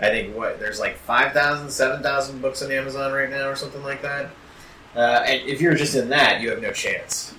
I 0.00 0.08
think 0.08 0.36
what 0.36 0.60
there's 0.60 0.78
like 0.78 0.96
5,000, 0.98 1.70
7,000 1.70 2.42
books 2.42 2.62
on 2.62 2.70
Amazon 2.70 3.12
right 3.12 3.30
now 3.30 3.48
or 3.48 3.56
something 3.56 3.82
like 3.82 4.02
that, 4.02 4.30
uh, 4.94 5.24
and 5.26 5.48
if 5.48 5.60
you're 5.60 5.74
just 5.74 5.94
in 5.94 6.10
that, 6.10 6.40
you 6.40 6.50
have 6.50 6.60
no 6.60 6.72
chance. 6.72 7.34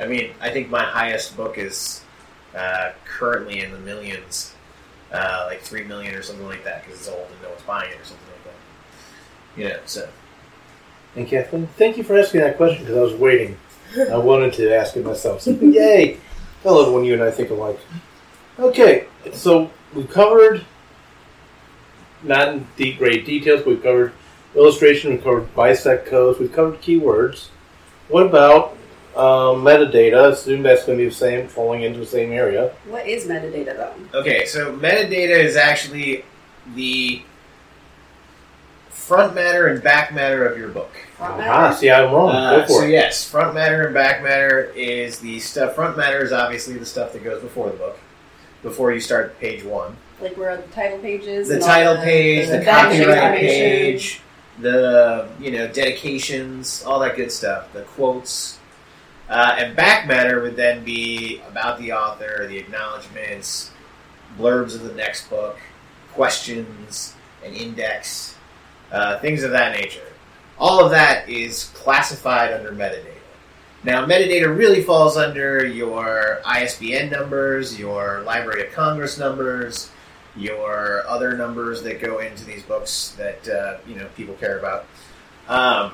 I 0.00 0.06
mean, 0.06 0.32
I 0.40 0.50
think 0.50 0.68
my 0.68 0.82
highest 0.82 1.36
book 1.36 1.56
is 1.56 2.02
uh, 2.54 2.92
currently 3.04 3.60
in 3.60 3.70
the 3.70 3.78
millions, 3.78 4.54
uh, 5.12 5.44
like 5.46 5.60
three 5.60 5.84
million 5.84 6.14
or 6.14 6.22
something 6.22 6.46
like 6.46 6.64
that, 6.64 6.84
because 6.84 7.00
it's 7.00 7.08
old 7.08 7.28
and 7.30 7.42
no 7.42 7.50
one's 7.50 7.62
buying 7.62 7.90
it 7.92 8.00
or 8.00 8.04
something. 8.04 8.25
You 9.56 9.68
know, 9.68 9.78
so 9.86 10.08
And 11.14 11.26
Kathleen, 11.26 11.66
thank 11.76 11.96
you 11.96 12.04
for 12.04 12.18
asking 12.18 12.40
that 12.42 12.56
question 12.56 12.84
because 12.84 12.96
I 12.96 13.02
was 13.02 13.14
waiting. 13.14 13.56
I 14.12 14.18
wanted 14.18 14.52
to 14.54 14.74
ask 14.74 14.96
it 14.96 15.04
myself. 15.04 15.42
So, 15.42 15.52
yay! 15.52 16.18
I 16.64 16.68
love 16.68 16.92
when 16.92 17.04
you 17.04 17.14
and 17.14 17.22
I 17.22 17.30
think 17.30 17.50
alike. 17.50 17.78
Okay, 18.58 19.06
so 19.32 19.70
we've 19.94 20.10
covered, 20.10 20.64
not 22.22 22.48
in 22.48 22.66
deep, 22.76 22.98
great 22.98 23.24
details, 23.24 23.60
but 23.60 23.68
we've 23.68 23.82
covered 23.82 24.12
illustration, 24.54 25.12
we've 25.12 25.22
covered 25.22 25.54
BISAC 25.54 26.06
codes, 26.06 26.38
we've 26.38 26.52
covered 26.52 26.80
keywords. 26.80 27.48
What 28.08 28.26
about 28.26 28.72
um, 29.14 29.62
metadata? 29.62 30.32
Assume 30.32 30.62
that's 30.62 30.84
going 30.84 30.98
to 30.98 31.04
be 31.04 31.08
the 31.08 31.14
same, 31.14 31.48
falling 31.48 31.82
into 31.82 31.98
the 31.98 32.06
same 32.06 32.32
area. 32.32 32.72
What 32.88 33.06
is 33.06 33.26
metadata 33.26 33.76
though? 33.76 34.18
okay, 34.20 34.44
so 34.46 34.74
metadata 34.76 35.38
is 35.38 35.56
actually 35.56 36.24
the 36.74 37.22
front 39.06 39.36
matter 39.36 39.68
and 39.68 39.80
back 39.84 40.12
matter 40.12 40.44
of 40.44 40.58
your 40.58 40.68
book. 40.68 40.90
Ah, 41.20 41.72
see, 41.72 41.88
I'm 41.88 42.12
wrong. 42.12 42.34
Uh, 42.34 42.56
Go 42.56 42.66
for 42.66 42.72
so 42.72 42.82
it. 42.82 42.90
yes, 42.90 43.28
front 43.28 43.54
matter 43.54 43.84
and 43.84 43.94
back 43.94 44.20
matter 44.20 44.64
is 44.74 45.20
the 45.20 45.38
stuff. 45.38 45.76
Front 45.76 45.96
matter 45.96 46.24
is 46.24 46.32
obviously 46.32 46.74
the 46.76 46.84
stuff 46.84 47.12
that 47.12 47.22
goes 47.22 47.40
before 47.40 47.70
the 47.70 47.76
book, 47.76 47.98
before 48.62 48.92
you 48.92 48.98
start 48.98 49.38
page 49.38 49.62
one. 49.62 49.96
Like 50.20 50.36
where 50.36 50.50
are 50.50 50.56
the 50.56 50.66
title 50.68 50.98
pages. 50.98 51.48
The 51.48 51.54
and 51.54 51.62
all 51.62 51.68
title 51.68 51.96
page, 51.98 52.48
the, 52.48 52.58
back 52.58 52.88
copyright 52.88 53.38
page, 53.38 54.20
the 54.58 55.28
you 55.38 55.52
know 55.52 55.68
dedications, 55.68 56.82
all 56.84 56.98
that 57.00 57.14
good 57.14 57.30
stuff, 57.30 57.72
the 57.72 57.82
quotes, 57.82 58.58
uh, 59.28 59.54
and 59.58 59.76
back 59.76 60.08
matter 60.08 60.42
would 60.42 60.56
then 60.56 60.84
be 60.84 61.40
about 61.48 61.78
the 61.78 61.92
author, 61.92 62.46
the 62.48 62.58
acknowledgments, 62.58 63.70
blurbs 64.36 64.74
of 64.74 64.82
the 64.82 64.94
next 64.94 65.30
book, 65.30 65.58
questions, 66.12 67.14
an 67.44 67.54
index, 67.54 68.35
uh, 68.92 69.18
things 69.18 69.42
of 69.42 69.50
that 69.52 69.76
nature. 69.78 70.12
All 70.58 70.84
of 70.84 70.90
that 70.90 71.28
is 71.28 71.70
classified 71.74 72.52
under 72.52 72.72
metadata. 72.72 73.12
Now, 73.84 74.04
metadata 74.04 74.56
really 74.56 74.82
falls 74.82 75.16
under 75.16 75.64
your 75.64 76.40
ISBN 76.44 77.10
numbers, 77.10 77.78
your 77.78 78.22
Library 78.22 78.66
of 78.66 78.72
Congress 78.72 79.18
numbers, 79.18 79.90
your 80.34 81.04
other 81.06 81.36
numbers 81.36 81.82
that 81.82 82.00
go 82.00 82.18
into 82.18 82.44
these 82.44 82.62
books 82.62 83.14
that 83.16 83.48
uh, 83.48 83.78
you 83.86 83.94
know 83.94 84.06
people 84.16 84.34
care 84.34 84.58
about, 84.58 84.86
um, 85.48 85.92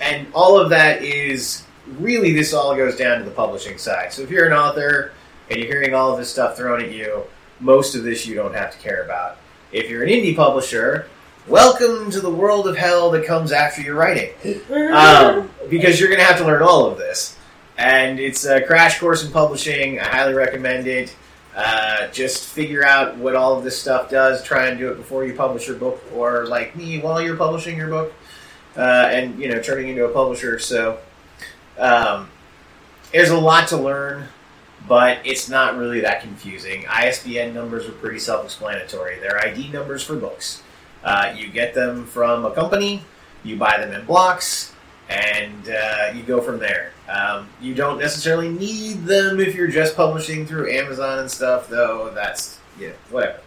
and 0.00 0.26
all 0.32 0.58
of 0.58 0.70
that 0.70 1.02
is 1.02 1.64
really 1.98 2.32
this 2.32 2.54
all 2.54 2.74
goes 2.76 2.96
down 2.96 3.18
to 3.18 3.24
the 3.24 3.30
publishing 3.30 3.78
side. 3.78 4.12
So 4.12 4.22
if 4.22 4.30
you're 4.30 4.46
an 4.46 4.52
author 4.52 5.12
and 5.50 5.58
you're 5.58 5.68
hearing 5.68 5.94
all 5.94 6.12
of 6.12 6.18
this 6.18 6.30
stuff 6.30 6.56
thrown 6.56 6.80
at 6.80 6.92
you, 6.92 7.24
most 7.60 7.94
of 7.94 8.04
this 8.04 8.26
you 8.26 8.34
don't 8.34 8.54
have 8.54 8.72
to 8.72 8.78
care 8.78 9.02
about. 9.02 9.38
If 9.72 9.90
you're 9.90 10.02
an 10.02 10.08
indie 10.08 10.36
publisher, 10.36 11.08
welcome 11.46 12.10
to 12.10 12.20
the 12.20 12.30
world 12.30 12.66
of 12.66 12.76
hell 12.76 13.10
that 13.10 13.26
comes 13.26 13.52
after 13.52 13.82
your 13.82 13.94
writing 13.94 14.30
um, 14.94 15.50
because 15.68 16.00
you're 16.00 16.08
going 16.08 16.20
to 16.20 16.24
have 16.24 16.38
to 16.38 16.44
learn 16.44 16.62
all 16.62 16.86
of 16.86 16.96
this. 16.98 17.36
And 17.76 18.18
it's 18.18 18.44
a 18.46 18.62
crash 18.62 18.98
course 18.98 19.24
in 19.24 19.32
publishing. 19.32 20.00
I 20.00 20.04
highly 20.04 20.34
recommend 20.34 20.86
it. 20.86 21.14
Uh, 21.54 22.08
just 22.08 22.46
figure 22.46 22.84
out 22.84 23.16
what 23.16 23.36
all 23.36 23.58
of 23.58 23.64
this 23.64 23.80
stuff 23.80 24.10
does. 24.10 24.42
Try 24.42 24.66
and 24.68 24.78
do 24.78 24.90
it 24.90 24.96
before 24.96 25.24
you 25.24 25.34
publish 25.34 25.66
your 25.68 25.76
book, 25.76 26.02
or 26.12 26.46
like 26.46 26.74
me, 26.76 27.00
while 27.00 27.20
you're 27.20 27.36
publishing 27.36 27.76
your 27.76 27.88
book, 27.88 28.12
uh, 28.76 29.08
and 29.12 29.38
you 29.38 29.48
know, 29.48 29.60
turning 29.60 29.88
into 29.88 30.04
a 30.04 30.12
publisher. 30.12 30.58
So 30.58 30.98
um, 31.78 32.28
there's 33.12 33.30
a 33.30 33.38
lot 33.38 33.68
to 33.68 33.76
learn, 33.76 34.28
but 34.88 35.18
it's 35.24 35.48
not 35.48 35.76
really 35.76 36.00
that 36.00 36.22
confusing. 36.22 36.86
ISBN 36.88 37.54
numbers 37.54 37.86
are 37.86 37.92
pretty 37.92 38.18
self-explanatory. 38.18 39.20
They're 39.20 39.38
ID 39.38 39.68
numbers 39.68 40.02
for 40.02 40.16
books. 40.16 40.63
Uh, 41.04 41.34
you 41.36 41.48
get 41.48 41.74
them 41.74 42.06
from 42.06 42.44
a 42.44 42.50
company, 42.52 43.02
you 43.42 43.56
buy 43.56 43.76
them 43.78 43.92
in 43.92 44.04
blocks, 44.06 44.72
and 45.08 45.68
uh, 45.68 46.12
you 46.14 46.22
go 46.22 46.40
from 46.40 46.58
there. 46.58 46.92
Um, 47.08 47.48
you 47.60 47.74
don't 47.74 47.98
necessarily 47.98 48.48
need 48.48 49.04
them 49.04 49.38
if 49.38 49.54
you're 49.54 49.68
just 49.68 49.96
publishing 49.96 50.46
through 50.46 50.70
Amazon 50.72 51.18
and 51.18 51.30
stuff, 51.30 51.68
though. 51.68 52.10
That's 52.14 52.58
yeah, 52.78 52.92
whatever. 53.10 53.38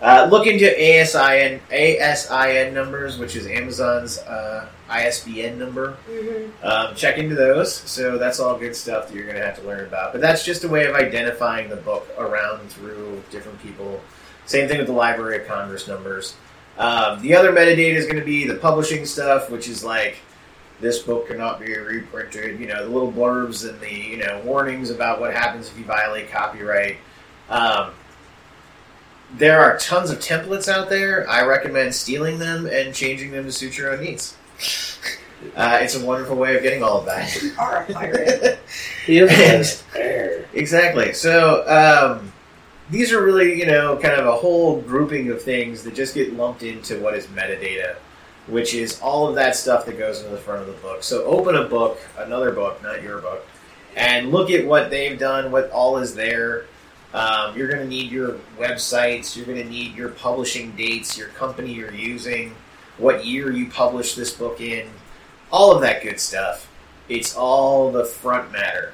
Uh, 0.00 0.28
look 0.30 0.46
into 0.46 0.66
ASIN 0.66 1.60
ASIN 1.70 2.72
numbers, 2.72 3.18
which 3.18 3.36
is 3.36 3.46
Amazon's 3.46 4.18
uh, 4.18 4.68
ISBN 4.88 5.58
number. 5.58 5.96
Um, 6.62 6.94
check 6.94 7.18
into 7.18 7.34
those. 7.34 7.74
So 7.74 8.18
that's 8.18 8.38
all 8.38 8.58
good 8.58 8.76
stuff 8.76 9.08
that 9.08 9.14
you're 9.14 9.24
going 9.24 9.36
to 9.36 9.44
have 9.44 9.58
to 9.60 9.66
learn 9.66 9.86
about. 9.86 10.12
But 10.12 10.20
that's 10.20 10.44
just 10.44 10.64
a 10.64 10.68
way 10.68 10.86
of 10.86 10.94
identifying 10.94 11.68
the 11.68 11.76
book 11.76 12.08
around 12.18 12.68
through 12.70 13.22
different 13.30 13.60
people. 13.62 14.00
Same 14.46 14.68
thing 14.68 14.78
with 14.78 14.88
the 14.88 14.92
Library 14.92 15.40
of 15.40 15.46
Congress 15.46 15.88
numbers. 15.88 16.36
Um, 16.78 17.22
the 17.22 17.34
other 17.34 17.52
metadata 17.52 17.94
is 17.94 18.04
going 18.04 18.18
to 18.18 18.24
be 18.24 18.46
the 18.46 18.56
publishing 18.56 19.06
stuff, 19.06 19.50
which 19.50 19.68
is 19.68 19.84
like 19.84 20.16
this 20.80 21.02
book 21.02 21.28
cannot 21.28 21.60
be 21.60 21.76
reprinted. 21.76 22.58
You 22.58 22.66
know, 22.66 22.84
the 22.86 22.92
little 22.92 23.12
blurbs 23.12 23.68
and 23.68 23.80
the 23.80 23.92
you 23.92 24.16
know 24.16 24.42
warnings 24.44 24.90
about 24.90 25.20
what 25.20 25.32
happens 25.32 25.68
if 25.68 25.78
you 25.78 25.84
violate 25.84 26.30
copyright. 26.30 26.96
Um, 27.48 27.92
there 29.36 29.60
are 29.60 29.78
tons 29.78 30.10
of 30.10 30.18
templates 30.18 30.68
out 30.68 30.88
there. 30.88 31.28
I 31.28 31.44
recommend 31.44 31.94
stealing 31.94 32.38
them 32.38 32.66
and 32.66 32.94
changing 32.94 33.32
them 33.32 33.44
to 33.44 33.52
suit 33.52 33.76
your 33.76 33.92
own 33.92 34.02
needs. 34.02 34.36
Uh, 35.54 35.78
it's 35.82 35.94
a 35.94 36.02
wonderful 36.02 36.36
way 36.36 36.56
of 36.56 36.62
getting 36.62 36.82
all 36.82 37.00
of 37.00 37.04
that. 37.04 37.42
You 37.42 37.52
Are 37.58 37.82
a 37.82 37.92
pirate. 37.92 38.58
He 39.06 39.18
is 39.18 39.30
a 39.30 39.62
spare. 39.62 40.48
Exactly. 40.54 41.12
So 41.12 41.68
um, 41.68 42.32
these 42.90 43.12
are 43.12 43.22
really, 43.22 43.58
you 43.58 43.66
know, 43.66 43.96
kind 43.96 44.14
of 44.14 44.26
a 44.26 44.36
whole 44.36 44.80
grouping 44.80 45.30
of 45.30 45.42
things 45.42 45.82
that 45.84 45.94
just 45.94 46.14
get 46.14 46.34
lumped 46.34 46.62
into 46.62 47.00
what 47.00 47.14
is 47.14 47.26
metadata, 47.28 47.96
which 48.46 48.74
is 48.74 49.00
all 49.00 49.28
of 49.28 49.34
that 49.36 49.56
stuff 49.56 49.86
that 49.86 49.98
goes 49.98 50.18
into 50.18 50.30
the 50.30 50.38
front 50.38 50.60
of 50.60 50.66
the 50.66 50.80
book. 50.82 51.02
So 51.02 51.24
open 51.24 51.56
a 51.56 51.64
book, 51.64 51.98
another 52.18 52.52
book, 52.52 52.82
not 52.82 53.02
your 53.02 53.20
book, 53.20 53.46
and 53.96 54.30
look 54.30 54.50
at 54.50 54.66
what 54.66 54.90
they've 54.90 55.18
done, 55.18 55.50
what 55.50 55.70
all 55.70 55.98
is 55.98 56.14
there. 56.14 56.66
Um, 57.14 57.56
you're 57.56 57.68
going 57.68 57.80
to 57.80 57.88
need 57.88 58.10
your 58.10 58.38
websites. 58.58 59.36
You're 59.36 59.46
going 59.46 59.62
to 59.62 59.68
need 59.68 59.94
your 59.94 60.08
publishing 60.08 60.72
dates, 60.72 61.16
your 61.16 61.28
company 61.28 61.72
you're 61.72 61.94
using, 61.94 62.54
what 62.98 63.24
year 63.24 63.52
you 63.52 63.70
published 63.70 64.16
this 64.16 64.32
book 64.32 64.60
in, 64.60 64.88
all 65.50 65.72
of 65.72 65.80
that 65.82 66.02
good 66.02 66.18
stuff. 66.18 66.68
It's 67.08 67.36
all 67.36 67.92
the 67.92 68.04
front 68.04 68.50
matter. 68.50 68.92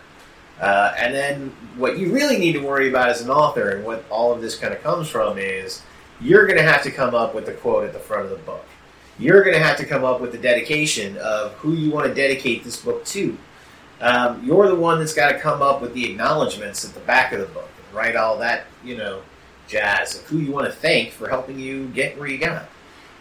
Uh, 0.61 0.95
and 0.99 1.15
then 1.15 1.49
what 1.77 1.99
you 1.99 2.13
really 2.13 2.39
need 2.39 2.53
to 2.53 2.61
worry 2.61 2.91
about 2.91 3.09
as 3.09 3.23
an 3.23 3.31
author, 3.31 3.71
and 3.71 3.85
what 3.85 4.05
all 4.11 4.33
of 4.33 4.43
this 4.43 4.57
kind 4.57 4.75
of 4.75 4.83
comes 4.83 5.09
from, 5.09 5.39
is 5.39 5.83
you're 6.21 6.47
going 6.47 6.59
to 6.59 6.63
have 6.63 6.83
to 6.83 6.91
come 6.91 7.15
up 7.15 7.35
with 7.35 7.47
the 7.47 7.53
quote 7.53 7.85
at 7.85 7.95
the 7.95 7.99
front 7.99 8.25
of 8.25 8.31
the 8.31 8.37
book. 8.37 8.65
You're 9.19 9.43
going 9.43 9.57
to 9.57 9.63
have 9.63 9.77
to 9.79 9.87
come 9.87 10.05
up 10.05 10.21
with 10.21 10.33
the 10.33 10.39
dedication 10.39 11.17
of 11.19 11.53
who 11.55 11.73
you 11.73 11.91
want 11.91 12.07
to 12.07 12.15
dedicate 12.15 12.63
this 12.63 12.77
book 12.77 13.05
to. 13.07 13.37
Um, 14.01 14.45
you're 14.45 14.69
the 14.69 14.75
one 14.75 14.99
that's 14.99 15.13
got 15.15 15.33
to 15.33 15.39
come 15.39 15.61
up 15.63 15.81
with 15.81 15.95
the 15.95 16.11
acknowledgments 16.11 16.85
at 16.85 16.95
the 16.95 17.01
back 17.01 17.33
of 17.33 17.41
the 17.41 17.47
book 17.47 17.69
and 17.87 17.97
write 17.97 18.17
all 18.17 18.39
that, 18.39 18.65
you 18.83 18.97
know, 18.97 19.23
jazz 19.69 20.19
of 20.19 20.25
who 20.27 20.39
you 20.39 20.53
want 20.53 20.67
to 20.67 20.73
thank 20.73 21.13
for 21.13 21.29
helping 21.29 21.59
you 21.59 21.89
get 21.89 22.19
where 22.19 22.29
you 22.29 22.39
got. 22.39 22.69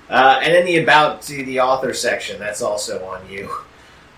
Uh, 0.09 0.39
and 0.41 0.53
then 0.53 0.65
the 0.65 0.77
about 0.77 1.21
to 1.21 1.43
the 1.43 1.59
author 1.59 1.93
section, 1.93 2.39
that's 2.39 2.61
also 2.61 3.05
on 3.05 3.29
you. 3.29 3.49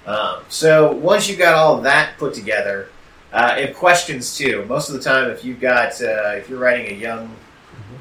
Um, 0.06 0.44
so 0.50 0.92
once 0.94 1.28
you've 1.30 1.40
got 1.40 1.54
all 1.54 1.82
that 1.82 2.18
put 2.18 2.34
together, 2.34 2.90
uh, 3.32 3.56
and 3.58 3.76
questions 3.76 4.38
too. 4.38 4.66
Most 4.66 4.90
of 4.90 4.96
the 4.96 5.02
time, 5.02 5.30
if 5.30 5.46
you've 5.46 5.60
got 5.60 6.02
uh, 6.02 6.34
if 6.36 6.50
you're 6.50 6.60
writing 6.60 6.88
a 6.88 7.00
young 7.00 7.36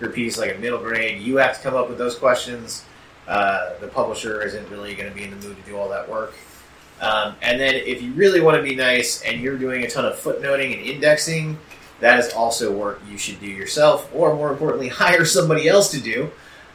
piece 0.09 0.39
like 0.39 0.55
a 0.55 0.59
middle 0.59 0.79
grade, 0.79 1.21
you 1.21 1.37
have 1.37 1.57
to 1.57 1.63
come 1.63 1.75
up 1.75 1.89
with 1.89 1.99
those 1.99 2.17
questions. 2.17 2.85
Uh, 3.29 3.75
the 3.81 3.89
publisher 3.89 4.43
isn't 4.43 4.69
really 4.71 4.95
going 4.95 5.09
to 5.09 5.15
be 5.15 5.25
in 5.25 5.31
the 5.31 5.47
mood 5.47 5.57
to 5.57 5.63
do 5.63 5.77
all 5.77 5.89
that 5.89 6.09
work. 6.09 6.35
Um, 7.01 7.35
and 7.43 7.61
then 7.61 7.75
if 7.75 8.03
you 8.03 8.13
really 8.13 8.41
want 8.41 8.57
to 8.57 8.63
be 8.63 8.75
nice 8.75 9.23
and 9.23 9.41
you're 9.41 9.57
doing 9.57 9.85
a 9.85 9.91
ton 9.91 10.05
of 10.05 10.15
footnoting 10.15 10.77
and 10.77 10.87
indexing, 10.87 11.59
that 12.01 12.19
is 12.19 12.33
also 12.33 12.73
work 12.73 13.01
you 13.09 13.17
should 13.17 13.41
do 13.41 13.47
yourself, 13.47 14.11
or 14.15 14.35
more 14.35 14.51
importantly, 14.51 14.89
hire 15.05 15.25
somebody 15.25 15.69
else 15.69 15.91
to 15.93 16.01
do. 16.01 16.31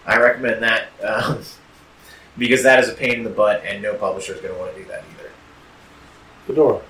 I 0.05 0.17
recommend 0.17 0.63
that 0.63 0.87
um, 1.03 1.41
because 2.37 2.63
that 2.63 2.79
is 2.79 2.89
a 2.89 2.93
pain 2.93 3.15
in 3.15 3.23
the 3.23 3.29
butt, 3.29 3.63
and 3.65 3.81
no 3.81 3.95
publisher 3.95 4.33
is 4.33 4.41
going 4.41 4.53
to 4.53 4.59
want 4.59 4.73
to 4.75 4.81
do 4.81 4.87
that 4.87 5.03
either. 5.13 5.31
Fedora. 6.47 6.81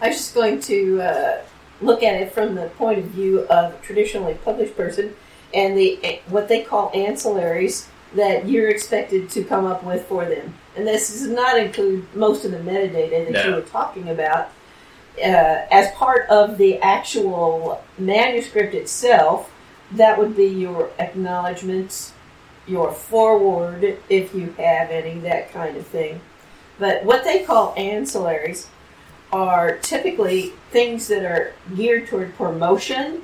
I 0.00 0.08
was 0.08 0.16
just 0.16 0.34
going 0.34 0.60
to 0.62 1.02
uh, 1.02 1.42
look 1.80 2.02
at 2.02 2.14
it 2.14 2.32
from 2.32 2.54
the 2.54 2.68
point 2.70 2.98
of 2.98 3.06
view 3.06 3.40
of 3.42 3.74
a 3.74 3.78
traditionally 3.82 4.34
published 4.34 4.76
person 4.76 5.14
and 5.54 5.76
the 5.76 6.20
what 6.28 6.48
they 6.48 6.62
call 6.62 6.90
ancillaries 6.92 7.86
that 8.14 8.48
you're 8.48 8.68
expected 8.68 9.28
to 9.30 9.44
come 9.44 9.66
up 9.66 9.84
with 9.84 10.04
for 10.06 10.24
them. 10.24 10.54
And 10.76 10.86
this 10.86 11.08
does 11.08 11.26
not 11.26 11.58
include 11.58 12.14
most 12.14 12.44
of 12.44 12.52
the 12.52 12.58
metadata 12.58 13.32
that 13.32 13.44
you 13.44 13.54
were 13.54 13.60
talking 13.62 14.08
about. 14.08 14.50
Uh, 15.18 15.66
as 15.70 15.90
part 15.92 16.28
of 16.28 16.58
the 16.58 16.78
actual 16.78 17.82
manuscript 17.98 18.74
itself, 18.74 19.52
that 19.92 20.18
would 20.18 20.36
be 20.36 20.46
your 20.46 20.90
acknowledgments, 20.98 22.12
your 22.66 22.92
foreword, 22.92 23.98
if 24.08 24.34
you 24.34 24.54
have 24.58 24.90
any, 24.90 25.18
that 25.20 25.52
kind 25.52 25.76
of 25.76 25.86
thing. 25.86 26.20
But 26.78 27.04
what 27.04 27.24
they 27.24 27.42
call 27.42 27.74
ancillaries 27.74 28.68
are 29.32 29.76
typically 29.78 30.52
things 30.70 31.08
that 31.08 31.24
are 31.24 31.52
geared 31.76 32.08
toward 32.08 32.34
promotion, 32.36 33.22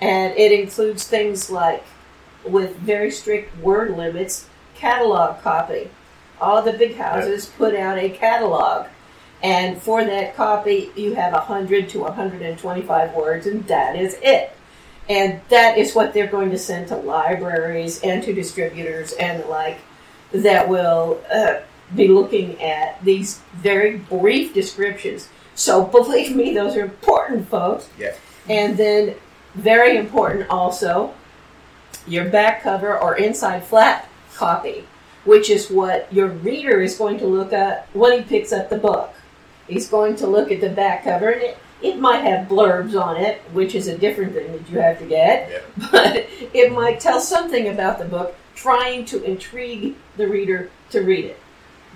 and 0.00 0.36
it 0.36 0.52
includes 0.52 1.06
things 1.06 1.50
like, 1.50 1.84
with 2.44 2.76
very 2.76 3.10
strict 3.10 3.56
word 3.58 3.96
limits, 3.96 4.46
catalog 4.74 5.42
copy. 5.42 5.90
All 6.40 6.62
the 6.62 6.72
big 6.72 6.96
houses 6.96 7.46
put 7.46 7.74
out 7.74 7.98
a 7.98 8.10
catalog, 8.10 8.86
and 9.42 9.80
for 9.80 10.04
that 10.04 10.36
copy, 10.36 10.90
you 10.96 11.14
have 11.14 11.32
100 11.32 11.88
to 11.90 12.00
125 12.00 13.14
words, 13.14 13.46
and 13.46 13.66
that 13.66 13.96
is 13.96 14.16
it. 14.22 14.52
And 15.08 15.40
that 15.48 15.78
is 15.78 15.94
what 15.94 16.12
they're 16.12 16.26
going 16.26 16.50
to 16.50 16.58
send 16.58 16.88
to 16.88 16.96
libraries 16.96 18.00
and 18.02 18.22
to 18.24 18.34
distributors 18.34 19.12
and 19.12 19.42
the 19.42 19.46
like 19.46 19.78
that 20.32 20.68
will 20.68 21.22
uh, 21.32 21.60
be 21.94 22.08
looking 22.08 22.60
at 22.62 23.02
these 23.04 23.40
very 23.56 23.98
brief 23.98 24.54
descriptions. 24.54 25.28
So 25.54 25.84
believe 25.84 26.36
me, 26.36 26.54
those 26.54 26.76
are 26.76 26.82
important, 26.82 27.48
folks. 27.48 27.88
Yeah. 27.98 28.14
And 28.48 28.76
then, 28.76 29.14
very 29.54 29.96
important 29.96 30.48
also, 30.50 31.14
your 32.06 32.26
back 32.26 32.62
cover 32.62 32.98
or 32.98 33.16
inside 33.16 33.64
flap 33.64 34.08
copy, 34.34 34.84
which 35.24 35.50
is 35.50 35.70
what 35.70 36.10
your 36.12 36.28
reader 36.28 36.80
is 36.80 36.96
going 36.96 37.18
to 37.18 37.26
look 37.26 37.52
at 37.52 37.88
when 37.92 38.18
he 38.18 38.24
picks 38.24 38.52
up 38.52 38.70
the 38.70 38.78
book. 38.78 39.12
He's 39.66 39.88
going 39.88 40.16
to 40.16 40.26
look 40.26 40.50
at 40.50 40.60
the 40.60 40.70
back 40.70 41.04
cover, 41.04 41.28
and 41.28 41.42
it, 41.42 41.58
it 41.82 41.98
might 41.98 42.24
have 42.24 42.48
blurbs 42.48 42.98
on 43.00 43.16
it, 43.16 43.40
which 43.52 43.74
is 43.74 43.86
a 43.88 43.98
different 43.98 44.32
thing 44.32 44.52
that 44.52 44.70
you 44.70 44.78
have 44.78 44.98
to 44.98 45.06
get, 45.06 45.62
but 45.92 46.26
it 46.54 46.72
might 46.72 47.00
tell 47.00 47.20
something 47.20 47.68
about 47.68 47.98
the 47.98 48.04
book, 48.04 48.34
trying 48.54 49.04
to 49.06 49.22
intrigue 49.22 49.94
the 50.16 50.26
reader 50.26 50.70
to 50.90 51.00
read 51.00 51.26
it. 51.26 51.38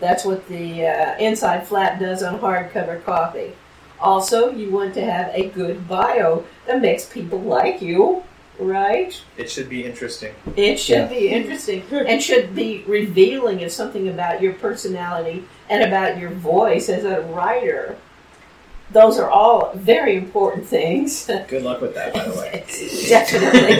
That's 0.02 0.24
what 0.24 0.48
the 0.48 0.84
uh, 0.84 1.16
inside 1.18 1.64
flap 1.64 2.00
does 2.00 2.24
on 2.24 2.40
hardcover 2.40 3.04
coffee. 3.04 3.52
Also, 4.00 4.50
you 4.50 4.68
want 4.68 4.94
to 4.94 5.04
have 5.04 5.30
a 5.32 5.48
good 5.50 5.86
bio 5.86 6.44
that 6.66 6.82
makes 6.82 7.04
people 7.04 7.40
like 7.40 7.80
you, 7.80 8.24
right? 8.58 9.22
It 9.36 9.48
should 9.48 9.68
be 9.68 9.84
interesting. 9.84 10.34
It 10.56 10.80
should 10.80 10.96
Yeah. 10.96 11.06
be 11.06 11.28
interesting 11.28 11.84
and 11.92 12.20
should 12.20 12.52
be 12.52 12.82
revealing 12.84 13.62
of 13.62 13.70
something 13.70 14.08
about 14.08 14.42
your 14.42 14.54
personality 14.54 15.44
and 15.70 15.84
about 15.84 16.18
your 16.18 16.30
voice 16.30 16.88
as 16.88 17.04
a 17.04 17.20
writer. 17.20 17.94
Those 18.90 19.20
are 19.20 19.30
all 19.30 19.70
very 19.76 20.16
important 20.16 20.66
things. 20.66 21.30
Good 21.46 21.62
luck 21.62 21.80
with 21.80 21.94
that, 21.94 22.12
by 22.12 22.24
the 22.24 22.36
way. 22.40 22.64
Definitely. 23.08 23.76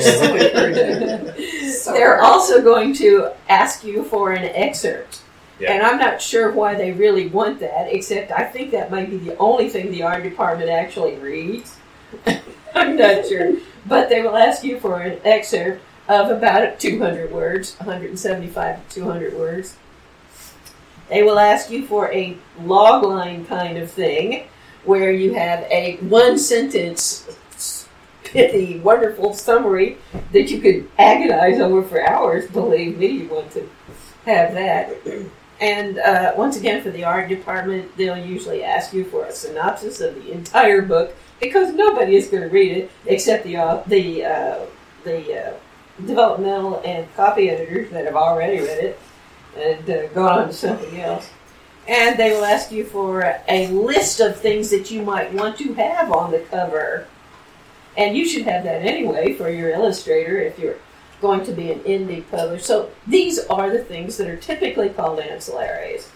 They're 1.86 2.22
also 2.22 2.62
going 2.62 2.94
to 2.94 3.32
ask 3.48 3.82
you 3.82 4.04
for 4.04 4.30
an 4.30 4.44
excerpt. 4.44 5.21
And 5.70 5.82
I'm 5.82 5.98
not 5.98 6.20
sure 6.20 6.50
why 6.50 6.74
they 6.74 6.92
really 6.92 7.28
want 7.28 7.60
that, 7.60 7.92
except 7.94 8.32
I 8.32 8.44
think 8.44 8.70
that 8.72 8.90
might 8.90 9.10
be 9.10 9.18
the 9.18 9.36
only 9.38 9.68
thing 9.68 9.90
the 9.90 10.02
art 10.02 10.22
department 10.22 10.70
actually 10.70 11.16
reads. 11.16 11.76
I'm 12.74 12.96
not 12.96 13.26
sure. 13.26 13.56
But 13.86 14.08
they 14.08 14.22
will 14.22 14.36
ask 14.36 14.64
you 14.64 14.80
for 14.80 15.00
an 15.00 15.20
excerpt 15.24 15.82
of 16.08 16.30
about 16.30 16.80
200 16.80 17.30
words, 17.30 17.76
175 17.76 18.88
to 18.88 18.94
200 18.94 19.34
words. 19.34 19.76
They 21.08 21.22
will 21.22 21.38
ask 21.38 21.70
you 21.70 21.86
for 21.86 22.10
a 22.10 22.36
log 22.60 23.04
line 23.04 23.44
kind 23.44 23.78
of 23.78 23.90
thing 23.90 24.46
where 24.84 25.12
you 25.12 25.34
have 25.34 25.60
a 25.70 25.96
one 25.98 26.38
sentence 26.38 27.38
pithy, 28.24 28.80
wonderful 28.80 29.34
summary 29.34 29.98
that 30.32 30.50
you 30.50 30.60
could 30.60 30.88
agonize 30.98 31.60
over 31.60 31.82
for 31.86 32.08
hours. 32.08 32.50
Believe 32.50 32.98
me, 32.98 33.06
you 33.06 33.28
want 33.28 33.50
to 33.52 33.68
have 34.24 34.54
that. 34.54 34.96
And 35.62 35.98
uh, 35.98 36.32
once 36.36 36.56
again, 36.56 36.82
for 36.82 36.90
the 36.90 37.04
art 37.04 37.28
department, 37.28 37.96
they'll 37.96 38.16
usually 38.16 38.64
ask 38.64 38.92
you 38.92 39.04
for 39.04 39.26
a 39.26 39.32
synopsis 39.32 40.00
of 40.00 40.16
the 40.16 40.32
entire 40.32 40.82
book 40.82 41.14
because 41.40 41.72
nobody 41.72 42.16
is 42.16 42.26
going 42.26 42.42
to 42.42 42.48
read 42.48 42.76
it 42.76 42.90
except 43.06 43.44
the 43.44 43.58
uh, 43.58 43.82
the 43.86 44.24
uh, 44.24 44.66
the 45.04 45.40
uh, 45.40 45.52
developmental 46.04 46.82
and 46.84 47.06
copy 47.14 47.48
editors 47.48 47.92
that 47.92 48.06
have 48.06 48.16
already 48.16 48.58
read 48.58 48.82
it 48.82 49.00
and 49.56 49.88
uh, 49.88 50.08
gone 50.08 50.40
on 50.40 50.48
to 50.48 50.52
something 50.52 51.00
else. 51.00 51.30
And 51.86 52.18
they 52.18 52.32
will 52.32 52.44
ask 52.44 52.72
you 52.72 52.84
for 52.84 53.22
a 53.48 53.68
list 53.68 54.18
of 54.18 54.40
things 54.40 54.68
that 54.70 54.90
you 54.90 55.02
might 55.02 55.32
want 55.32 55.58
to 55.58 55.74
have 55.74 56.10
on 56.10 56.32
the 56.32 56.40
cover. 56.40 57.06
And 57.96 58.16
you 58.16 58.26
should 58.26 58.46
have 58.46 58.64
that 58.64 58.82
anyway 58.82 59.34
for 59.34 59.48
your 59.48 59.70
illustrator 59.70 60.38
if 60.38 60.58
you're 60.58 60.78
going 61.22 61.44
to 61.44 61.52
be 61.52 61.72
an 61.72 61.80
indie 61.80 62.28
publisher. 62.30 62.62
So 62.62 62.90
these 63.06 63.38
are 63.46 63.70
the 63.70 63.82
things 63.82 64.18
that 64.18 64.28
are 64.28 64.36
typically 64.36 64.90
called 64.90 65.20
ancillaries. 65.20 66.08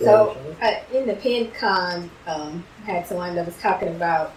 So 0.00 0.36
uh, 0.60 0.74
in 0.92 1.06
the 1.06 1.14
PenCon, 1.14 2.08
um, 2.26 2.64
I 2.86 2.90
had 2.90 3.06
someone 3.06 3.34
that 3.36 3.46
was 3.46 3.56
talking 3.58 3.88
about 3.88 4.32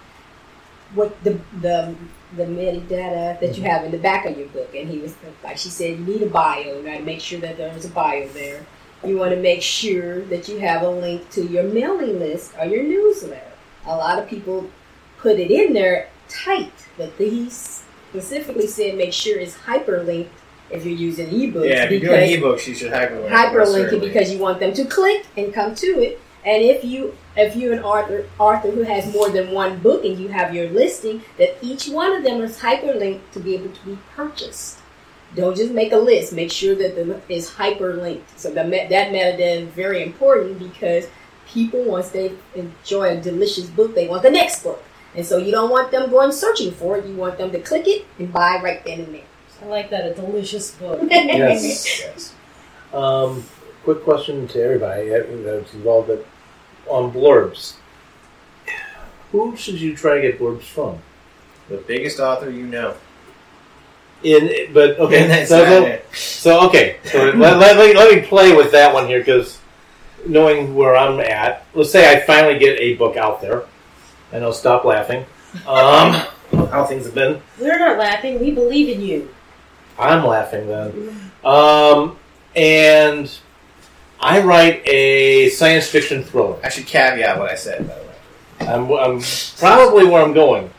what 0.93 1.21
the 1.23 1.39
the 1.61 1.95
the 2.35 2.45
metadata 2.45 3.39
that 3.39 3.57
you 3.57 3.63
have 3.63 3.83
in 3.83 3.91
the 3.91 3.97
back 3.97 4.25
of 4.25 4.37
your 4.37 4.47
book, 4.47 4.73
and 4.73 4.89
he 4.89 4.99
was 4.99 5.13
like, 5.43 5.57
she 5.57 5.69
said, 5.69 5.99
you 5.99 6.05
need 6.05 6.21
a 6.21 6.29
bio. 6.29 6.77
You 6.77 6.83
got 6.83 6.97
to 6.97 7.03
make 7.03 7.19
sure 7.19 7.39
that 7.39 7.57
there's 7.57 7.85
a 7.85 7.89
bio 7.89 8.27
there. 8.29 8.65
You 9.05 9.17
want 9.17 9.31
to 9.31 9.41
make 9.41 9.61
sure 9.61 10.21
that 10.25 10.47
you 10.47 10.59
have 10.59 10.83
a 10.83 10.89
link 10.89 11.29
to 11.31 11.45
your 11.45 11.63
mailing 11.63 12.19
list 12.19 12.53
or 12.57 12.65
your 12.65 12.83
newsletter. 12.83 13.51
A 13.85 13.95
lot 13.95 14.17
of 14.19 14.27
people 14.29 14.69
put 15.17 15.39
it 15.39 15.51
in 15.51 15.73
there 15.73 16.09
tight, 16.29 16.71
but 16.97 17.17
these 17.17 17.80
specifically 18.11 18.67
said 18.67 18.97
make 18.97 19.13
sure 19.13 19.39
it's 19.39 19.55
hyperlinked 19.55 20.27
if 20.69 20.85
you're 20.85 20.95
using 20.95 21.27
ebooks. 21.27 21.69
Yeah, 21.69 21.85
if 21.85 21.91
you're 21.91 21.99
doing 22.01 22.29
ebooks, 22.29 22.67
you 22.67 22.75
should 22.75 22.91
hyperlink. 22.91 23.29
hyperlink 23.29 23.93
it 23.93 24.01
because 24.01 24.31
you 24.31 24.39
want 24.39 24.59
them 24.59 24.73
to 24.73 24.85
click 24.85 25.25
and 25.37 25.53
come 25.53 25.75
to 25.75 25.87
it. 25.87 26.19
And 26.43 26.63
if 26.63 26.83
you 26.83 27.15
if 27.37 27.55
you're 27.55 27.73
an 27.73 27.83
author 27.83 28.27
author 28.39 28.71
who 28.71 28.81
has 28.81 29.13
more 29.13 29.29
than 29.29 29.51
one 29.51 29.79
book 29.79 30.03
and 30.03 30.19
you 30.19 30.27
have 30.29 30.53
your 30.53 30.69
listing, 30.69 31.21
that 31.37 31.57
each 31.61 31.87
one 31.87 32.13
of 32.13 32.23
them 32.23 32.41
is 32.41 32.59
hyperlinked 32.59 33.31
to 33.31 33.39
be 33.39 33.55
able 33.55 33.71
to 33.71 33.85
be 33.85 33.97
purchased. 34.15 34.79
Don't 35.35 35.55
just 35.55 35.71
make 35.71 35.93
a 35.93 35.97
list. 35.97 36.33
Make 36.33 36.51
sure 36.51 36.75
that 36.75 36.95
the 36.95 37.21
is 37.33 37.49
hyperlinked. 37.49 38.23
So 38.35 38.49
the, 38.49 38.63
that 38.63 39.13
metadata 39.13 39.61
is 39.61 39.69
very 39.69 40.03
important 40.03 40.59
because 40.59 41.07
people 41.47 41.83
once 41.83 42.09
they 42.09 42.33
enjoy 42.55 43.17
a 43.17 43.21
delicious 43.21 43.69
book, 43.69 43.95
they 43.95 44.07
want 44.07 44.23
the 44.23 44.31
next 44.31 44.63
book. 44.63 44.83
And 45.15 45.25
so 45.25 45.37
you 45.37 45.51
don't 45.51 45.69
want 45.69 45.91
them 45.91 46.09
going 46.09 46.31
searching 46.31 46.71
for 46.71 46.97
it. 46.97 47.05
You 47.05 47.15
want 47.15 47.37
them 47.37 47.51
to 47.51 47.59
click 47.59 47.87
it 47.87 48.05
and 48.17 48.31
buy 48.31 48.61
right 48.63 48.83
then 48.85 49.01
and 49.01 49.15
there. 49.15 49.23
I 49.61 49.65
like 49.65 49.89
that. 49.89 50.05
A 50.05 50.13
delicious 50.13 50.71
book. 50.71 51.01
Yes. 51.11 52.01
yes. 52.01 52.33
Um, 52.93 53.43
quick 53.83 54.03
question 54.03 54.47
to 54.49 54.61
everybody 54.61 55.13
uh, 55.13 55.23
that's 55.43 55.73
involved 55.73 56.09
that 56.09 56.25
on 56.87 57.11
blurbs. 57.11 57.75
Who 59.31 59.55
should 59.55 59.79
you 59.79 59.95
try 59.95 60.15
to 60.15 60.21
get 60.21 60.39
blurbs 60.39 60.63
from? 60.63 60.99
The 61.69 61.77
biggest 61.77 62.19
author 62.19 62.49
you 62.49 62.67
know. 62.67 62.95
In 64.23 64.71
but 64.73 64.99
okay, 64.99 65.45
so, 65.47 65.63
not 65.63 66.01
so, 66.13 66.13
so 66.13 66.67
okay, 66.67 66.97
so 67.05 67.31
let, 67.31 67.57
let, 67.57 67.77
me, 67.77 67.95
let 67.95 68.13
me 68.13 68.21
play 68.21 68.55
with 68.55 68.71
that 68.71 68.93
one 68.93 69.07
here 69.07 69.19
because 69.19 69.59
knowing 70.27 70.75
where 70.75 70.95
I'm 70.95 71.19
at, 71.19 71.65
let's 71.73 71.91
say 71.91 72.15
I 72.15 72.19
finally 72.25 72.59
get 72.59 72.79
a 72.79 72.95
book 72.95 73.17
out 73.17 73.41
there, 73.41 73.63
and 74.31 74.43
I'll 74.43 74.53
stop 74.53 74.85
laughing. 74.85 75.25
Um, 75.67 76.13
how 76.69 76.85
things 76.85 77.05
have 77.05 77.15
been. 77.15 77.41
We're 77.59 77.77
not 77.79 77.97
laughing. 77.97 78.39
We 78.39 78.51
believe 78.51 78.89
in 78.89 79.01
you. 79.01 79.33
I'm 79.99 80.25
laughing 80.25 80.67
then. 80.67 81.31
Um, 81.43 82.17
and 82.55 83.31
I 84.19 84.41
write 84.41 84.87
a 84.87 85.49
science 85.49 85.87
fiction 85.87 86.23
thriller. 86.23 86.57
I 86.63 86.69
should 86.69 86.85
caveat 86.85 87.37
what 87.39 87.49
I 87.49 87.55
said, 87.55 87.87
by 87.87 87.95
the 87.95 88.01
way. 88.01 88.07
I'm, 88.73 88.91
I'm 89.17 89.21
probably 89.57 90.05
where 90.05 90.23
I'm 90.23 90.33
going. 90.33 90.71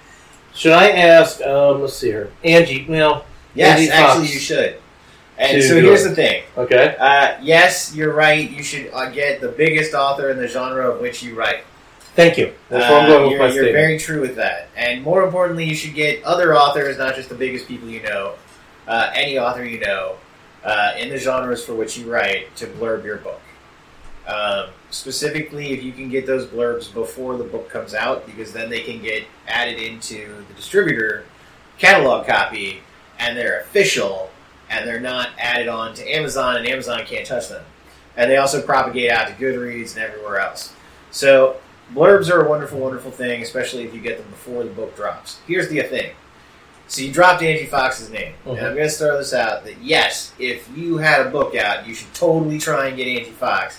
Should 0.54 0.72
I 0.72 0.90
ask? 0.90 1.40
Um, 1.42 1.80
let's 1.82 1.96
see 1.96 2.08
here, 2.08 2.30
Angie. 2.44 2.86
Well, 2.88 3.24
Yes, 3.54 3.80
Angie 3.80 3.90
actually, 3.90 4.24
Fox 4.26 4.34
you 4.34 4.40
should. 4.40 4.78
And 5.38 5.60
to 5.60 5.68
so 5.68 5.80
here's 5.80 6.04
it. 6.06 6.10
the 6.10 6.14
thing. 6.14 6.42
Okay. 6.56 6.96
Uh, 6.98 7.36
yes, 7.42 7.94
you're 7.94 8.12
right. 8.14 8.48
You 8.50 8.62
should 8.62 8.90
uh, 8.92 9.10
get 9.10 9.40
the 9.40 9.48
biggest 9.48 9.94
author 9.94 10.30
in 10.30 10.38
the 10.38 10.46
genre 10.46 10.88
of 10.90 11.00
which 11.00 11.22
you 11.22 11.34
write. 11.34 11.64
Thank 12.14 12.36
you. 12.36 12.52
That's 12.68 12.90
where 12.90 13.00
I'm 13.00 13.08
going 13.08 13.22
with 13.22 13.30
you're, 13.32 13.38
my 13.38 13.46
you're 13.46 13.64
statement. 13.64 13.74
very 13.74 13.98
true 13.98 14.20
with 14.20 14.36
that. 14.36 14.68
And 14.76 15.02
more 15.02 15.24
importantly, 15.24 15.64
you 15.64 15.74
should 15.74 15.94
get 15.94 16.22
other 16.24 16.54
authors, 16.54 16.98
not 16.98 17.14
just 17.14 17.30
the 17.30 17.34
biggest 17.34 17.66
people 17.66 17.88
you 17.88 18.02
know, 18.02 18.34
uh, 18.86 19.10
any 19.14 19.38
author 19.38 19.64
you 19.64 19.80
know, 19.80 20.16
uh, 20.62 20.92
in 20.98 21.08
the 21.08 21.16
genres 21.16 21.64
for 21.64 21.74
which 21.74 21.96
you 21.96 22.12
write 22.12 22.54
to 22.56 22.66
blurb 22.66 23.04
your 23.04 23.16
book. 23.16 23.40
Um, 24.26 24.68
specifically, 24.90 25.72
if 25.72 25.82
you 25.82 25.92
can 25.92 26.08
get 26.08 26.26
those 26.26 26.46
blurbs 26.46 26.92
before 26.92 27.36
the 27.36 27.44
book 27.44 27.70
comes 27.70 27.94
out, 27.94 28.26
because 28.26 28.52
then 28.52 28.68
they 28.68 28.82
can 28.82 29.00
get 29.00 29.24
added 29.48 29.78
into 29.78 30.44
the 30.48 30.54
distributor 30.54 31.24
catalog 31.78 32.26
copy, 32.26 32.82
and 33.18 33.36
they're 33.36 33.60
official, 33.60 34.30
and 34.70 34.86
they're 34.86 35.00
not 35.00 35.30
added 35.38 35.68
on 35.68 35.94
to 35.94 36.04
Amazon, 36.08 36.56
and 36.56 36.68
Amazon 36.68 37.04
can't 37.04 37.26
touch 37.26 37.48
them. 37.48 37.64
And 38.16 38.30
they 38.30 38.36
also 38.36 38.60
propagate 38.60 39.10
out 39.10 39.28
to 39.28 39.32
Goodreads 39.34 39.96
and 39.96 40.04
everywhere 40.04 40.38
else. 40.38 40.74
So 41.10 41.56
blurbs 41.94 42.30
are 42.30 42.44
a 42.44 42.48
wonderful, 42.48 42.78
wonderful 42.78 43.10
thing, 43.10 43.42
especially 43.42 43.84
if 43.84 43.94
you 43.94 44.00
get 44.00 44.18
them 44.18 44.28
before 44.30 44.64
the 44.64 44.70
book 44.70 44.96
drops. 44.96 45.38
Here's 45.46 45.68
the 45.68 45.82
thing. 45.82 46.12
So 46.88 47.00
you 47.02 47.12
dropped 47.12 47.42
Angie 47.42 47.66
Fox's 47.66 48.10
name, 48.10 48.34
and 48.44 48.56
Mhm. 48.58 48.62
I'm 48.62 48.74
going 48.76 48.88
to 48.88 48.94
throw 48.94 49.16
this 49.16 49.32
out 49.32 49.64
that 49.64 49.82
yes, 49.82 50.32
if 50.38 50.68
you 50.76 50.98
had 50.98 51.26
a 51.26 51.30
book 51.30 51.54
out, 51.54 51.86
you 51.86 51.94
should 51.94 52.12
totally 52.12 52.58
try 52.58 52.88
and 52.88 52.96
get 52.96 53.06
Angie 53.06 53.30
Fox 53.30 53.78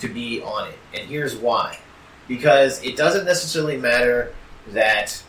to 0.00 0.08
be 0.08 0.40
on 0.40 0.68
it. 0.68 0.78
And 0.94 1.08
here's 1.08 1.34
why: 1.36 1.78
because 2.26 2.82
it 2.82 2.96
doesn't 2.96 3.26
necessarily 3.26 3.76
matter 3.76 4.32
that 4.68 5.22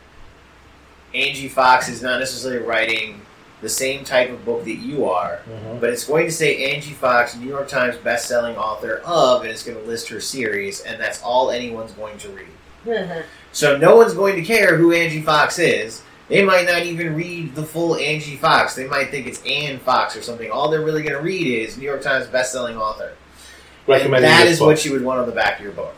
Angie 1.14 1.50
Fox 1.50 1.90
is 1.90 2.02
not 2.02 2.20
necessarily 2.20 2.66
writing 2.66 3.25
the 3.66 3.70
same 3.70 4.04
type 4.04 4.30
of 4.30 4.46
book 4.46 4.64
that 4.64 4.76
you 4.76 5.10
are, 5.10 5.40
Mhm. 5.50 5.80
but 5.82 5.90
it's 5.90 6.04
going 6.06 6.28
to 6.28 6.32
say 6.32 6.72
Angie 6.72 6.94
Fox, 6.94 7.36
New 7.36 7.48
York 7.50 7.68
Times 7.68 7.96
best-selling 7.98 8.56
author 8.58 9.02
of, 9.04 9.42
and 9.42 9.50
it's 9.50 9.64
going 9.64 9.76
to 9.76 9.84
list 9.84 10.08
her 10.10 10.20
series, 10.22 10.82
and 10.82 11.02
that's 11.02 11.20
all 11.24 11.50
anyone's 11.50 11.94
going 11.94 12.20
to 12.20 12.30
read. 12.30 13.24
So 13.52 13.76
no 13.78 13.96
one's 13.96 14.14
going 14.14 14.36
to 14.36 14.44
care 14.44 14.76
who 14.78 14.94
Angie 14.94 15.24
Fox 15.24 15.58
is. 15.58 16.04
They 16.30 16.44
might 16.44 16.68
not 16.68 16.84
even 16.84 17.16
read 17.16 17.56
the 17.56 17.64
full 17.64 17.96
Angie 17.96 18.36
Fox. 18.36 18.76
They 18.76 18.86
might 18.88 19.10
think 19.10 19.26
it's 19.26 19.42
Anne 19.48 19.80
Fox 19.80 20.16
or 20.16 20.22
something. 20.22 20.52
All 20.52 20.70
they're 20.70 20.82
really 20.82 21.02
going 21.02 21.16
to 21.16 21.22
read 21.22 21.48
is 21.48 21.76
New 21.76 21.86
York 21.86 22.04
Times 22.04 22.28
best-selling 22.28 22.78
author. 22.78 23.14
And 23.14 23.88
Recommending 23.88 24.30
that 24.30 24.44
this 24.44 24.54
is 24.54 24.60
book. 24.60 24.68
what 24.68 24.86
you 24.86 24.92
would 24.92 25.04
want 25.04 25.20
on 25.22 25.26
the 25.26 25.32
back 25.32 25.58
of 25.58 25.64
your 25.64 25.74
book. 25.74 25.96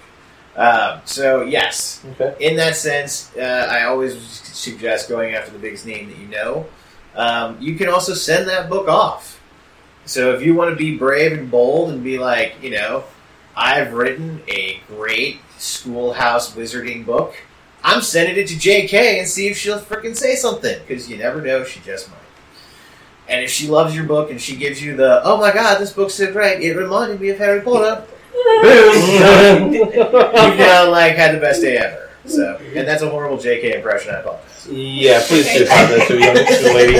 Um, 0.55 1.01
so 1.05 1.41
yes, 1.43 1.99
Okay. 2.20 2.34
in 2.45 2.55
that 2.55 2.76
sense, 2.76 3.30
uh, 3.38 3.68
I 3.70 3.84
always 3.84 4.15
suggest 4.43 5.07
going 5.09 5.36
after 5.36 5.51
the 5.51 5.59
biggest 5.59 5.86
name 5.86 6.09
that 6.09 6.18
you 6.18 6.28
know. 6.28 6.65
Um, 7.18 7.57
you 7.59 7.76
can 7.76 7.89
also 7.89 8.13
send 8.13 8.47
that 8.47 8.70
book 8.70 8.88
off 8.88 9.41
So 10.05 10.34
if 10.36 10.43
you 10.43 10.53
want 10.53 10.70
to 10.70 10.76
be 10.76 10.95
brave 10.95 11.34
and 11.34 11.49
bold 11.49 11.89
and 11.89 12.03
be 12.03 12.20
like, 12.20 12.55
you 12.61 12.70
know, 12.70 13.03
I've 13.55 13.93
written 13.93 14.41
a 14.47 14.80
great 14.88 15.39
schoolhouse 15.57 16.53
wizarding 16.55 17.05
book, 17.05 17.36
I'm 17.84 18.01
sending 18.03 18.38
it 18.38 18.47
to 18.49 18.53
JK 18.53 18.93
and 19.20 19.28
see 19.28 19.47
if 19.47 19.57
she'll 19.57 19.80
freaking 19.80 20.15
say 20.15 20.36
something 20.36 20.80
because 20.88 21.09
you 21.09 21.18
never 21.18 21.41
know, 21.41 21.63
she 21.63 21.80
just 21.80 22.09
might. 22.09 22.18
And 23.28 23.43
if 23.43 23.49
she 23.49 23.68
loves 23.68 23.95
your 23.95 24.05
book 24.05 24.30
and 24.30 24.39
she 24.39 24.55
gives 24.55 24.82
you 24.82 24.95
the, 24.95 25.22
oh 25.24 25.38
my 25.38 25.51
god, 25.51 25.80
this 25.80 25.91
book's 25.91 26.13
so 26.13 26.32
great, 26.32 26.61
it 26.61 26.78
reminded 26.78 27.20
me 27.20 27.30
of 27.30 27.39
Harry 27.39 27.61
Potter. 27.61 28.05
Boom! 28.61 29.74
You've 29.74 29.93
now 29.93 30.89
like 30.91 31.15
had 31.15 31.36
the 31.36 31.39
best 31.41 31.61
day 31.61 31.78
ever. 31.78 32.07
So, 32.28 32.57
and 32.75 32.88
that's 32.88 33.01
a 33.01 33.09
horrible 33.09 33.38
JK 33.38 33.75
impression. 33.75 34.13
I 34.13 34.19
apologize. 34.19 34.67
Yeah, 34.69 35.23
please 35.28 35.45
do 35.53 35.63
apologize 35.63 36.07
to 36.07 36.17
a 36.17 36.19
young 36.19 36.36
to 36.36 36.71
a 36.71 36.73
lady. 36.73 36.97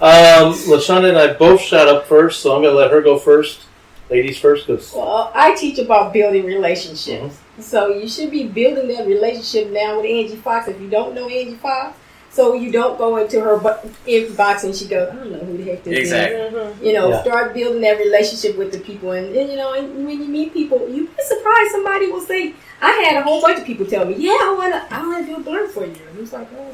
Um, 0.00 0.54
Lashonda 0.70 1.08
and 1.08 1.18
I 1.18 1.32
both 1.32 1.60
shot 1.60 1.88
up 1.88 2.06
first, 2.06 2.40
so 2.40 2.54
I'm 2.54 2.62
going 2.62 2.72
to 2.72 2.78
let 2.78 2.92
her 2.92 3.02
go 3.02 3.18
first. 3.18 3.62
Ladies 4.10 4.38
first, 4.38 4.66
because 4.66 4.92
Well, 4.94 5.30
I 5.34 5.54
teach 5.54 5.78
about 5.78 6.12
building 6.14 6.46
relationships. 6.46 7.38
So 7.58 7.88
you 7.88 8.08
should 8.08 8.30
be 8.30 8.46
building 8.46 8.88
that 8.88 9.06
relationship 9.06 9.70
now 9.70 9.96
with 9.96 10.06
Angie 10.06 10.36
Fox 10.36 10.68
if 10.68 10.80
you 10.80 10.88
don't 10.88 11.14
know 11.14 11.28
Angie 11.28 11.56
Fox. 11.56 11.98
So 12.38 12.54
you 12.54 12.70
don't 12.70 12.96
go 12.96 13.16
into 13.16 13.40
her 13.40 13.56
bu- 13.58 13.82
inbox 14.06 14.62
and 14.62 14.72
she 14.72 14.86
goes, 14.86 15.08
I 15.10 15.16
don't 15.16 15.32
know 15.32 15.38
who 15.40 15.56
the 15.56 15.64
heck 15.70 15.82
this 15.82 15.98
Exactly. 15.98 16.38
is. 16.38 16.80
You 16.86 16.92
know, 16.92 17.08
Yeah. 17.10 17.22
start 17.22 17.52
building 17.52 17.80
that 17.80 17.98
relationship 17.98 18.56
with 18.56 18.70
the 18.70 18.78
people. 18.78 19.10
And, 19.10 19.34
and, 19.34 19.50
you 19.50 19.56
know, 19.56 19.72
and 19.72 20.06
when 20.06 20.18
you 20.22 20.28
meet 20.38 20.52
people, 20.52 20.78
you'd 20.88 21.10
be 21.16 21.22
surprised 21.24 21.72
somebody 21.72 22.06
will 22.12 22.20
say, 22.20 22.54
I 22.80 22.92
had 23.02 23.16
a 23.16 23.22
whole 23.22 23.40
bunch 23.40 23.58
of 23.58 23.64
people 23.64 23.86
tell 23.86 24.04
me, 24.04 24.14
yeah, 24.18 24.38
I 24.48 24.54
want 24.56 24.72
to 24.72 24.80
I 24.94 25.04
wanna 25.04 25.26
do 25.26 25.34
a 25.34 25.40
blurb 25.40 25.68
for 25.70 25.84
you. 25.84 25.96
And 26.10 26.18
it's 26.20 26.32
like, 26.32 26.46
oh, 26.56 26.70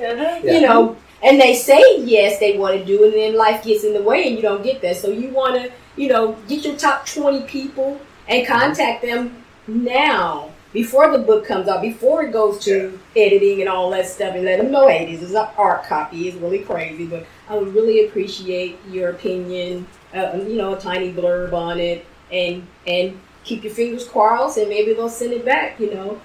Yeah. 0.00 0.40
you 0.42 0.60
know, 0.66 0.96
and 1.22 1.38
they 1.38 1.54
say 1.54 1.82
yes, 1.98 2.38
they 2.38 2.56
want 2.56 2.78
to 2.78 2.82
do, 2.84 3.04
it, 3.04 3.12
and 3.12 3.14
then 3.22 3.34
life 3.36 3.62
gets 3.62 3.84
in 3.84 3.92
the 3.92 4.02
way, 4.02 4.26
and 4.26 4.36
you 4.36 4.42
don't 4.42 4.62
get 4.64 4.80
that. 4.80 4.96
So 4.96 5.08
you 5.10 5.28
want 5.40 5.54
to, 5.56 5.70
you 5.96 6.08
know, 6.08 6.34
get 6.48 6.64
your 6.64 6.76
top 6.76 7.04
twenty 7.06 7.42
people 7.42 8.00
and 8.26 8.46
contact 8.46 9.02
them 9.02 9.42
now 9.66 10.50
before 10.76 11.10
the 11.10 11.16
book 11.16 11.46
comes 11.46 11.68
out, 11.68 11.80
before 11.80 12.24
it 12.24 12.32
goes 12.32 12.62
to 12.62 13.00
editing 13.16 13.62
and 13.62 13.68
all 13.68 13.88
that 13.88 14.04
stuff, 14.04 14.34
and 14.34 14.44
let 14.44 14.58
them 14.58 14.70
know, 14.70 14.86
hey, 14.86 15.10
this 15.10 15.22
is 15.22 15.34
an 15.34 15.48
arc 15.56 15.86
copy. 15.86 16.28
It's 16.28 16.36
really 16.36 16.58
crazy, 16.58 17.06
but 17.06 17.24
I 17.48 17.56
would 17.56 17.74
really 17.74 18.04
appreciate 18.04 18.78
your 18.90 19.08
opinion. 19.08 19.86
Uh, 20.14 20.38
you 20.46 20.56
know, 20.56 20.74
a 20.74 20.78
tiny 20.78 21.14
blurb 21.14 21.54
on 21.54 21.80
it, 21.80 22.04
and 22.30 22.66
and 22.86 23.18
keep 23.42 23.64
your 23.64 23.72
fingers 23.72 24.06
crossed, 24.06 24.58
and 24.58 24.68
maybe 24.68 24.92
they'll 24.92 25.08
send 25.08 25.32
it 25.32 25.46
back. 25.46 25.80
You 25.80 25.94
know, 25.94 26.20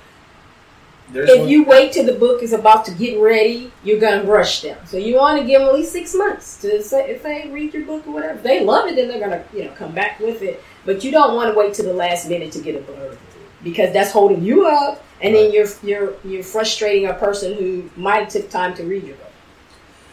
There's 1.14 1.30
if 1.30 1.40
one- 1.40 1.48
you 1.48 1.64
wait 1.64 1.94
till 1.94 2.06
the 2.06 2.20
book 2.20 2.44
is 2.44 2.52
about 2.52 2.84
to 2.88 2.92
get 2.92 3.22
ready, 3.22 3.72
you're 3.86 4.02
gonna 4.02 4.26
rush 4.26 4.64
them. 4.64 4.78
So 4.86 4.98
you 4.98 5.16
want 5.16 5.40
to 5.40 5.48
give 5.48 5.62
them 5.62 5.70
at 5.70 5.76
least 5.76 5.94
six 5.94 6.14
months 6.14 6.60
to 6.60 6.84
say 6.84 7.10
if 7.10 7.24
they 7.24 7.48
read 7.50 7.74
your 7.74 7.86
book 7.86 8.06
or 8.06 8.12
whatever. 8.12 8.34
If 8.34 8.44
they 8.44 8.66
love 8.66 8.90
it, 8.90 8.98
then 8.98 9.08
they're 9.08 9.22
gonna 9.22 9.46
you 9.54 9.64
know 9.64 9.72
come 9.78 9.94
back 9.94 10.20
with 10.20 10.42
it. 10.42 10.62
But 10.86 11.06
you 11.06 11.12
don't 11.12 11.36
want 11.36 11.54
to 11.54 11.58
wait 11.58 11.74
till 11.74 11.86
the 11.86 11.94
last 11.94 12.28
minute 12.28 12.52
to 12.52 12.60
get 12.60 12.76
a 12.76 12.80
blurb 12.80 13.18
because 13.64 13.94
that's 13.94 14.12
holding 14.12 14.44
you 14.44 14.68
up, 14.68 15.04
and 15.22 15.36
then 15.36 15.52
you're 15.52 15.68
you're 15.84 16.16
you're 16.24 16.44
frustrating 16.44 17.08
a 17.08 17.14
person 17.14 17.54
who 17.56 17.90
might 17.96 18.24
have 18.24 18.30
took 18.30 18.50
time 18.50 18.74
to 18.76 18.84
read 18.84 19.04
your 19.04 19.16
book. 19.18 19.32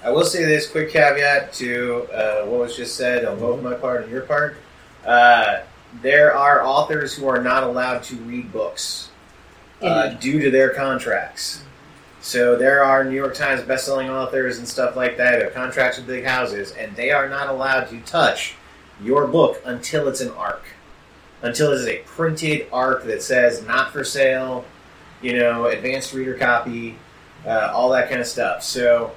I 0.02 0.10
will 0.10 0.24
say 0.24 0.44
this 0.44 0.70
quick 0.70 0.90
caveat 0.90 1.52
to 1.54 2.08
uh, 2.12 2.44
what 2.44 2.60
was 2.60 2.76
just 2.76 2.96
said 2.96 3.24
on 3.24 3.38
both 3.38 3.62
my 3.62 3.74
part 3.74 4.02
and 4.02 4.12
your 4.12 4.22
part. 4.22 4.56
Uh, 5.04 5.60
there 6.02 6.34
are 6.34 6.62
authors 6.64 7.14
who 7.14 7.26
are 7.26 7.42
not 7.42 7.62
allowed 7.62 8.02
to 8.04 8.16
read 8.16 8.52
books 8.52 9.10
uh, 9.82 10.08
due 10.10 10.40
to 10.40 10.50
their 10.50 10.70
contracts. 10.70 11.62
So 12.20 12.56
there 12.56 12.84
are 12.84 13.04
New 13.04 13.14
York 13.14 13.34
Times 13.34 13.62
bestselling 13.62 14.10
authors 14.10 14.58
and 14.58 14.68
stuff 14.68 14.96
like 14.96 15.16
that 15.16 15.38
who 15.38 15.44
have 15.44 15.54
contracts 15.54 15.98
with 15.98 16.06
big 16.06 16.24
houses, 16.24 16.72
and 16.72 16.94
they 16.94 17.10
are 17.10 17.28
not 17.28 17.48
allowed 17.48 17.88
to 17.90 18.00
touch 18.00 18.54
your 19.02 19.26
book 19.26 19.62
until 19.64 20.08
it's 20.08 20.20
an 20.20 20.30
arc, 20.30 20.64
until 21.42 21.72
it 21.72 21.76
is 21.76 21.86
a 21.86 21.98
printed 21.98 22.66
arc 22.72 23.04
that 23.04 23.22
says 23.22 23.66
"not 23.66 23.92
for 23.92 24.04
sale," 24.04 24.64
you 25.22 25.38
know, 25.38 25.66
advanced 25.66 26.12
reader 26.12 26.34
copy, 26.34 26.96
uh, 27.46 27.70
all 27.72 27.90
that 27.90 28.08
kind 28.08 28.20
of 28.20 28.26
stuff. 28.26 28.62
So 28.62 29.12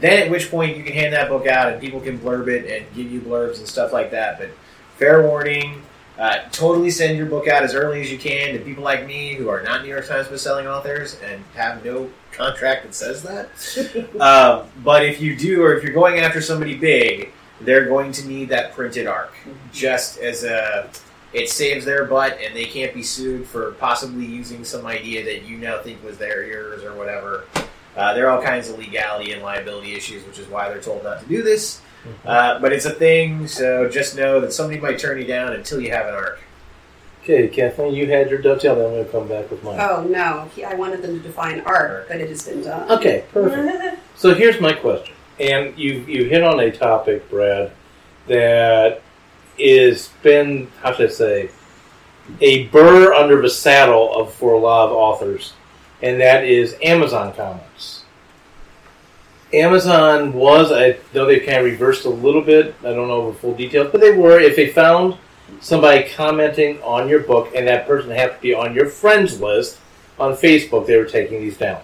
then 0.00 0.24
at 0.24 0.30
which 0.30 0.50
point 0.50 0.76
you 0.76 0.82
can 0.82 0.92
hand 0.92 1.12
that 1.14 1.28
book 1.28 1.46
out 1.46 1.72
and 1.72 1.80
people 1.80 2.00
can 2.00 2.18
blurb 2.18 2.48
it 2.48 2.70
and 2.70 2.94
give 2.94 3.10
you 3.10 3.20
blurbs 3.20 3.58
and 3.58 3.68
stuff 3.68 3.92
like 3.92 4.10
that. 4.10 4.38
But 4.38 4.50
fair 4.96 5.22
warning, 5.22 5.82
uh, 6.18 6.38
totally 6.50 6.90
send 6.90 7.16
your 7.16 7.26
book 7.26 7.46
out 7.46 7.62
as 7.62 7.74
early 7.74 8.00
as 8.00 8.10
you 8.10 8.18
can 8.18 8.54
to 8.54 8.60
people 8.60 8.82
like 8.82 9.06
me 9.06 9.34
who 9.34 9.48
are 9.48 9.62
not 9.62 9.82
New 9.82 9.88
York 9.88 10.06
Times 10.06 10.28
bestselling 10.28 10.66
authors 10.66 11.20
and 11.20 11.44
have 11.54 11.84
no 11.84 12.10
contract 12.32 12.84
that 12.84 12.94
says 12.94 13.22
that. 13.22 14.14
um, 14.20 14.68
but 14.82 15.04
if 15.04 15.20
you 15.20 15.36
do, 15.36 15.62
or 15.62 15.74
if 15.74 15.82
you're 15.82 15.92
going 15.92 16.18
after 16.20 16.40
somebody 16.40 16.74
big, 16.74 17.32
they're 17.60 17.86
going 17.86 18.12
to 18.12 18.26
need 18.26 18.48
that 18.48 18.72
printed 18.74 19.06
arc 19.06 19.34
just 19.72 20.18
as 20.18 20.44
a. 20.44 20.88
It 21.36 21.50
saves 21.50 21.84
their 21.84 22.06
butt, 22.06 22.38
and 22.42 22.56
they 22.56 22.64
can't 22.64 22.94
be 22.94 23.02
sued 23.02 23.46
for 23.46 23.72
possibly 23.72 24.24
using 24.24 24.64
some 24.64 24.86
idea 24.86 25.22
that 25.26 25.44
you 25.44 25.58
now 25.58 25.82
think 25.82 26.02
was 26.02 26.16
their 26.16 26.46
yours 26.46 26.82
or 26.82 26.94
whatever. 26.94 27.44
Uh, 27.94 28.14
there 28.14 28.26
are 28.26 28.38
all 28.38 28.42
kinds 28.42 28.70
of 28.70 28.78
legality 28.78 29.32
and 29.32 29.42
liability 29.42 29.94
issues, 29.94 30.24
which 30.24 30.38
is 30.38 30.48
why 30.48 30.70
they're 30.70 30.80
told 30.80 31.04
not 31.04 31.20
to 31.20 31.26
do 31.26 31.42
this. 31.42 31.82
Uh, 32.24 32.58
but 32.58 32.72
it's 32.72 32.86
a 32.86 32.90
thing, 32.90 33.46
so 33.46 33.86
just 33.86 34.16
know 34.16 34.40
that 34.40 34.54
somebody 34.54 34.80
might 34.80 34.98
turn 34.98 35.18
you 35.18 35.26
down 35.26 35.52
until 35.52 35.78
you 35.78 35.90
have 35.90 36.06
an 36.06 36.14
arc. 36.14 36.40
Okay, 37.22 37.48
Kathleen, 37.48 37.92
you 37.92 38.06
had 38.06 38.30
your 38.30 38.40
dovetail, 38.40 38.76
then 38.76 38.86
I'm 38.86 38.92
going 38.92 39.04
to 39.04 39.10
come 39.10 39.28
back 39.28 39.50
with 39.50 39.62
mine. 39.62 39.78
Oh 39.78 40.04
no, 40.04 40.48
he, 40.54 40.64
I 40.64 40.72
wanted 40.72 41.02
them 41.02 41.18
to 41.18 41.22
define 41.22 41.60
arc, 41.62 42.08
but 42.08 42.18
it 42.18 42.30
has 42.30 42.48
been 42.48 42.62
done. 42.62 42.90
Okay, 42.90 43.24
perfect. 43.30 44.00
So 44.16 44.34
here's 44.34 44.58
my 44.58 44.72
question, 44.72 45.14
and 45.38 45.76
you 45.78 46.00
you 46.08 46.24
hit 46.24 46.42
on 46.42 46.58
a 46.58 46.70
topic, 46.70 47.28
Brad, 47.28 47.70
that 48.28 49.02
is 49.58 50.10
been 50.22 50.68
how 50.82 50.92
should 50.94 51.10
I 51.10 51.12
say 51.12 51.50
a 52.40 52.66
burr 52.68 53.14
under 53.14 53.40
the 53.40 53.50
saddle 53.50 54.14
of 54.14 54.32
for 54.34 54.52
a 54.54 54.58
lot 54.58 54.88
of 54.88 54.92
authors, 54.92 55.54
and 56.02 56.20
that 56.20 56.44
is 56.44 56.76
Amazon 56.82 57.32
comments. 57.34 58.04
Amazon 59.52 60.32
was, 60.32 60.72
I 60.72 60.98
know 61.14 61.24
they 61.24 61.38
kind 61.38 61.58
of 61.58 61.64
reversed 61.64 62.04
a 62.04 62.10
little 62.10 62.42
bit. 62.42 62.74
I 62.80 62.92
don't 62.92 63.08
know 63.08 63.30
the 63.30 63.38
full 63.38 63.54
details, 63.54 63.90
but 63.92 64.00
they 64.00 64.10
were. 64.10 64.40
If 64.40 64.56
they 64.56 64.70
found 64.70 65.16
somebody 65.60 66.08
commenting 66.10 66.82
on 66.82 67.08
your 67.08 67.20
book, 67.20 67.52
and 67.54 67.66
that 67.68 67.86
person 67.86 68.10
happened 68.10 68.38
to 68.38 68.42
be 68.42 68.54
on 68.54 68.74
your 68.74 68.86
friends 68.86 69.40
list 69.40 69.78
on 70.18 70.32
Facebook, 70.32 70.86
they 70.86 70.96
were 70.96 71.04
taking 71.04 71.40
these 71.40 71.56
down. 71.56 71.80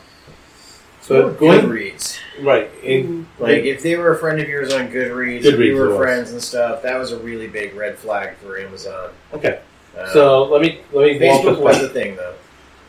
So 1.12 1.28
Or 1.28 1.30
going 1.32 1.60
Goodreads. 1.60 2.18
right, 2.40 2.70
in, 2.82 3.26
Like 3.38 3.64
if 3.64 3.82
they 3.82 3.96
were 3.96 4.12
a 4.12 4.18
friend 4.18 4.40
of 4.40 4.48
yours 4.48 4.72
on 4.72 4.88
Goodreads, 4.88 5.42
Goodreads 5.42 5.44
if 5.44 5.58
you 5.58 5.76
it 5.76 5.88
were 5.88 5.96
friends 5.96 6.32
and 6.32 6.42
stuff, 6.42 6.82
that 6.82 6.98
was 6.98 7.12
a 7.12 7.18
really 7.18 7.48
big 7.48 7.74
red 7.74 7.98
flag 7.98 8.36
for 8.36 8.58
Amazon. 8.58 9.10
Okay. 9.34 9.60
Um, 9.98 10.06
So 10.12 10.44
let 10.44 10.62
me 10.62 10.80
let 10.92 11.06
me 11.20 11.26
walk 11.26 11.42
Facebook 11.44 11.58
was 11.60 11.80
the 11.80 11.88
thing 11.90 12.16
though. 12.16 12.34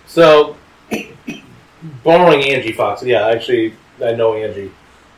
So 0.07 0.55
borrowing 2.03 2.43
Angie 2.49 2.71
Fox, 2.71 3.03
yeah, 3.03 3.28
actually 3.28 3.74
I 4.01 4.13
know 4.13 4.36
Angie, 4.36 4.71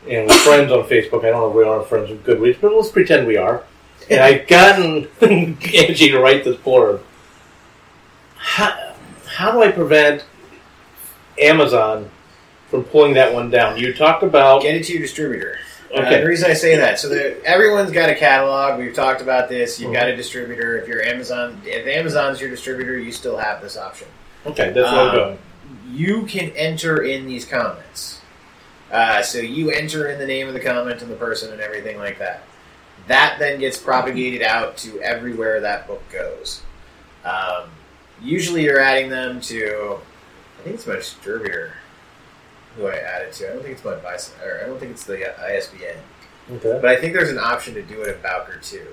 and 0.10 0.28
we're 0.28 0.34
friends 0.40 0.72
on 0.72 0.84
Facebook. 0.86 1.20
I 1.26 1.30
don't 1.30 1.42
know 1.42 1.50
if 1.50 1.56
we 1.56 1.64
are 1.64 1.82
friends 1.84 2.10
with 2.10 2.24
Goodreads, 2.26 2.58
but 2.60 2.74
let's 2.74 2.90
pretend 2.90 3.28
we 3.28 3.38
are. 3.38 3.64
And 4.10 4.20
I've 4.20 4.48
gotten 4.48 5.08
Angie 5.22 6.10
to 6.10 6.20
write 6.20 6.44
this 6.44 6.58
blurb. 6.58 7.02
How, 8.38 8.94
how 9.28 9.52
do 9.52 9.64
I 9.64 9.72
prevent 9.72 10.24
Amazon 11.40 12.10
from 12.76 12.84
pulling 12.92 13.14
that 13.14 13.34
one 13.34 13.50
down? 13.50 13.78
You 13.78 13.94
talked 13.94 14.24
about 14.24 14.62
Get 14.62 14.76
it 14.76 14.84
to 14.86 14.94
your 14.94 15.02
distributor. 15.02 15.60
Uh, 15.96 16.02
Okay. 16.02 16.22
the 16.22 16.28
reason 16.28 16.50
I 16.50 16.54
say 16.54 16.76
that, 16.76 17.00
so 17.00 17.08
that 17.10 17.42
everyone's 17.46 17.92
got 17.92 18.10
a 18.10 18.16
catalog. 18.16 18.80
We've 18.80 18.94
talked 18.94 19.22
about 19.22 19.48
this. 19.48 19.80
You've 19.80 19.92
Mhm. 19.92 20.00
got 20.00 20.08
a 20.10 20.16
distributor. 20.16 20.78
If 20.78 20.88
you're 20.88 21.02
Amazon, 21.02 21.62
if 21.66 21.88
Amazon's 21.88 22.42
your 22.42 22.50
distributor, 22.50 22.98
you 22.98 23.12
still 23.12 23.38
have 23.38 23.62
this 23.62 23.78
option. 23.78 24.08
okay, 24.46 24.72
that's 24.72 24.92
where 24.92 25.02
I'm 25.02 25.10
Um, 25.10 25.16
going. 25.16 25.38
You 25.92 26.24
can 26.24 26.52
enter 26.56 27.02
in 27.04 27.26
these 27.28 27.46
comments. 27.46 28.20
Uh, 28.92 29.22
so 29.24 29.40
you 29.40 29.72
enter 29.72 30.08
in 30.10 30.20
the 30.20 30.28
name 30.28 30.48
of 30.48 30.54
the 30.54 30.60
comment 30.60 31.02
and 31.02 31.10
the 31.10 31.16
person 31.16 31.52
and 31.52 31.62
everything 31.62 31.98
like 31.98 32.20
that. 32.20 32.44
That 33.08 33.38
then 33.40 33.60
gets 33.60 33.78
propagated 33.78 34.42
out 34.44 34.78
to 34.78 35.00
everywhere 35.02 35.60
that 35.62 35.88
book 35.88 36.04
goes. 36.12 36.62
Um, 37.24 37.70
usually, 38.22 38.64
you're 38.64 38.80
adding 38.80 39.10
them 39.10 39.40
to. 39.42 39.98
I 40.60 40.64
think 40.64 40.76
it's 40.76 40.86
my 40.88 40.96
distributor 40.96 41.74
who 42.76 42.88
I 42.88 42.96
added 42.96 43.34
to. 43.34 43.50
I 43.50 43.54
don't 43.54 43.62
think 43.64 43.74
it's 43.76 43.86
my 43.86 43.96
bis- 43.96 44.34
or 44.44 44.62
I 44.64 44.68
don't 44.68 44.80
think 44.80 44.92
it's 44.92 45.04
the 45.06 45.30
uh, 45.40 45.46
ISBN. 45.48 45.96
Okay, 46.54 46.80
But 46.82 46.86
I 46.86 46.96
think 46.98 47.14
there's 47.14 47.30
an 47.32 47.40
option 47.40 47.74
to 47.74 47.82
do 47.82 48.02
it 48.02 48.08
at 48.10 48.22
Bowker 48.22 48.58
too. 48.62 48.88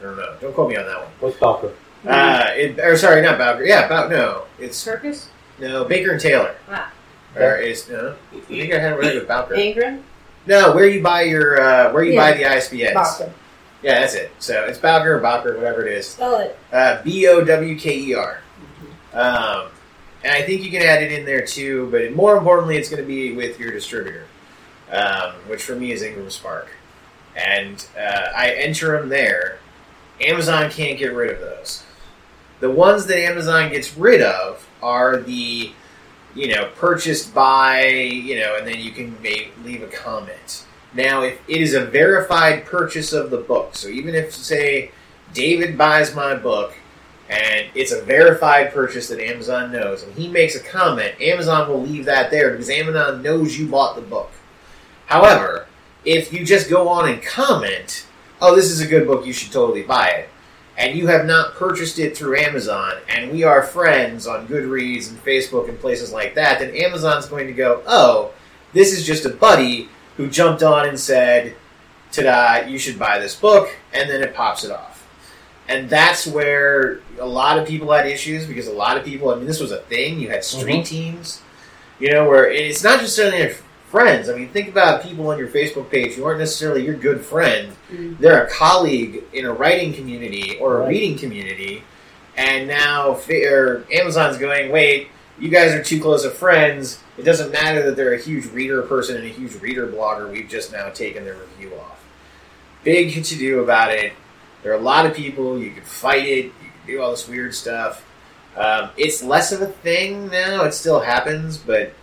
I 0.00 0.04
don't 0.04 0.16
know. 0.16 0.36
Don't 0.40 0.54
quote 0.54 0.70
me 0.70 0.76
on 0.76 0.86
that 0.86 0.98
one. 0.98 1.08
what's 1.20 1.36
Bowker? 1.36 1.72
Uh, 2.06 2.46
it, 2.54 2.78
or 2.78 2.96
sorry, 2.96 3.20
not 3.22 3.38
Bowker. 3.38 3.64
Yeah, 3.64 3.88
Bow. 3.88 4.08
No, 4.08 4.44
it's 4.58 4.76
Circus? 4.76 5.28
no 5.58 5.84
Baker 5.84 6.12
and 6.12 6.20
Taylor. 6.20 6.54
Ah. 6.70 6.92
Or 7.36 7.56
is 7.56 7.88
no? 7.88 8.14
I 8.34 8.40
think 8.40 8.72
I 8.72 8.78
had 8.78 8.92
it 8.92 8.96
right 8.96 9.14
with 9.16 9.28
Bowker. 9.28 9.54
Ingram? 9.54 10.04
No, 10.46 10.72
where 10.74 10.86
you 10.86 11.02
buy 11.02 11.22
your 11.22 11.60
uh, 11.60 11.92
where 11.92 12.04
you 12.04 12.12
Yeah. 12.14 12.30
buy 12.30 12.36
the 12.38 12.44
ISBNs. 12.44 12.94
Bowker. 12.94 13.32
Yeah, 13.82 14.00
that's 14.00 14.14
it. 14.14 14.30
So 14.38 14.64
it's 14.64 14.78
Bowker 14.78 15.16
or 15.16 15.20
Bowker, 15.20 15.56
whatever 15.56 15.86
it 15.86 15.92
is. 15.92 16.08
Spell 16.08 16.36
it. 16.38 16.58
Uh, 16.72 17.02
B 17.02 17.26
O 17.28 17.44
W 17.44 17.78
K 17.78 17.98
E 17.98 18.14
R. 18.14 18.40
Um, 19.12 19.68
and 20.24 20.32
I 20.32 20.42
think 20.42 20.62
you 20.62 20.70
can 20.70 20.82
add 20.82 21.02
it 21.02 21.12
in 21.12 21.24
there 21.24 21.44
too, 21.46 21.88
but 21.90 22.12
more 22.12 22.36
importantly, 22.36 22.76
it's 22.76 22.88
going 22.88 23.02
to 23.02 23.06
be 23.06 23.32
with 23.32 23.58
your 23.58 23.70
distributor, 23.70 24.26
um, 24.90 25.32
which 25.46 25.62
for 25.62 25.76
me 25.76 25.92
is 25.92 26.02
Ingram 26.02 26.30
Spark. 26.30 26.70
and 27.38 27.86
uh, 27.96 28.30
I 28.36 28.50
enter 28.50 28.98
them 28.98 29.08
there, 29.08 29.58
Amazon 30.20 30.70
can't 30.70 30.98
get 30.98 31.14
rid 31.14 31.30
of 31.30 31.40
those. 31.40 31.84
The 32.60 32.70
ones 32.70 33.06
that 33.06 33.18
Amazon 33.18 33.70
gets 33.70 33.96
rid 33.96 34.20
of 34.20 34.66
are 34.82 35.18
the, 35.18 35.72
you 36.34 36.48
know, 36.54 36.70
purchased 36.76 37.32
by, 37.32 37.86
you 37.86 38.40
know, 38.40 38.56
and 38.56 38.66
then 38.66 38.80
you 38.80 38.90
can 38.90 39.20
make, 39.22 39.52
leave 39.64 39.82
a 39.82 39.86
comment. 39.86 40.64
Now, 40.94 41.22
if 41.22 41.38
it 41.48 41.60
is 41.60 41.74
a 41.74 41.84
verified 41.84 42.64
purchase 42.64 43.12
of 43.12 43.30
the 43.30 43.36
book, 43.36 43.76
so 43.76 43.88
even 43.88 44.14
if, 44.14 44.34
say, 44.34 44.90
David 45.32 45.78
buys 45.78 46.14
my 46.14 46.34
book 46.34 46.74
and 47.28 47.66
it's 47.74 47.92
a 47.92 48.02
verified 48.02 48.72
purchase 48.72 49.08
that 49.08 49.20
Amazon 49.20 49.70
knows, 49.70 50.02
and 50.02 50.14
he 50.14 50.28
makes 50.28 50.54
a 50.54 50.60
comment, 50.60 51.20
Amazon 51.20 51.68
will 51.68 51.82
leave 51.82 52.06
that 52.06 52.30
there 52.30 52.50
because 52.50 52.70
Amazon 52.70 53.22
knows 53.22 53.58
you 53.58 53.66
bought 53.66 53.96
the 53.96 54.02
book. 54.02 54.30
However, 55.06 55.66
if 56.04 56.32
you 56.32 56.44
just 56.44 56.70
go 56.70 56.88
on 56.88 57.08
and 57.08 57.22
comment, 57.22 58.06
oh, 58.40 58.54
this 58.54 58.70
is 58.70 58.80
a 58.80 58.86
good 58.86 59.06
book, 59.06 59.26
you 59.26 59.32
should 59.32 59.52
totally 59.52 59.82
buy 59.82 60.08
it, 60.08 60.28
and 60.76 60.96
you 60.96 61.06
have 61.08 61.26
not 61.26 61.54
purchased 61.54 61.98
it 61.98 62.16
through 62.16 62.38
Amazon, 62.38 62.94
and 63.08 63.30
we 63.30 63.42
are 63.42 63.62
friends 63.62 64.26
on 64.26 64.48
Goodreads 64.48 65.10
and 65.10 65.22
Facebook 65.22 65.68
and 65.68 65.78
places 65.78 66.12
like 66.12 66.34
that, 66.34 66.60
then 66.60 66.74
Amazon's 66.74 67.26
going 67.26 67.46
to 67.46 67.52
go, 67.52 67.82
oh, 67.86 68.32
this 68.72 68.92
is 68.92 69.06
just 69.06 69.24
a 69.24 69.30
buddy 69.30 69.88
who 70.16 70.28
jumped 70.28 70.62
on 70.62 70.88
and 70.88 70.98
said, 70.98 71.54
ta-da, 72.10 72.66
you 72.66 72.78
should 72.78 72.98
buy 72.98 73.18
this 73.18 73.34
book, 73.34 73.76
and 73.92 74.08
then 74.08 74.22
it 74.22 74.34
pops 74.34 74.64
it 74.64 74.70
off. 74.70 74.97
And 75.68 75.88
that's 75.90 76.26
where 76.26 77.00
a 77.20 77.26
lot 77.26 77.58
of 77.58 77.68
people 77.68 77.92
had 77.92 78.06
issues 78.06 78.46
because 78.46 78.66
a 78.68 78.72
lot 78.72 78.96
of 78.96 79.04
people, 79.04 79.30
I 79.30 79.36
mean, 79.36 79.46
this 79.46 79.60
was 79.60 79.70
a 79.70 79.78
thing. 79.78 80.18
You 80.18 80.28
had 80.30 80.42
street 80.44 80.84
Mhm. 80.84 80.86
teams, 80.86 81.40
you 81.98 82.10
know, 82.10 82.26
where 82.28 82.50
it's 82.50 82.82
not 82.82 83.00
just 83.00 83.18
necessarily 83.18 83.42
your 83.42 83.52
friends. 83.90 84.30
I 84.30 84.34
mean, 84.34 84.48
think 84.48 84.68
about 84.68 85.02
people 85.02 85.28
on 85.28 85.38
your 85.38 85.48
Facebook 85.48 85.90
page 85.90 86.12
who 86.14 86.24
aren't 86.24 86.38
necessarily 86.38 86.84
your 86.84 86.94
good 86.94 87.20
friend. 87.22 87.72
They're 87.90 88.44
a 88.44 88.50
colleague 88.50 89.24
in 89.32 89.44
a 89.44 89.52
writing 89.52 89.92
community 89.92 90.56
or 90.60 90.76
a 90.78 90.80
Right. 90.80 90.88
reading 90.90 91.18
community. 91.18 91.82
And 92.36 92.66
now 92.68 93.14
fa- 93.14 93.48
or 93.52 93.84
Amazon's 93.92 94.38
going, 94.38 94.70
wait, 94.70 95.08
you 95.38 95.48
guys 95.50 95.72
are 95.74 95.82
too 95.82 96.00
close 96.00 96.24
of 96.24 96.34
friends. 96.34 96.98
It 97.18 97.24
doesn't 97.24 97.50
matter 97.52 97.82
that 97.82 97.96
they're 97.96 98.12
a 98.14 98.18
huge 98.18 98.46
reader 98.52 98.80
person 98.82 99.16
and 99.16 99.24
a 99.24 99.28
huge 99.28 99.54
reader 99.60 99.86
blogger. 99.86 100.30
We've 100.30 100.48
just 100.48 100.72
now 100.72 100.88
taken 100.88 101.24
their 101.24 101.34
review 101.34 101.76
off. 101.78 101.98
Big 102.84 103.22
to 103.24 103.34
do 103.36 103.60
about 103.60 103.92
it. 103.92 104.12
There 104.68 104.76
are 104.76 104.80
a 104.80 104.84
lot 104.84 105.06
of 105.06 105.14
people. 105.14 105.58
You 105.58 105.70
can 105.70 105.82
fight 105.82 106.26
it. 106.26 106.44
You 106.44 106.52
can 106.60 106.86
do 106.86 107.00
all 107.00 107.10
this 107.10 107.26
weird 107.26 107.54
stuff. 107.54 108.04
Um, 108.54 108.90
it's 108.98 109.22
less 109.22 109.50
of 109.50 109.62
a 109.62 109.66
thing 109.66 110.28
now. 110.28 110.64
It 110.64 110.74
still 110.74 111.00
happens, 111.00 111.56
but 111.56 111.94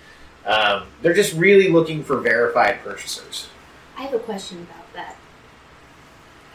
um, 0.48 0.88
they're 1.04 1.14
just 1.14 1.36
really 1.36 1.70
looking 1.70 2.04
for 2.04 2.20
verified 2.20 2.80
purchasers. 2.84 3.50
I 3.96 4.02
have 4.02 4.16
a 4.16 4.20
question 4.20 4.68
about 4.68 4.94
that. 4.96 5.16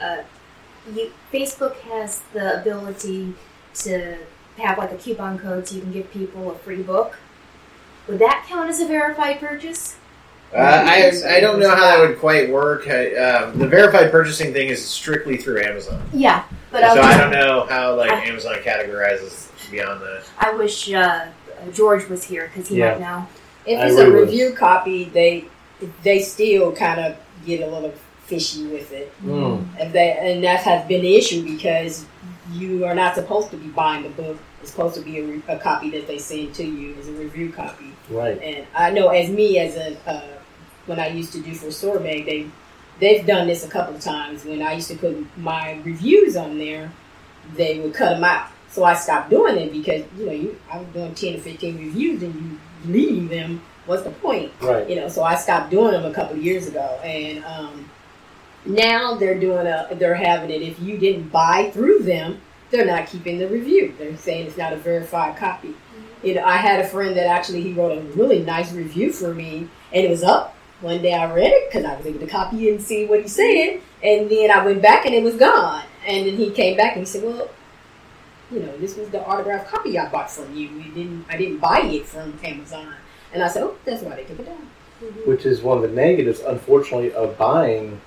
Uh, 0.00 0.22
you, 0.92 1.12
Facebook 1.32 1.76
has 1.82 2.22
the 2.32 2.60
ability 2.60 3.34
to 3.74 4.18
have 4.58 4.78
like 4.78 4.90
a 4.90 4.96
coupon 4.96 5.38
code 5.38 5.68
so 5.68 5.76
you 5.76 5.82
can 5.82 5.92
give 5.92 6.10
people 6.10 6.50
a 6.50 6.58
free 6.58 6.82
book. 6.82 7.18
Would 8.08 8.18
that 8.18 8.46
count 8.48 8.68
as 8.68 8.80
a 8.80 8.86
verified 8.88 9.38
purchase? 9.38 9.94
Uh, 10.52 10.56
I 10.58 11.12
I 11.36 11.40
don't 11.40 11.60
know 11.60 11.70
how 11.70 11.80
that 11.96 12.00
would 12.08 12.18
quite 12.18 12.50
work. 12.50 12.88
I, 12.88 13.14
um, 13.16 13.58
the 13.58 13.68
verified 13.68 14.10
purchasing 14.10 14.52
thing 14.52 14.68
is 14.68 14.84
strictly 14.84 15.36
through 15.36 15.62
Amazon, 15.62 16.02
Yeah, 16.12 16.42
but 16.72 16.80
so 16.80 16.86
I, 16.86 16.88
was 16.88 16.98
I 16.98 17.02
just- 17.08 17.18
don't 17.20 17.30
know 17.32 17.66
how 17.68 17.94
like 17.94 18.10
I- 18.10 18.24
Amazon 18.24 18.54
categorizes 18.56 19.48
beyond 19.70 20.00
that. 20.02 20.22
I 20.40 20.52
wish 20.54 20.92
uh, 20.92 21.26
George 21.72 22.08
was 22.08 22.24
here 22.24 22.50
because 22.52 22.68
he 22.68 22.78
Yeah. 22.78 22.92
might 22.92 23.00
know. 23.00 23.28
If 23.64 23.78
I 23.78 23.86
it's 23.86 23.94
a 23.94 23.98
really 24.04 24.10
would. 24.12 24.20
review 24.28 24.52
copy, 24.54 25.04
they 25.04 25.44
they 26.02 26.20
still 26.20 26.72
kind 26.72 26.98
of 27.00 27.16
get 27.46 27.60
a 27.62 27.66
little 27.66 27.94
fishy 28.26 28.66
with 28.66 28.90
it. 28.92 29.12
Mm. 29.24 29.64
And 29.78 29.92
that 29.92 30.18
and 30.24 30.42
that 30.42 30.60
has 30.60 30.84
been 30.88 31.02
the 31.02 31.14
issue 31.16 31.44
because 31.44 32.06
you 32.52 32.84
are 32.84 32.94
not 32.94 33.14
supposed 33.14 33.50
to 33.52 33.56
be 33.56 33.68
buying 33.68 34.02
the 34.02 34.08
book. 34.08 34.36
It's 34.62 34.72
supposed 34.72 34.96
to 34.96 35.00
be 35.00 35.18
a, 35.20 35.24
re- 35.24 35.42
a 35.48 35.58
copy 35.58 35.88
that 35.90 36.06
they 36.06 36.18
send 36.18 36.54
to 36.56 36.64
you 36.64 36.94
as 36.98 37.08
a 37.08 37.12
review 37.12 37.50
copy. 37.52 37.92
Right. 38.10 38.38
And 38.42 38.66
I 38.74 38.90
know 38.90 39.08
as 39.08 39.30
me 39.30 39.58
as 39.58 39.76
a 39.76 39.96
uh, 40.10 40.22
when 40.86 40.98
I 40.98 41.08
used 41.08 41.32
to 41.32 41.40
do 41.40 41.54
for 41.54 41.70
Sorbet, 41.70 42.24
they 42.24 42.50
they've 43.00 43.26
done 43.26 43.46
this 43.46 43.64
a 43.64 43.68
couple 43.68 43.94
of 43.94 44.00
times. 44.00 44.44
When 44.44 44.62
I 44.62 44.74
used 44.74 44.88
to 44.88 44.96
put 44.96 45.38
my 45.38 45.80
reviews 45.84 46.36
on 46.36 46.58
there, 46.58 46.92
they 47.54 47.80
would 47.80 47.94
cut 47.94 48.10
them 48.10 48.24
out. 48.24 48.50
So 48.70 48.84
I 48.84 48.94
stopped 48.94 49.30
doing 49.30 49.56
it 49.56 49.72
because 49.72 50.04
you 50.16 50.26
know 50.26 50.32
you 50.32 50.60
I 50.70 50.78
was 50.78 50.88
doing 50.88 51.14
ten 51.14 51.32
to 51.34 51.40
fifteen 51.40 51.78
reviews 51.78 52.22
and 52.22 52.34
you 52.34 52.92
leave 52.92 53.28
them. 53.28 53.62
What's 53.86 54.04
the 54.04 54.10
point? 54.10 54.52
Right. 54.60 54.88
You 54.88 54.96
know. 54.96 55.08
So 55.08 55.22
I 55.22 55.34
stopped 55.34 55.70
doing 55.70 55.92
them 55.92 56.04
a 56.04 56.14
couple 56.14 56.36
of 56.36 56.42
years 56.42 56.68
ago, 56.68 57.00
and 57.02 57.44
um, 57.44 57.90
now 58.64 59.14
they're 59.14 59.38
doing 59.38 59.66
a 59.66 59.88
they're 59.94 60.14
having 60.14 60.50
it. 60.50 60.62
If 60.62 60.78
you 60.80 60.98
didn't 60.98 61.30
buy 61.30 61.70
through 61.72 62.00
them, 62.00 62.40
they're 62.70 62.86
not 62.86 63.08
keeping 63.08 63.38
the 63.38 63.48
review. 63.48 63.94
They're 63.98 64.16
saying 64.16 64.46
it's 64.46 64.56
not 64.56 64.72
a 64.72 64.76
verified 64.76 65.36
copy. 65.36 65.74
You 66.22 66.34
know, 66.34 66.44
I 66.44 66.58
had 66.58 66.84
a 66.84 66.88
friend 66.88 67.16
that 67.16 67.26
actually 67.26 67.62
he 67.62 67.72
wrote 67.72 67.96
a 67.96 68.02
really 68.12 68.40
nice 68.40 68.72
review 68.72 69.12
for 69.12 69.34
me, 69.34 69.68
and 69.92 70.04
it 70.04 70.10
was 70.10 70.22
up. 70.22 70.54
One 70.80 71.02
day 71.02 71.12
I 71.14 71.32
read 71.32 71.52
it 71.52 71.68
because 71.70 71.84
I 71.84 71.96
was 71.96 72.06
able 72.06 72.20
to 72.20 72.26
copy 72.26 72.68
it 72.68 72.72
and 72.72 72.82
see 72.82 73.04
what 73.06 73.20
he 73.22 73.28
said, 73.28 73.80
and 74.02 74.30
then 74.30 74.50
I 74.50 74.64
went 74.64 74.80
back 74.80 75.04
and 75.06 75.14
it 75.14 75.22
was 75.22 75.36
gone. 75.36 75.82
And 76.06 76.26
then 76.26 76.36
he 76.36 76.50
came 76.50 76.76
back 76.76 76.92
and 76.96 77.00
he 77.00 77.06
said, 77.06 77.22
"Well, 77.22 77.48
you 78.50 78.60
know, 78.60 78.76
this 78.78 78.96
was 78.96 79.08
the 79.10 79.20
autographed 79.20 79.68
copy 79.68 79.98
I 79.98 80.08
bought 80.08 80.30
from 80.30 80.54
you. 80.56 80.68
You 80.68 80.90
didn't, 80.92 81.26
I 81.28 81.36
didn't 81.36 81.58
buy 81.58 81.80
it 81.82 82.06
from 82.06 82.38
Amazon." 82.42 82.94
And 83.34 83.42
I 83.42 83.48
said, 83.48 83.62
"Oh, 83.62 83.76
that's 83.84 84.02
why 84.02 84.16
they 84.16 84.24
took 84.24 84.40
it 84.40 84.46
down." 84.46 84.66
Which 85.26 85.44
is 85.46 85.62
one 85.62 85.76
of 85.76 85.82
the 85.82 85.88
negatives, 85.94 86.40
unfortunately, 86.40 87.12
of 87.12 87.36
buying 87.36 88.00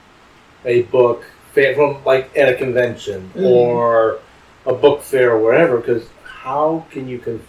a 0.66 0.84
book 0.84 1.26
from 1.54 2.04
like 2.04 2.36
at 2.36 2.50
a 2.50 2.56
convention 2.56 3.32
Mhm. 3.36 3.46
or 3.46 4.20
a 4.66 4.74
book 4.74 5.02
fair 5.04 5.32
or 5.34 5.40
wherever. 5.40 5.78
Because 5.78 6.08
how 6.24 6.86
can 6.90 7.08
you 7.08 7.20
con- 7.20 7.44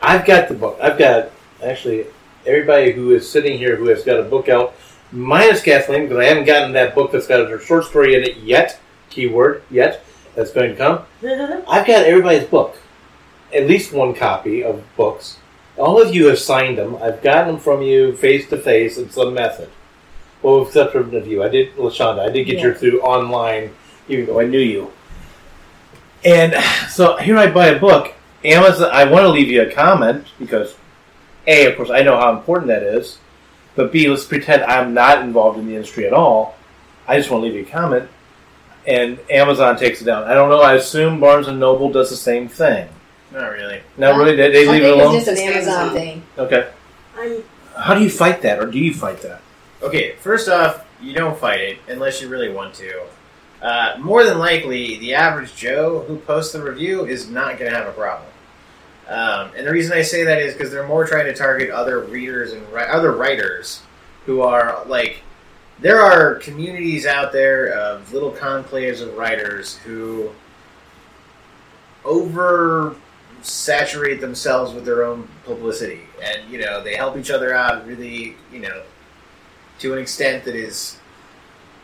I've 0.00 0.24
got 0.24 0.46
the 0.48 0.54
book. 0.54 0.78
I've 0.80 0.96
got 0.98 1.30
actually 1.62 2.06
everybody 2.48 2.92
who 2.92 3.14
is 3.14 3.30
sitting 3.30 3.58
here 3.58 3.76
who 3.76 3.88
has 3.88 4.02
got 4.02 4.18
a 4.18 4.24
book 4.24 4.48
out, 4.48 4.74
minus 5.12 5.62
Kathleen, 5.62 6.02
because 6.02 6.18
I 6.18 6.24
haven't 6.24 6.46
gotten 6.46 6.72
that 6.72 6.94
book 6.94 7.12
that's 7.12 7.26
got 7.26 7.48
her 7.48 7.60
short 7.60 7.84
story 7.84 8.14
in 8.14 8.22
it 8.22 8.38
yet. 8.38 8.80
Keyword 9.10 9.62
yet. 9.70 10.04
That's 10.34 10.52
going 10.52 10.70
to 10.70 10.76
come. 10.76 11.04
I've 11.68 11.86
got 11.86 12.04
everybody's 12.04 12.48
book, 12.48 12.76
at 13.54 13.66
least 13.66 13.92
one 13.92 14.14
copy 14.14 14.62
of 14.62 14.84
books. 14.96 15.38
All 15.76 16.00
of 16.00 16.14
you 16.14 16.26
have 16.26 16.38
signed 16.38 16.78
them. 16.78 16.96
I've 16.96 17.22
gotten 17.22 17.54
them 17.54 17.60
from 17.60 17.82
you 17.82 18.16
face 18.16 18.48
to 18.50 18.58
face 18.58 18.98
in 18.98 19.10
some 19.10 19.34
method. 19.34 19.68
Well, 20.42 20.62
except 20.66 20.92
for 20.92 21.00
of 21.00 21.26
you, 21.26 21.42
I 21.42 21.48
did, 21.48 21.74
Lashonda. 21.76 22.20
I 22.20 22.30
did 22.30 22.44
get 22.44 22.58
Yeah. 22.58 22.64
your 22.64 22.74
through 22.74 23.00
online, 23.00 23.74
even 24.08 24.26
though 24.26 24.40
I 24.40 24.46
knew 24.46 24.58
you. 24.58 24.92
And 26.24 26.54
so 26.88 27.16
here 27.16 27.36
I 27.36 27.50
buy 27.50 27.68
a 27.68 27.78
book. 27.78 28.14
Amazon. 28.44 28.90
I 28.92 29.04
want 29.04 29.24
to 29.24 29.28
leave 29.30 29.48
you 29.50 29.62
a 29.62 29.72
comment 29.72 30.26
because, 30.38 30.76
a, 31.48 31.66
of 31.66 31.76
course, 31.76 31.90
I 31.90 32.02
know 32.02 32.16
how 32.16 32.36
important 32.36 32.68
that 32.68 32.84
is. 32.84 33.18
But 33.74 33.90
b, 33.90 34.08
let's 34.08 34.24
pretend 34.24 34.62
I'm 34.64 34.92
not 34.92 35.22
involved 35.22 35.58
in 35.58 35.66
the 35.66 35.74
industry 35.74 36.06
at 36.06 36.12
all. 36.12 36.56
I 37.06 37.16
just 37.16 37.30
want 37.30 37.42
to 37.42 37.46
leave 37.46 37.54
you 37.54 37.62
a 37.62 37.64
comment, 37.64 38.08
and 38.86 39.18
Amazon 39.30 39.78
takes 39.78 40.02
it 40.02 40.04
down. 40.04 40.24
I 40.24 40.34
don't 40.34 40.50
know. 40.50 40.60
I 40.60 40.74
assume 40.74 41.20
Barnes 41.20 41.48
and 41.48 41.58
Noble 41.58 41.90
does 41.90 42.10
the 42.10 42.16
same 42.16 42.48
thing. 42.48 42.88
Not 43.32 43.52
really. 43.52 43.80
No, 43.96 44.16
really, 44.16 44.36
they, 44.36 44.50
they 44.50 44.68
leave 44.68 44.82
it 44.82 44.92
alone. 44.92 45.14
it's 45.14 45.26
just 45.26 45.40
an 45.40 45.48
Amazon 45.48 45.94
thing. 45.94 46.22
Okay. 46.36 46.70
I'm 47.16 47.42
How 47.76 47.94
do 47.94 48.02
you 48.02 48.10
fight 48.10 48.42
that, 48.42 48.58
or 48.58 48.66
do 48.66 48.78
you 48.78 48.92
fight 48.92 49.22
that? 49.22 49.40
Okay, 49.82 50.16
first 50.16 50.48
off, 50.48 50.84
you 51.00 51.14
don't 51.14 51.38
fight 51.38 51.60
it 51.60 51.78
unless 51.88 52.20
you 52.20 52.28
really 52.28 52.50
want 52.50 52.74
to. 52.74 53.04
Uh, 53.62 53.96
more 54.00 54.24
than 54.24 54.38
likely, 54.38 54.98
the 54.98 55.14
average 55.14 55.54
Joe 55.54 56.04
who 56.06 56.16
posts 56.16 56.52
the 56.52 56.62
review 56.62 57.06
is 57.06 57.28
not 57.28 57.58
going 57.58 57.70
to 57.70 57.76
have 57.76 57.88
a 57.88 57.92
problem. 57.92 58.28
Um, 59.08 59.50
and 59.56 59.66
the 59.66 59.72
reason 59.72 59.96
I 59.96 60.02
say 60.02 60.24
that 60.24 60.38
is 60.38 60.52
because 60.52 60.70
they're 60.70 60.86
more 60.86 61.06
trying 61.06 61.24
to 61.26 61.34
target 61.34 61.70
other 61.70 62.00
readers 62.00 62.52
and 62.52 62.70
ri- 62.72 62.86
other 62.86 63.12
writers 63.12 63.82
who 64.26 64.42
are 64.42 64.84
like. 64.86 65.22
There 65.80 66.00
are 66.00 66.34
communities 66.34 67.06
out 67.06 67.30
there 67.32 67.68
of 67.68 68.12
little 68.12 68.32
conclaves 68.32 69.00
of 69.00 69.16
writers 69.16 69.76
who 69.76 70.32
over 72.04 72.96
saturate 73.42 74.20
themselves 74.20 74.72
with 74.72 74.84
their 74.84 75.04
own 75.04 75.28
publicity, 75.44 76.02
and 76.22 76.50
you 76.50 76.58
know 76.58 76.82
they 76.82 76.96
help 76.96 77.16
each 77.16 77.30
other 77.30 77.54
out 77.54 77.86
really, 77.86 78.36
you 78.52 78.60
know, 78.60 78.82
to 79.78 79.92
an 79.92 79.98
extent 79.98 80.44
that 80.44 80.56
is 80.56 80.98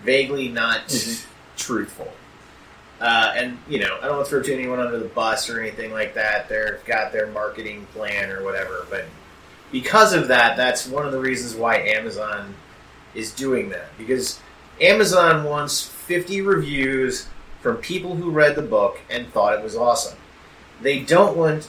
vaguely 0.03 0.49
not 0.49 0.89
truthful. 1.57 2.13
Uh, 3.05 3.35
and 3.37 3.59
you 3.69 3.79
know, 3.79 3.99
I 4.01 4.07
don't 4.07 4.27
throw 4.27 4.43
to 4.43 4.55
anyone 4.55 4.81
under 4.81 4.99
the 4.99 5.05
bus 5.05 5.51
or 5.51 5.61
anything 5.61 5.93
like 5.93 6.15
that. 6.15 6.49
They've 6.49 6.83
got 6.87 7.13
their 7.13 7.27
marketing 7.27 7.87
plan 7.93 8.31
or 8.31 8.43
whatever, 8.43 8.87
but 8.89 9.05
because 9.71 10.15
of 10.15 10.29
that, 10.29 10.57
that's 10.57 10.89
one 10.89 11.05
of 11.05 11.13
the 11.13 11.21
reasons 11.21 11.55
why 11.55 11.77
Amazon 11.81 12.55
is 13.15 13.31
doing 13.31 13.69
that 13.69 13.89
because 13.99 14.41
Amazon 14.81 15.45
wants 15.45 15.87
50 15.87 16.41
reviews 16.41 17.29
from 17.61 17.77
people 17.77 18.17
who 18.17 18.31
read 18.31 18.57
the 18.57 18.63
book 18.63 18.99
and 19.11 19.29
thought 19.29 19.59
it 19.59 19.63
was 19.63 19.77
awesome. 19.77 20.19
They 20.81 21.01
don't 21.01 21.37
want 21.37 21.69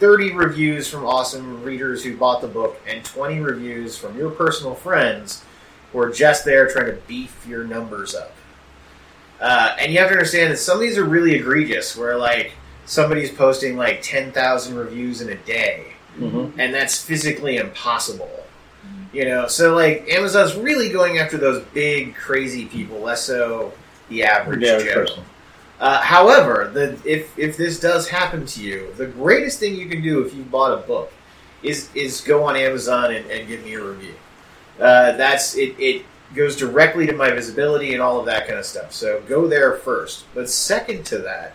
30 0.00 0.34
reviews 0.34 0.86
from 0.90 1.06
awesome 1.06 1.64
readers 1.64 2.04
who 2.04 2.14
bought 2.14 2.42
the 2.42 2.46
book 2.46 2.78
and 2.86 3.02
20 3.02 3.40
reviews 3.40 3.96
from 3.96 4.18
your 4.18 4.30
personal 4.30 4.74
friends 4.74 5.42
who 5.92 5.98
are 6.00 6.10
just 6.10 6.44
there 6.44 6.70
trying 6.70 6.86
to 6.86 7.00
beef 7.06 7.46
your 7.48 7.64
numbers 7.64 8.14
up. 8.14 8.34
Uh, 9.40 9.76
and 9.80 9.92
you 9.92 9.98
have 9.98 10.08
to 10.08 10.14
understand 10.14 10.50
that 10.52 10.56
some 10.58 10.76
of 10.76 10.80
these 10.80 10.98
are 10.98 11.04
really 11.04 11.34
egregious, 11.34 11.96
where 11.96 12.16
like 12.16 12.52
somebody's 12.86 13.30
posting 13.30 13.76
like 13.76 14.02
ten 14.02 14.32
thousand 14.32 14.76
reviews 14.76 15.20
in 15.20 15.28
a 15.30 15.36
day, 15.36 15.92
Mm-hmm. 16.18 16.58
and 16.58 16.74
that's 16.74 17.00
physically 17.00 17.58
impossible. 17.58 18.30
You 19.12 19.24
know, 19.26 19.46
so 19.46 19.74
like 19.74 20.06
Amazon's 20.08 20.54
really 20.56 20.90
going 20.90 21.18
after 21.18 21.38
those 21.38 21.62
big, 21.72 22.14
crazy 22.16 22.66
people, 22.66 22.98
less 23.00 23.22
so 23.24 23.72
the 24.08 24.24
average 24.24 24.60
The 24.60 24.70
average 24.74 24.86
Joe. 24.88 24.94
person. 24.94 25.24
Uh, 25.80 26.00
however, 26.02 26.70
the, 26.74 26.98
if 27.04 27.38
if 27.38 27.56
this 27.56 27.78
does 27.78 28.08
happen 28.08 28.44
to 28.46 28.60
you, 28.60 28.92
the 28.96 29.06
greatest 29.06 29.60
thing 29.60 29.76
you 29.76 29.88
can 29.88 30.02
do 30.02 30.20
if 30.22 30.34
you 30.34 30.42
bought 30.42 30.72
a 30.72 30.78
book 30.86 31.12
is 31.62 31.88
is 31.94 32.20
go 32.20 32.42
on 32.44 32.56
Amazon 32.56 33.14
and, 33.14 33.30
and 33.30 33.46
give 33.46 33.64
me 33.64 33.74
a 33.74 33.82
review. 33.84 34.14
Uh, 34.80 35.12
that's 35.12 35.56
it. 35.56 35.74
It 35.78 36.04
goes 36.34 36.56
directly 36.56 37.06
to 37.06 37.12
my 37.12 37.30
visibility 37.30 37.92
and 37.94 38.02
all 38.02 38.20
of 38.20 38.26
that 38.26 38.46
kind 38.46 38.58
of 38.58 38.64
stuff. 38.64 38.92
So 38.92 39.22
go 39.28 39.48
there 39.48 39.74
first. 39.76 40.24
But 40.34 40.50
second 40.50 41.04
to 41.06 41.18
that 41.18 41.54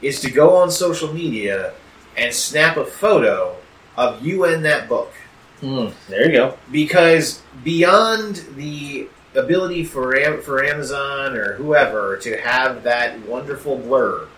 is 0.00 0.20
to 0.20 0.30
go 0.30 0.56
on 0.56 0.70
social 0.70 1.12
media 1.12 1.74
and 2.16 2.32
snap 2.32 2.76
a 2.76 2.84
photo 2.84 3.56
of 3.96 4.24
you 4.24 4.44
and 4.44 4.64
that 4.64 4.88
book. 4.88 5.12
Mm, 5.60 5.92
there 6.08 6.26
you 6.26 6.32
go. 6.32 6.58
Because 6.70 7.42
beyond 7.64 8.36
the 8.56 9.08
ability 9.34 9.84
for 9.84 10.16
Am- 10.16 10.42
for 10.42 10.62
Amazon 10.64 11.36
or 11.36 11.54
whoever 11.54 12.16
to 12.18 12.36
have 12.40 12.82
that 12.84 13.26
wonderful 13.26 13.78
blurb, 13.78 14.28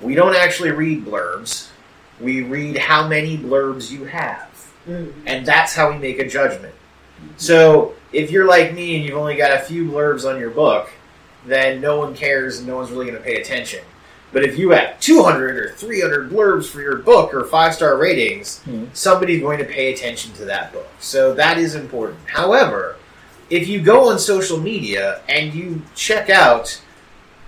we 0.00 0.14
don't 0.14 0.34
actually 0.34 0.70
read 0.70 1.04
blurbs. 1.04 1.68
We 2.20 2.42
read 2.42 2.78
how 2.78 3.06
many 3.08 3.36
blurbs 3.36 3.90
you 3.90 4.04
have, 4.04 4.48
and 5.26 5.44
that's 5.44 5.74
how 5.74 5.90
we 5.90 5.98
make 5.98 6.18
a 6.18 6.28
judgment. 6.28 6.74
So 7.36 7.94
if 8.14 8.30
you're 8.30 8.46
like 8.46 8.72
me 8.72 8.96
and 8.96 9.04
you've 9.04 9.18
only 9.18 9.36
got 9.36 9.52
a 9.52 9.60
few 9.60 9.86
blurbs 9.86 10.28
on 10.28 10.38
your 10.38 10.50
book, 10.50 10.90
then 11.44 11.80
no 11.80 11.98
one 11.98 12.14
cares 12.14 12.58
and 12.58 12.66
no 12.66 12.76
one's 12.76 12.90
really 12.90 13.06
going 13.06 13.18
to 13.18 13.24
pay 13.24 13.40
attention. 13.40 13.84
But 14.32 14.44
if 14.44 14.58
you 14.58 14.70
have 14.70 14.98
200 15.00 15.56
or 15.56 15.72
300 15.72 16.30
blurbs 16.30 16.66
for 16.66 16.80
your 16.80 16.96
book 16.96 17.32
or 17.34 17.44
five 17.44 17.74
star 17.74 17.96
ratings, 17.96 18.60
hmm. 18.62 18.86
somebody's 18.92 19.40
going 19.40 19.58
to 19.58 19.64
pay 19.64 19.92
attention 19.92 20.32
to 20.34 20.44
that 20.46 20.72
book. 20.72 20.88
So 20.98 21.34
that 21.34 21.58
is 21.58 21.74
important. 21.74 22.18
However, 22.26 22.96
if 23.50 23.68
you 23.68 23.80
go 23.80 24.10
on 24.10 24.18
social 24.18 24.58
media 24.58 25.20
and 25.28 25.54
you 25.54 25.82
check 25.94 26.30
out 26.30 26.80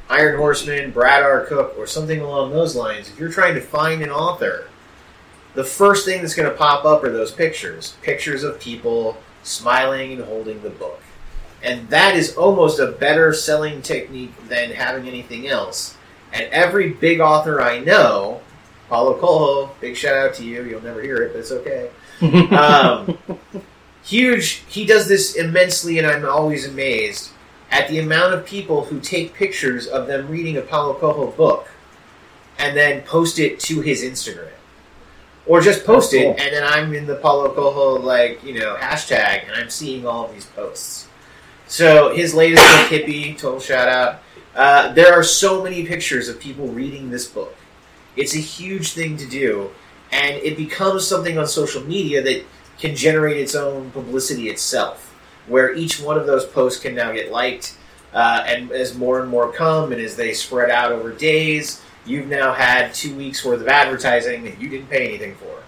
Iron 0.08 0.36
Horseman, 0.36 0.92
Brad 0.92 1.22
R. 1.22 1.44
Cook, 1.46 1.74
or 1.76 1.86
something 1.86 2.20
along 2.20 2.52
those 2.52 2.76
lines, 2.76 3.08
if 3.08 3.18
you're 3.18 3.32
trying 3.32 3.54
to 3.54 3.60
find 3.60 4.02
an 4.02 4.10
author, 4.10 4.68
the 5.54 5.64
first 5.64 6.04
thing 6.04 6.20
that's 6.20 6.34
going 6.34 6.48
to 6.48 6.56
pop 6.56 6.84
up 6.84 7.02
are 7.02 7.10
those 7.10 7.32
pictures 7.32 7.96
pictures 8.02 8.44
of 8.44 8.60
people 8.60 9.16
smiling 9.46 10.12
and 10.12 10.24
holding 10.24 10.62
the 10.62 10.70
book. 10.70 11.00
And 11.62 11.88
that 11.88 12.16
is 12.16 12.36
almost 12.36 12.78
a 12.78 12.92
better 12.92 13.32
selling 13.32 13.82
technique 13.82 14.34
than 14.48 14.70
having 14.70 15.08
anything 15.08 15.46
else. 15.48 15.96
And 16.32 16.44
every 16.52 16.90
big 16.90 17.20
author 17.20 17.60
I 17.60 17.80
know, 17.80 18.40
Paulo 18.88 19.18
Coelho, 19.18 19.74
big 19.80 19.96
shout 19.96 20.16
out 20.16 20.34
to 20.34 20.44
you. 20.44 20.62
You'll 20.64 20.82
never 20.82 21.02
hear 21.02 21.16
it, 21.22 21.32
but 21.32 21.40
it's 21.40 21.52
okay. 21.52 21.90
Um, 22.20 23.18
huge. 24.02 24.64
He 24.68 24.86
does 24.86 25.06
this 25.08 25.34
immensely, 25.34 25.98
and 25.98 26.06
I'm 26.06 26.24
always 26.24 26.66
amazed 26.66 27.30
at 27.70 27.88
the 27.88 27.98
amount 27.98 28.32
of 28.32 28.46
people 28.46 28.84
who 28.84 29.00
take 29.00 29.34
pictures 29.34 29.86
of 29.86 30.06
them 30.06 30.28
reading 30.28 30.56
a 30.56 30.62
Paulo 30.62 30.94
Coelho 30.94 31.30
book 31.32 31.68
and 32.58 32.76
then 32.76 33.02
post 33.02 33.38
it 33.38 33.60
to 33.60 33.80
his 33.80 34.02
Instagram. 34.02 34.55
Or 35.46 35.60
just 35.60 35.84
post 35.84 36.12
Oh, 36.14 36.18
cool. 36.20 36.32
it, 36.32 36.40
and 36.40 36.52
then 36.54 36.64
I'm 36.64 36.92
in 36.94 37.06
the 37.06 37.16
Paulo 37.16 37.52
Coelho, 37.54 37.98
like, 38.00 38.42
you 38.42 38.58
know, 38.58 38.74
hashtag, 38.76 39.46
and 39.46 39.52
I'm 39.54 39.70
seeing 39.70 40.06
all 40.06 40.24
of 40.26 40.34
these 40.34 40.46
posts. 40.46 41.06
So 41.68 42.14
his 42.14 42.34
latest 42.34 42.62
book, 42.64 42.88
Hippie, 42.90 43.38
total 43.38 43.60
shout 43.60 43.88
out. 43.88 44.22
Uh, 44.54 44.92
there 44.94 45.12
are 45.12 45.22
so 45.22 45.62
many 45.62 45.84
pictures 45.86 46.28
of 46.28 46.40
people 46.40 46.66
reading 46.68 47.10
this 47.10 47.26
book. 47.26 47.54
It's 48.16 48.34
a 48.34 48.38
huge 48.40 48.92
thing 48.92 49.16
to 49.18 49.26
do, 49.26 49.70
and 50.10 50.34
it 50.36 50.56
becomes 50.56 51.06
something 51.06 51.38
on 51.38 51.46
social 51.46 51.82
media 51.84 52.22
that 52.22 52.44
can 52.78 52.96
generate 52.96 53.36
its 53.36 53.54
own 53.54 53.90
publicity 53.90 54.48
itself, 54.48 55.14
where 55.46 55.74
each 55.74 56.00
one 56.00 56.18
of 56.18 56.26
those 56.26 56.44
posts 56.44 56.80
can 56.80 56.94
now 56.94 57.12
get 57.12 57.30
liked, 57.30 57.76
uh, 58.14 58.42
and 58.46 58.70
as 58.72 58.96
more 58.96 59.20
and 59.20 59.28
more 59.30 59.52
come, 59.52 59.92
and 59.92 60.00
as 60.00 60.16
they 60.16 60.32
spread 60.32 60.70
out 60.70 60.90
over 60.90 61.12
days, 61.12 61.82
you've 62.06 62.28
now 62.28 62.52
had 62.52 62.94
two 62.94 63.14
weeks 63.14 63.44
worth 63.44 63.60
of 63.60 63.68
advertising 63.68 64.44
that 64.44 64.60
you 64.60 64.68
didn't 64.68 64.88
pay 64.88 65.08
anything 65.08 65.34
for. 65.36 65.62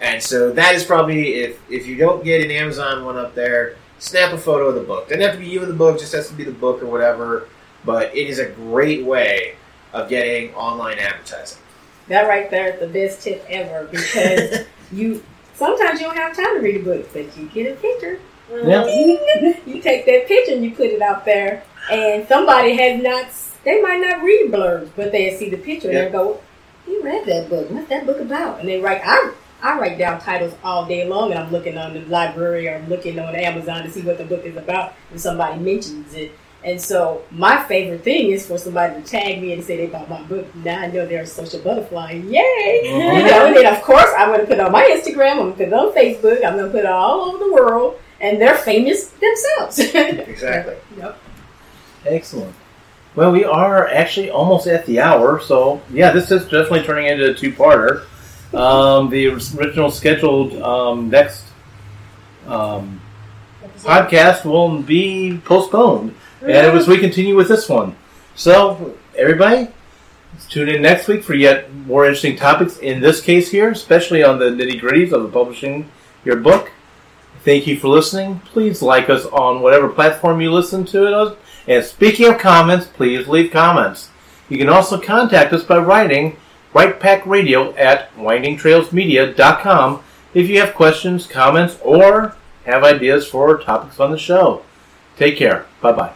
And 0.00 0.22
so 0.22 0.52
that 0.52 0.74
is 0.74 0.84
probably 0.84 1.34
if 1.34 1.58
if 1.70 1.86
you 1.86 1.96
don't 1.96 2.24
get 2.24 2.44
an 2.44 2.50
Amazon 2.50 3.04
one 3.04 3.16
up 3.16 3.34
there, 3.34 3.76
snap 3.98 4.32
a 4.32 4.38
photo 4.38 4.68
of 4.68 4.74
the 4.74 4.82
book. 4.82 5.08
Doesn't 5.08 5.22
have 5.22 5.34
to 5.34 5.38
be 5.38 5.46
you 5.46 5.62
in 5.62 5.68
the 5.68 5.74
book, 5.74 5.98
just 5.98 6.12
has 6.12 6.28
to 6.28 6.34
be 6.34 6.44
the 6.44 6.52
book 6.52 6.82
or 6.82 6.86
whatever. 6.86 7.48
But 7.84 8.14
it 8.16 8.28
is 8.28 8.38
a 8.38 8.46
great 8.50 9.04
way 9.04 9.56
of 9.92 10.08
getting 10.08 10.54
online 10.54 10.98
advertising. 10.98 11.58
That 12.08 12.28
right 12.28 12.50
there 12.50 12.74
is 12.74 12.80
the 12.80 12.88
best 12.88 13.22
tip 13.22 13.44
ever 13.48 13.86
because 13.90 14.66
you 14.92 15.22
sometimes 15.54 16.00
you 16.00 16.06
don't 16.06 16.16
have 16.16 16.36
time 16.36 16.56
to 16.56 16.60
read 16.60 16.80
a 16.80 16.84
book, 16.84 17.12
but 17.12 17.36
you 17.36 17.46
get 17.48 17.72
a 17.72 17.76
picture. 17.76 18.20
Yeah. 18.52 18.84
You 19.66 19.80
take 19.80 20.04
that 20.06 20.28
picture 20.28 20.52
and 20.52 20.64
you 20.64 20.72
put 20.72 20.86
it 20.86 21.00
out 21.00 21.24
there, 21.24 21.64
and 21.90 22.28
somebody 22.28 22.76
has 22.76 23.02
not. 23.02 23.26
They 23.64 23.80
might 23.82 24.00
not 24.00 24.22
read 24.22 24.52
blurbs, 24.52 24.90
but 24.96 25.12
they 25.12 25.34
see 25.36 25.48
the 25.50 25.56
picture 25.56 25.88
and 25.88 25.96
Yeah. 25.96 26.04
they 26.06 26.10
go, 26.10 26.40
"He 26.86 26.98
read 27.00 27.24
that 27.26 27.48
book? 27.48 27.70
What's 27.70 27.88
that 27.88 28.06
book 28.06 28.20
about?" 28.20 28.60
And 28.60 28.68
they 28.68 28.80
write. 28.80 29.00
I 29.04 29.30
I 29.62 29.78
write 29.78 29.96
down 29.98 30.20
titles 30.20 30.52
all 30.62 30.84
day 30.84 31.06
long, 31.06 31.30
and 31.30 31.38
I'm 31.40 31.50
looking 31.50 31.78
on 31.78 31.94
the 31.94 32.00
library 32.00 32.68
or 32.68 32.74
I'm 32.74 32.88
looking 32.90 33.18
on 33.18 33.34
Amazon 33.34 33.82
to 33.84 33.90
see 33.90 34.02
what 34.02 34.18
the 34.18 34.24
book 34.24 34.44
is 34.44 34.56
about, 34.58 34.92
and 35.10 35.18
somebody 35.18 35.58
mentions 35.58 36.12
it. 36.14 36.32
And 36.62 36.78
so 36.80 37.22
my 37.30 37.62
favorite 37.64 38.02
thing 38.04 38.30
is 38.30 38.46
for 38.46 38.58
somebody 38.58 38.94
to 38.94 39.00
tag 39.06 39.40
me 39.40 39.52
and 39.54 39.62
say 39.64 39.76
they 39.78 39.86
bought 39.86 40.08
my 40.10 40.20
book. 40.22 40.46
Now 40.56 40.80
I 40.80 40.86
know 40.88 41.06
they're 41.06 41.22
a 41.22 41.26
social 41.26 41.60
butterfly. 41.60 42.12
Yay! 42.26 42.80
Mhm. 42.84 43.16
You 43.18 43.24
know, 43.30 43.46
and 43.46 43.56
then 43.56 43.66
of 43.74 43.80
course 43.82 44.10
I'm 44.18 44.28
going 44.28 44.40
to 44.40 44.46
put 44.46 44.58
it 44.58 44.60
on 44.60 44.72
my 44.72 44.84
Instagram. 44.84 45.32
I'm 45.32 45.36
going 45.38 45.52
to 45.52 45.56
put 45.58 45.68
it 45.68 45.72
on 45.74 45.92
Facebook. 45.94 46.44
I'm 46.44 46.54
going 46.58 46.66
to 46.66 46.70
put 46.70 46.80
it 46.80 46.86
all 46.86 47.22
over 47.28 47.38
the 47.38 47.52
world, 47.52 47.98
and 48.20 48.40
they're 48.40 48.56
famous 48.58 49.08
themselves. 49.08 49.78
Exactly. 50.28 50.74
Yep. 50.98 51.16
Excellent. 52.06 52.54
Well, 53.14 53.30
we 53.30 53.44
are 53.44 53.86
actually 53.88 54.30
almost 54.30 54.66
at 54.66 54.86
the 54.86 55.00
hour, 55.00 55.40
so 55.40 55.80
yeah, 55.90 56.10
this 56.10 56.32
is 56.32 56.42
definitely 56.42 56.82
turning 56.82 57.06
into 57.06 57.30
a 57.30 57.34
two-parter. 57.34 58.06
Um, 58.52 59.08
the 59.08 59.28
original 59.28 59.90
scheduled 59.90 60.60
um, 60.60 61.10
next 61.10 61.44
um, 62.48 63.00
podcast 63.78 64.44
will 64.44 64.82
be 64.82 65.40
postponed, 65.44 66.14
and 66.40 66.50
it 66.50 66.72
was 66.72 66.88
we 66.88 66.98
continue 66.98 67.36
with 67.36 67.48
this 67.48 67.68
one. 67.68 67.94
So, 68.34 68.96
everybody, 69.16 69.68
tune 70.48 70.68
in 70.68 70.82
next 70.82 71.06
week 71.06 71.22
for 71.22 71.34
yet 71.34 71.72
more 71.72 72.06
interesting 72.06 72.36
topics. 72.36 72.78
In 72.78 73.00
this 73.00 73.20
case, 73.20 73.48
here, 73.50 73.70
especially 73.70 74.24
on 74.24 74.40
the 74.40 74.46
nitty 74.46 74.80
gritties 74.80 75.12
of 75.12 75.22
the 75.22 75.28
publishing 75.28 75.88
your 76.24 76.36
book. 76.36 76.72
Thank 77.44 77.66
you 77.66 77.78
for 77.78 77.88
listening. 77.88 78.40
Please 78.40 78.82
like 78.82 79.10
us 79.10 79.26
on 79.26 79.60
whatever 79.60 79.88
platform 79.88 80.40
you 80.40 80.50
listen 80.50 80.84
to 80.86 81.06
it. 81.06 81.38
And 81.66 81.84
speaking 81.84 82.26
of 82.26 82.38
comments, 82.38 82.86
please 82.86 83.28
leave 83.28 83.50
comments. 83.50 84.10
You 84.48 84.58
can 84.58 84.68
also 84.68 85.00
contact 85.00 85.52
us 85.52 85.64
by 85.64 85.78
writing 85.78 86.36
WritePackRadio 86.74 87.78
at 87.78 88.14
windingtrailsmedia.com 88.16 90.02
if 90.34 90.48
you 90.48 90.60
have 90.60 90.74
questions, 90.74 91.26
comments, 91.26 91.78
or 91.82 92.36
have 92.66 92.82
ideas 92.82 93.26
for 93.26 93.56
topics 93.58 94.00
on 94.00 94.10
the 94.10 94.18
show. 94.18 94.62
Take 95.16 95.36
care. 95.36 95.66
Bye 95.80 95.92
bye. 95.92 96.12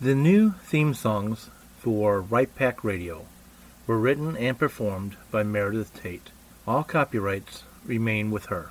The 0.00 0.14
new 0.14 0.52
theme 0.62 0.94
songs 0.94 1.50
for 1.78 2.20
Write 2.20 2.54
Pack 2.54 2.84
Radio 2.84 3.26
were 3.86 3.98
written 3.98 4.36
and 4.36 4.58
performed 4.58 5.16
by 5.30 5.42
Meredith 5.42 6.00
Tate. 6.00 6.30
All 6.66 6.82
copyrights 6.82 7.64
remain 7.84 8.30
with 8.30 8.46
her. 8.46 8.70